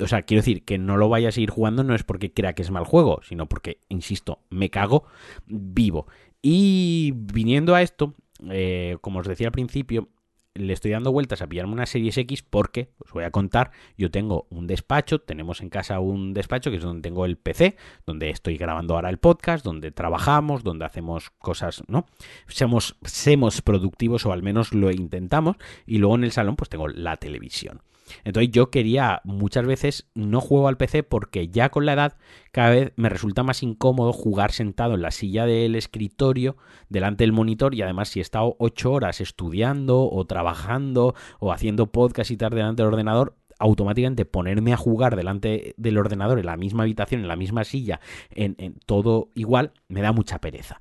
O 0.00 0.06
sea, 0.06 0.22
quiero 0.22 0.40
decir 0.40 0.64
que 0.64 0.78
no 0.78 0.96
lo 0.96 1.08
vaya 1.08 1.30
a 1.30 1.32
seguir 1.32 1.50
jugando 1.50 1.82
no 1.82 1.94
es 1.94 2.04
porque 2.04 2.32
crea 2.32 2.52
que 2.52 2.62
es 2.62 2.70
mal 2.70 2.84
juego, 2.84 3.20
sino 3.24 3.48
porque, 3.48 3.80
insisto, 3.88 4.40
me 4.48 4.70
cago 4.70 5.04
vivo. 5.46 6.06
Y 6.40 7.12
viniendo 7.16 7.74
a 7.74 7.82
esto, 7.82 8.14
eh, 8.48 8.96
como 9.00 9.18
os 9.18 9.26
decía 9.26 9.48
al 9.48 9.52
principio, 9.52 10.08
le 10.54 10.72
estoy 10.72 10.90
dando 10.90 11.12
vueltas 11.12 11.42
a 11.42 11.46
pillarme 11.46 11.72
una 11.72 11.86
Series 11.86 12.18
X 12.18 12.42
porque, 12.42 12.90
os 12.98 13.12
voy 13.12 13.24
a 13.24 13.30
contar, 13.30 13.70
yo 13.96 14.10
tengo 14.10 14.46
un 14.50 14.66
despacho, 14.66 15.20
tenemos 15.20 15.60
en 15.60 15.70
casa 15.70 16.00
un 16.00 16.34
despacho 16.34 16.70
que 16.70 16.76
es 16.76 16.82
donde 16.82 17.02
tengo 17.02 17.24
el 17.24 17.36
PC, 17.36 17.76
donde 18.06 18.30
estoy 18.30 18.56
grabando 18.56 18.94
ahora 18.94 19.10
el 19.10 19.18
podcast, 19.18 19.64
donde 19.64 19.90
trabajamos, 19.90 20.64
donde 20.64 20.84
hacemos 20.84 21.30
cosas, 21.30 21.82
¿no? 21.86 22.06
Seamos 22.48 23.62
productivos 23.62 24.26
o 24.26 24.32
al 24.32 24.42
menos 24.42 24.74
lo 24.74 24.90
intentamos 24.90 25.56
y 25.86 25.98
luego 25.98 26.16
en 26.16 26.24
el 26.24 26.32
salón 26.32 26.56
pues 26.56 26.68
tengo 26.68 26.88
la 26.88 27.16
televisión. 27.16 27.82
Entonces 28.24 28.50
yo 28.50 28.70
quería, 28.70 29.20
muchas 29.24 29.66
veces 29.66 30.08
no 30.14 30.40
juego 30.40 30.68
al 30.68 30.76
PC 30.76 31.02
porque 31.02 31.48
ya 31.48 31.70
con 31.70 31.86
la 31.86 31.94
edad 31.94 32.16
cada 32.52 32.70
vez 32.70 32.92
me 32.96 33.08
resulta 33.08 33.42
más 33.42 33.62
incómodo 33.62 34.12
jugar 34.12 34.52
sentado 34.52 34.94
en 34.94 35.02
la 35.02 35.10
silla 35.10 35.46
del 35.46 35.74
escritorio 35.74 36.56
delante 36.88 37.24
del 37.24 37.32
monitor 37.32 37.74
y 37.74 37.82
además 37.82 38.08
si 38.08 38.20
he 38.20 38.22
estado 38.22 38.56
ocho 38.58 38.92
horas 38.92 39.20
estudiando 39.20 40.08
o 40.10 40.24
trabajando 40.26 41.14
o 41.38 41.52
haciendo 41.52 41.86
podcast 41.86 42.30
y 42.30 42.36
tal 42.36 42.50
delante 42.50 42.82
del 42.82 42.92
ordenador, 42.92 43.36
automáticamente 43.58 44.24
ponerme 44.24 44.72
a 44.72 44.76
jugar 44.76 45.16
delante 45.16 45.74
del 45.76 45.98
ordenador 45.98 46.38
en 46.38 46.46
la 46.46 46.56
misma 46.56 46.84
habitación, 46.84 47.22
en 47.22 47.28
la 47.28 47.36
misma 47.36 47.64
silla, 47.64 48.00
en, 48.30 48.54
en 48.58 48.74
todo 48.86 49.30
igual, 49.34 49.72
me 49.88 50.00
da 50.00 50.12
mucha 50.12 50.40
pereza 50.40 50.80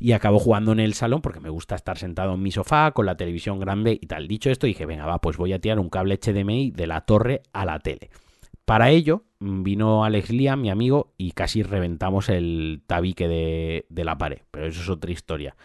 y 0.00 0.12
acabo 0.12 0.38
jugando 0.38 0.72
en 0.72 0.80
el 0.80 0.94
salón 0.94 1.20
porque 1.20 1.40
me 1.40 1.50
gusta 1.50 1.74
estar 1.74 1.98
sentado 1.98 2.34
en 2.34 2.42
mi 2.42 2.50
sofá 2.50 2.92
con 2.92 3.06
la 3.06 3.16
televisión 3.16 3.58
grande 3.58 3.98
y 4.00 4.06
tal. 4.06 4.28
Dicho 4.28 4.50
esto, 4.50 4.66
dije, 4.66 4.86
venga, 4.86 5.06
va, 5.06 5.20
pues 5.20 5.36
voy 5.36 5.52
a 5.52 5.60
tirar 5.60 5.78
un 5.78 5.90
cable 5.90 6.18
HDMI 6.18 6.70
de 6.70 6.86
la 6.86 7.02
torre 7.02 7.42
a 7.52 7.64
la 7.64 7.78
tele. 7.78 8.10
Para 8.64 8.90
ello 8.90 9.24
mm, 9.40 9.62
vino 9.62 10.04
Alex 10.04 10.30
Liam, 10.30 10.60
mi 10.60 10.70
amigo, 10.70 11.14
y 11.16 11.32
casi 11.32 11.62
reventamos 11.62 12.28
el 12.28 12.82
tabique 12.86 13.28
de, 13.28 13.86
de 13.88 14.04
la 14.04 14.18
pared. 14.18 14.42
Pero 14.50 14.66
eso 14.66 14.82
es 14.82 14.88
otra 14.88 15.10
historia 15.10 15.56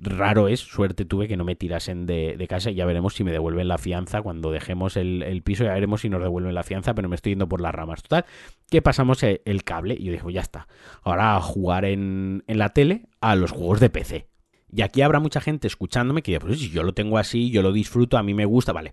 raro 0.00 0.48
es, 0.48 0.60
suerte 0.60 1.04
tuve 1.04 1.28
que 1.28 1.36
no 1.36 1.44
me 1.44 1.56
tirasen 1.56 2.06
de, 2.06 2.44
casa 2.48 2.70
y 2.70 2.74
ya 2.74 2.86
veremos 2.86 3.14
si 3.14 3.24
me 3.24 3.32
devuelven 3.32 3.68
la 3.68 3.78
fianza 3.78 4.22
cuando 4.22 4.50
dejemos 4.50 4.96
el, 4.96 5.42
piso, 5.44 5.64
ya 5.64 5.72
veremos 5.74 6.02
si 6.02 6.08
nos 6.08 6.22
devuelven 6.22 6.54
la 6.54 6.62
fianza, 6.62 6.94
pero 6.94 7.08
me 7.08 7.16
estoy 7.16 7.32
yendo 7.32 7.48
por 7.48 7.60
las 7.60 7.74
ramas. 7.74 8.02
Total, 8.02 8.24
que 8.70 8.82
pasamos 8.82 9.22
el, 9.22 9.64
cable 9.64 9.96
y 9.98 10.04
yo 10.04 10.12
dije, 10.12 10.32
ya 10.32 10.40
está, 10.40 10.68
ahora 11.02 11.36
a 11.36 11.40
jugar 11.40 11.84
en, 11.84 12.44
la 12.46 12.70
tele 12.70 13.08
a 13.20 13.36
los 13.36 13.50
juegos 13.52 13.80
de 13.80 13.90
PC. 13.90 14.28
Y 14.72 14.82
aquí 14.82 15.02
habrá 15.02 15.20
mucha 15.20 15.40
gente 15.40 15.66
escuchándome 15.66 16.22
que 16.22 16.38
pues 16.40 16.58
si 16.58 16.70
yo 16.70 16.82
lo 16.82 16.92
tengo 16.92 17.18
así, 17.18 17.50
yo 17.50 17.62
lo 17.62 17.72
disfruto, 17.72 18.18
a 18.18 18.22
mí 18.22 18.34
me 18.34 18.44
gusta, 18.44 18.72
vale. 18.72 18.92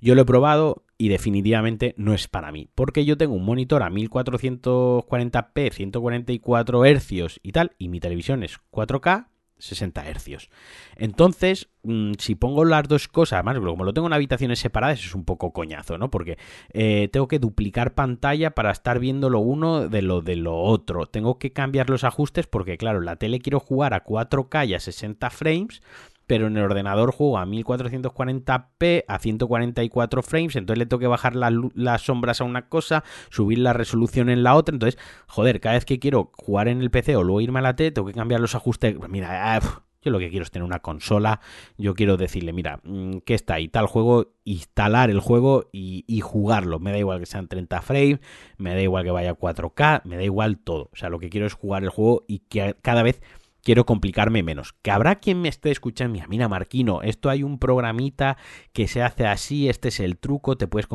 Yo 0.00 0.14
lo 0.14 0.22
he 0.22 0.26
probado 0.26 0.84
y 0.98 1.08
definitivamente 1.08 1.94
no 1.96 2.12
es 2.14 2.28
para 2.28 2.52
mí, 2.52 2.68
porque 2.74 3.04
yo 3.04 3.16
tengo 3.16 3.34
un 3.34 3.44
monitor 3.44 3.82
a 3.82 3.90
1440p, 3.90 5.72
144 5.72 6.84
Hz 6.84 7.40
y 7.42 7.52
tal, 7.52 7.72
y 7.78 7.88
mi 7.88 8.00
televisión 8.00 8.42
es 8.42 8.58
4K, 8.70 9.28
60 9.64 10.06
hercios. 10.06 10.50
Entonces, 10.96 11.68
mm, 11.82 12.12
si 12.18 12.34
pongo 12.34 12.64
las 12.64 12.86
dos 12.88 13.08
cosas, 13.08 13.38
además, 13.44 13.58
como 13.58 13.84
lo 13.84 13.92
tengo 13.92 14.06
en 14.06 14.12
habitaciones 14.12 14.58
separadas, 14.58 15.00
es 15.00 15.14
un 15.14 15.24
poco 15.24 15.52
coñazo, 15.52 15.98
¿no? 15.98 16.10
Porque 16.10 16.38
eh, 16.72 17.08
tengo 17.12 17.28
que 17.28 17.38
duplicar 17.38 17.94
pantalla 17.94 18.50
para 18.50 18.70
estar 18.70 18.98
viendo 18.98 19.30
lo 19.30 19.40
uno 19.40 19.88
de 19.88 20.02
lo 20.02 20.20
de 20.20 20.36
lo 20.36 20.56
otro. 20.56 21.06
Tengo 21.06 21.38
que 21.38 21.52
cambiar 21.52 21.90
los 21.90 22.04
ajustes 22.04 22.46
porque, 22.46 22.76
claro, 22.76 23.00
la 23.00 23.16
tele 23.16 23.40
quiero 23.40 23.60
jugar 23.60 23.94
a 23.94 24.04
4K 24.04 24.68
y 24.68 24.74
a 24.74 24.80
60 24.80 25.30
frames 25.30 25.82
pero 26.26 26.46
en 26.46 26.56
el 26.56 26.64
ordenador 26.64 27.12
juego 27.12 27.38
a 27.38 27.46
1440p 27.46 29.04
a 29.06 29.18
144 29.18 30.22
frames, 30.22 30.56
entonces 30.56 30.78
le 30.78 30.86
tengo 30.86 31.00
que 31.00 31.06
bajar 31.06 31.34
las 31.36 32.02
sombras 32.02 32.40
a 32.40 32.44
una 32.44 32.68
cosa, 32.68 33.04
subir 33.30 33.58
la 33.58 33.72
resolución 33.72 34.28
en 34.28 34.42
la 34.42 34.54
otra, 34.54 34.74
entonces, 34.74 35.00
joder, 35.26 35.60
cada 35.60 35.74
vez 35.74 35.84
que 35.84 35.98
quiero 35.98 36.30
jugar 36.36 36.68
en 36.68 36.80
el 36.80 36.90
PC 36.90 37.16
o 37.16 37.22
luego 37.22 37.40
irme 37.40 37.58
a 37.60 37.62
la 37.62 37.76
T, 37.76 37.90
tengo 37.90 38.06
que 38.06 38.14
cambiar 38.14 38.40
los 38.40 38.54
ajustes, 38.54 38.96
mira, 39.08 39.56
ah, 39.56 39.60
yo 40.04 40.10
lo 40.10 40.18
que 40.18 40.28
quiero 40.28 40.42
es 40.42 40.50
tener 40.50 40.64
una 40.64 40.80
consola, 40.80 41.40
yo 41.78 41.94
quiero 41.94 42.16
decirle, 42.16 42.52
mira, 42.52 42.80
mm, 42.84 43.18
que 43.24 43.34
está 43.34 43.54
ahí 43.54 43.68
tal 43.68 43.86
juego, 43.86 44.34
instalar 44.44 45.10
el 45.10 45.20
juego 45.20 45.70
y, 45.72 46.04
y, 46.06 46.20
jugarlo. 46.20 46.78
Me 46.78 46.92
da 46.92 46.98
igual 46.98 47.20
que 47.20 47.26
sean 47.26 47.48
30 47.48 47.80
frames, 47.80 48.18
me 48.58 48.74
da 48.74 48.82
igual 48.82 49.04
que 49.04 49.10
vaya 49.10 49.30
a 49.30 49.34
4K, 49.34 50.02
me 50.04 50.16
da 50.16 50.22
igual 50.22 50.58
todo. 50.58 50.90
O 50.92 50.96
sea, 50.96 51.08
lo 51.08 51.18
que 51.18 51.30
quiero 51.30 51.46
es 51.46 51.54
jugar 51.54 51.84
el 51.84 51.88
juego 51.88 52.24
y 52.28 52.40
que 52.40 52.76
cada 52.82 53.02
vez 53.02 53.22
quiero 53.64 53.84
complicarme 53.86 54.42
menos. 54.44 54.74
Que 54.82 54.92
habrá 54.92 55.16
quien 55.16 55.40
me 55.40 55.48
esté 55.48 55.70
escuchando, 55.70 56.20
mira, 56.28 56.48
Marquino, 56.48 57.02
esto 57.02 57.30
hay 57.30 57.42
un 57.42 57.58
programita 57.58 58.36
que 58.72 58.86
se 58.86 59.02
hace 59.02 59.26
así, 59.26 59.68
este 59.68 59.88
es 59.88 59.98
el 59.98 60.18
truco, 60.18 60.56
te 60.56 60.68
puedes 60.68 60.86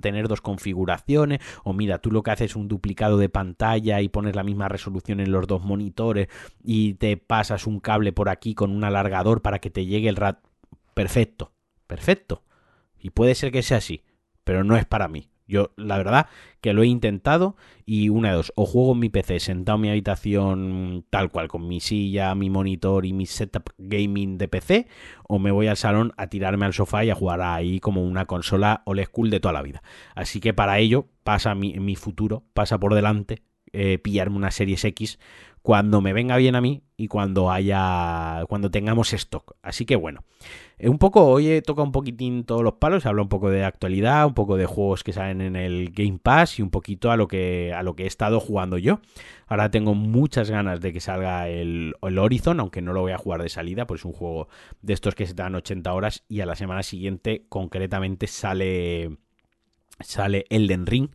tener 0.00 0.28
dos 0.28 0.40
configuraciones, 0.40 1.40
o 1.64 1.72
mira, 1.72 1.98
tú 1.98 2.12
lo 2.12 2.22
que 2.22 2.30
haces 2.30 2.52
es 2.52 2.56
un 2.56 2.68
duplicado 2.68 3.18
de 3.18 3.28
pantalla 3.28 4.00
y 4.00 4.08
pones 4.08 4.36
la 4.36 4.44
misma 4.44 4.68
resolución 4.68 5.20
en 5.20 5.32
los 5.32 5.46
dos 5.46 5.64
monitores 5.64 6.28
y 6.62 6.94
te 6.94 7.16
pasas 7.16 7.66
un 7.66 7.80
cable 7.80 8.12
por 8.12 8.28
aquí 8.28 8.54
con 8.54 8.70
un 8.70 8.84
alargador 8.84 9.42
para 9.42 9.58
que 9.58 9.70
te 9.70 9.86
llegue 9.86 10.08
el 10.08 10.16
rat. 10.16 10.38
Perfecto, 10.94 11.52
perfecto. 11.86 12.44
Y 12.98 13.10
puede 13.10 13.34
ser 13.34 13.52
que 13.52 13.62
sea 13.62 13.78
así, 13.78 14.02
pero 14.44 14.64
no 14.64 14.76
es 14.76 14.84
para 14.84 15.08
mí. 15.08 15.30
Yo, 15.48 15.72
la 15.76 15.96
verdad, 15.96 16.26
que 16.60 16.74
lo 16.74 16.82
he 16.82 16.86
intentado 16.86 17.56
y 17.86 18.10
una 18.10 18.28
de 18.28 18.36
dos, 18.36 18.52
o 18.54 18.66
juego 18.66 18.92
en 18.92 18.98
mi 18.98 19.08
PC 19.08 19.40
sentado 19.40 19.76
en 19.76 19.82
mi 19.82 19.88
habitación 19.88 21.06
tal 21.08 21.30
cual, 21.30 21.48
con 21.48 21.66
mi 21.66 21.80
silla, 21.80 22.34
mi 22.34 22.50
monitor 22.50 23.06
y 23.06 23.14
mi 23.14 23.24
setup 23.24 23.70
gaming 23.78 24.36
de 24.36 24.46
PC, 24.46 24.86
o 25.26 25.38
me 25.38 25.50
voy 25.50 25.66
al 25.66 25.78
salón 25.78 26.12
a 26.18 26.26
tirarme 26.26 26.66
al 26.66 26.74
sofá 26.74 27.02
y 27.04 27.10
a 27.10 27.14
jugar 27.14 27.40
ahí 27.40 27.80
como 27.80 28.04
una 28.04 28.26
consola 28.26 28.82
old 28.84 29.02
school 29.04 29.30
de 29.30 29.40
toda 29.40 29.54
la 29.54 29.62
vida. 29.62 29.82
Así 30.14 30.38
que 30.38 30.52
para 30.52 30.78
ello 30.78 31.06
pasa 31.24 31.54
mi, 31.54 31.96
futuro, 31.96 32.44
pasa 32.52 32.78
por 32.78 32.94
delante 32.94 33.42
eh, 33.72 33.98
pillarme 33.98 34.36
una 34.36 34.50
Series 34.50 34.84
X 34.84 35.18
cuando 35.68 36.00
me 36.00 36.14
venga 36.14 36.38
bien 36.38 36.56
a 36.56 36.62
mí 36.62 36.82
y 36.96 37.08
cuando 37.08 37.50
haya 37.50 38.42
cuando 38.48 38.70
tengamos 38.70 39.12
stock. 39.12 39.54
Así 39.60 39.84
que 39.84 39.96
bueno, 39.96 40.24
eh, 40.78 40.88
un 40.88 40.96
poco 40.96 41.26
hoy 41.26 41.50
he 41.50 41.60
tocado 41.60 41.84
un 41.84 41.92
poquitín 41.92 42.44
todos 42.44 42.62
los 42.62 42.76
palos, 42.76 43.04
hablo 43.04 43.20
un 43.20 43.28
poco 43.28 43.50
de 43.50 43.66
actualidad, 43.66 44.24
un 44.24 44.32
poco 44.32 44.56
de 44.56 44.64
juegos 44.64 45.04
que 45.04 45.12
salen 45.12 45.42
en 45.42 45.56
el 45.56 45.90
Game 45.90 46.20
Pass 46.22 46.58
y 46.58 46.62
un 46.62 46.70
poquito 46.70 47.10
a 47.10 47.18
lo 47.18 47.28
que 47.28 47.74
a 47.76 47.82
lo 47.82 47.94
que 47.94 48.04
he 48.04 48.06
estado 48.06 48.40
jugando 48.40 48.78
yo. 48.78 49.00
Ahora 49.46 49.70
tengo 49.70 49.92
muchas 49.92 50.50
ganas 50.50 50.80
de 50.80 50.90
que 50.94 51.00
salga 51.00 51.50
el, 51.50 51.94
el 52.00 52.18
Horizon, 52.18 52.60
aunque 52.60 52.80
no 52.80 52.94
lo 52.94 53.02
voy 53.02 53.12
a 53.12 53.18
jugar 53.18 53.42
de 53.42 53.50
salida, 53.50 53.86
pues 53.86 54.00
es 54.00 54.04
un 54.06 54.14
juego 54.14 54.48
de 54.80 54.94
estos 54.94 55.14
que 55.14 55.26
se 55.26 55.34
dan 55.34 55.54
80 55.54 55.92
horas 55.92 56.24
y 56.30 56.40
a 56.40 56.46
la 56.46 56.56
semana 56.56 56.82
siguiente 56.82 57.44
concretamente 57.50 58.26
sale 58.26 59.18
sale 60.00 60.46
Elden 60.48 60.86
Ring 60.86 61.10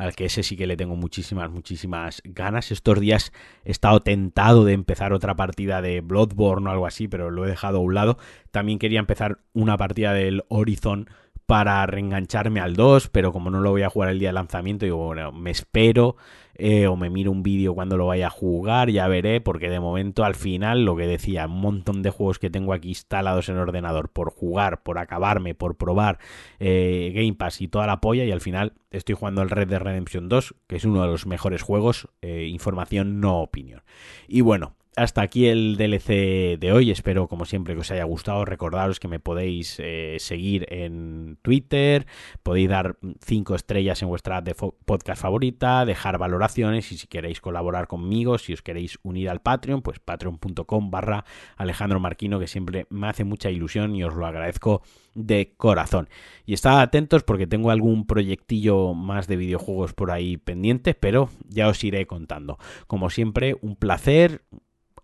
al 0.00 0.16
que 0.16 0.24
ese 0.24 0.42
sí 0.42 0.56
que 0.56 0.66
le 0.66 0.78
tengo 0.78 0.96
muchísimas, 0.96 1.50
muchísimas 1.50 2.22
ganas. 2.24 2.72
Estos 2.72 2.98
días 3.00 3.32
he 3.64 3.70
estado 3.70 4.00
tentado 4.00 4.64
de 4.64 4.72
empezar 4.72 5.12
otra 5.12 5.36
partida 5.36 5.82
de 5.82 6.00
Bloodborne 6.00 6.68
o 6.68 6.72
algo 6.72 6.86
así, 6.86 7.06
pero 7.06 7.30
lo 7.30 7.44
he 7.44 7.48
dejado 7.50 7.78
a 7.78 7.80
un 7.82 7.94
lado. 7.94 8.16
También 8.50 8.78
quería 8.78 8.98
empezar 8.98 9.40
una 9.52 9.76
partida 9.76 10.14
del 10.14 10.42
Horizon 10.48 11.10
para 11.50 11.84
reengancharme 11.84 12.60
al 12.60 12.76
2, 12.76 13.08
pero 13.08 13.32
como 13.32 13.50
no 13.50 13.60
lo 13.60 13.72
voy 13.72 13.82
a 13.82 13.90
jugar 13.90 14.10
el 14.10 14.20
día 14.20 14.28
de 14.28 14.34
lanzamiento, 14.34 14.84
digo, 14.84 14.98
bueno, 14.98 15.32
me 15.32 15.50
espero 15.50 16.14
eh, 16.54 16.86
o 16.86 16.94
me 16.94 17.10
miro 17.10 17.32
un 17.32 17.42
vídeo 17.42 17.74
cuando 17.74 17.96
lo 17.96 18.06
vaya 18.06 18.28
a 18.28 18.30
jugar, 18.30 18.88
ya 18.88 19.08
veré, 19.08 19.40
porque 19.40 19.68
de 19.68 19.80
momento 19.80 20.22
al 20.22 20.36
final, 20.36 20.84
lo 20.84 20.94
que 20.94 21.08
decía, 21.08 21.46
un 21.46 21.60
montón 21.60 22.02
de 22.02 22.10
juegos 22.10 22.38
que 22.38 22.50
tengo 22.50 22.72
aquí 22.72 22.90
instalados 22.90 23.48
en 23.48 23.56
ordenador 23.56 24.10
por 24.10 24.30
jugar, 24.30 24.84
por 24.84 24.98
acabarme, 24.98 25.56
por 25.56 25.76
probar 25.76 26.20
eh, 26.60 27.10
Game 27.16 27.34
Pass 27.34 27.60
y 27.60 27.66
toda 27.66 27.88
la 27.88 28.00
polla, 28.00 28.22
y 28.22 28.30
al 28.30 28.40
final 28.40 28.74
estoy 28.92 29.16
jugando 29.16 29.42
el 29.42 29.50
Red 29.50 29.66
Dead 29.70 29.80
Redemption 29.80 30.28
2, 30.28 30.54
que 30.68 30.76
es 30.76 30.84
uno 30.84 31.02
de 31.02 31.08
los 31.08 31.26
mejores 31.26 31.62
juegos, 31.62 32.06
eh, 32.22 32.46
información 32.48 33.20
no 33.20 33.40
opinión. 33.40 33.82
Y 34.28 34.42
bueno, 34.42 34.76
hasta 34.96 35.22
aquí 35.22 35.46
el 35.46 35.76
DLC 35.76 36.58
de 36.58 36.72
hoy. 36.72 36.90
Espero, 36.90 37.28
como 37.28 37.44
siempre, 37.44 37.74
que 37.74 37.80
os 37.80 37.90
haya 37.90 38.04
gustado. 38.04 38.44
Recordaros 38.44 39.00
que 39.00 39.08
me 39.08 39.20
podéis 39.20 39.76
eh, 39.78 40.16
seguir 40.18 40.66
en 40.72 41.38
Twitter, 41.42 42.06
podéis 42.42 42.68
dar 42.68 42.96
5 43.24 43.54
estrellas 43.54 44.02
en 44.02 44.08
vuestra 44.08 44.42
podcast 44.84 45.22
favorita, 45.22 45.84
dejar 45.84 46.18
valoraciones 46.18 46.90
y 46.92 46.98
si 46.98 47.06
queréis 47.06 47.40
colaborar 47.40 47.86
conmigo, 47.86 48.38
si 48.38 48.52
os 48.52 48.62
queréis 48.62 48.98
unir 49.02 49.30
al 49.30 49.40
Patreon, 49.40 49.82
pues 49.82 50.00
patreon.com 50.00 50.90
barra 50.90 51.24
Alejandro 51.56 52.00
Marquino, 52.00 52.38
que 52.38 52.46
siempre 52.46 52.86
me 52.90 53.08
hace 53.08 53.24
mucha 53.24 53.50
ilusión 53.50 53.94
y 53.94 54.04
os 54.04 54.14
lo 54.14 54.26
agradezco 54.26 54.82
de 55.14 55.54
corazón. 55.56 56.08
Y 56.46 56.54
estad 56.54 56.80
atentos 56.80 57.22
porque 57.22 57.46
tengo 57.46 57.70
algún 57.70 58.06
proyectillo 58.06 58.94
más 58.94 59.26
de 59.28 59.36
videojuegos 59.36 59.92
por 59.92 60.10
ahí 60.10 60.36
pendiente, 60.36 60.94
pero 60.94 61.30
ya 61.48 61.68
os 61.68 61.82
iré 61.84 62.06
contando. 62.06 62.58
Como 62.86 63.10
siempre, 63.10 63.56
un 63.60 63.76
placer 63.76 64.42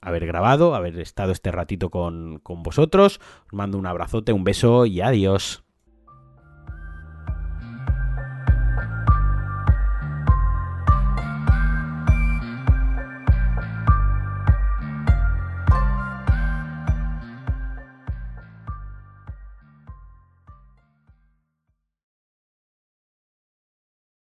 haber 0.06 0.24
grabado, 0.24 0.74
haber 0.76 0.98
estado 1.00 1.32
este 1.32 1.50
ratito 1.50 1.90
con, 1.90 2.38
con 2.38 2.62
vosotros. 2.62 3.20
Os 3.46 3.52
mando 3.52 3.76
un 3.76 3.86
abrazote, 3.86 4.32
un 4.32 4.44
beso 4.44 4.86
y 4.86 5.00
adiós. 5.00 5.65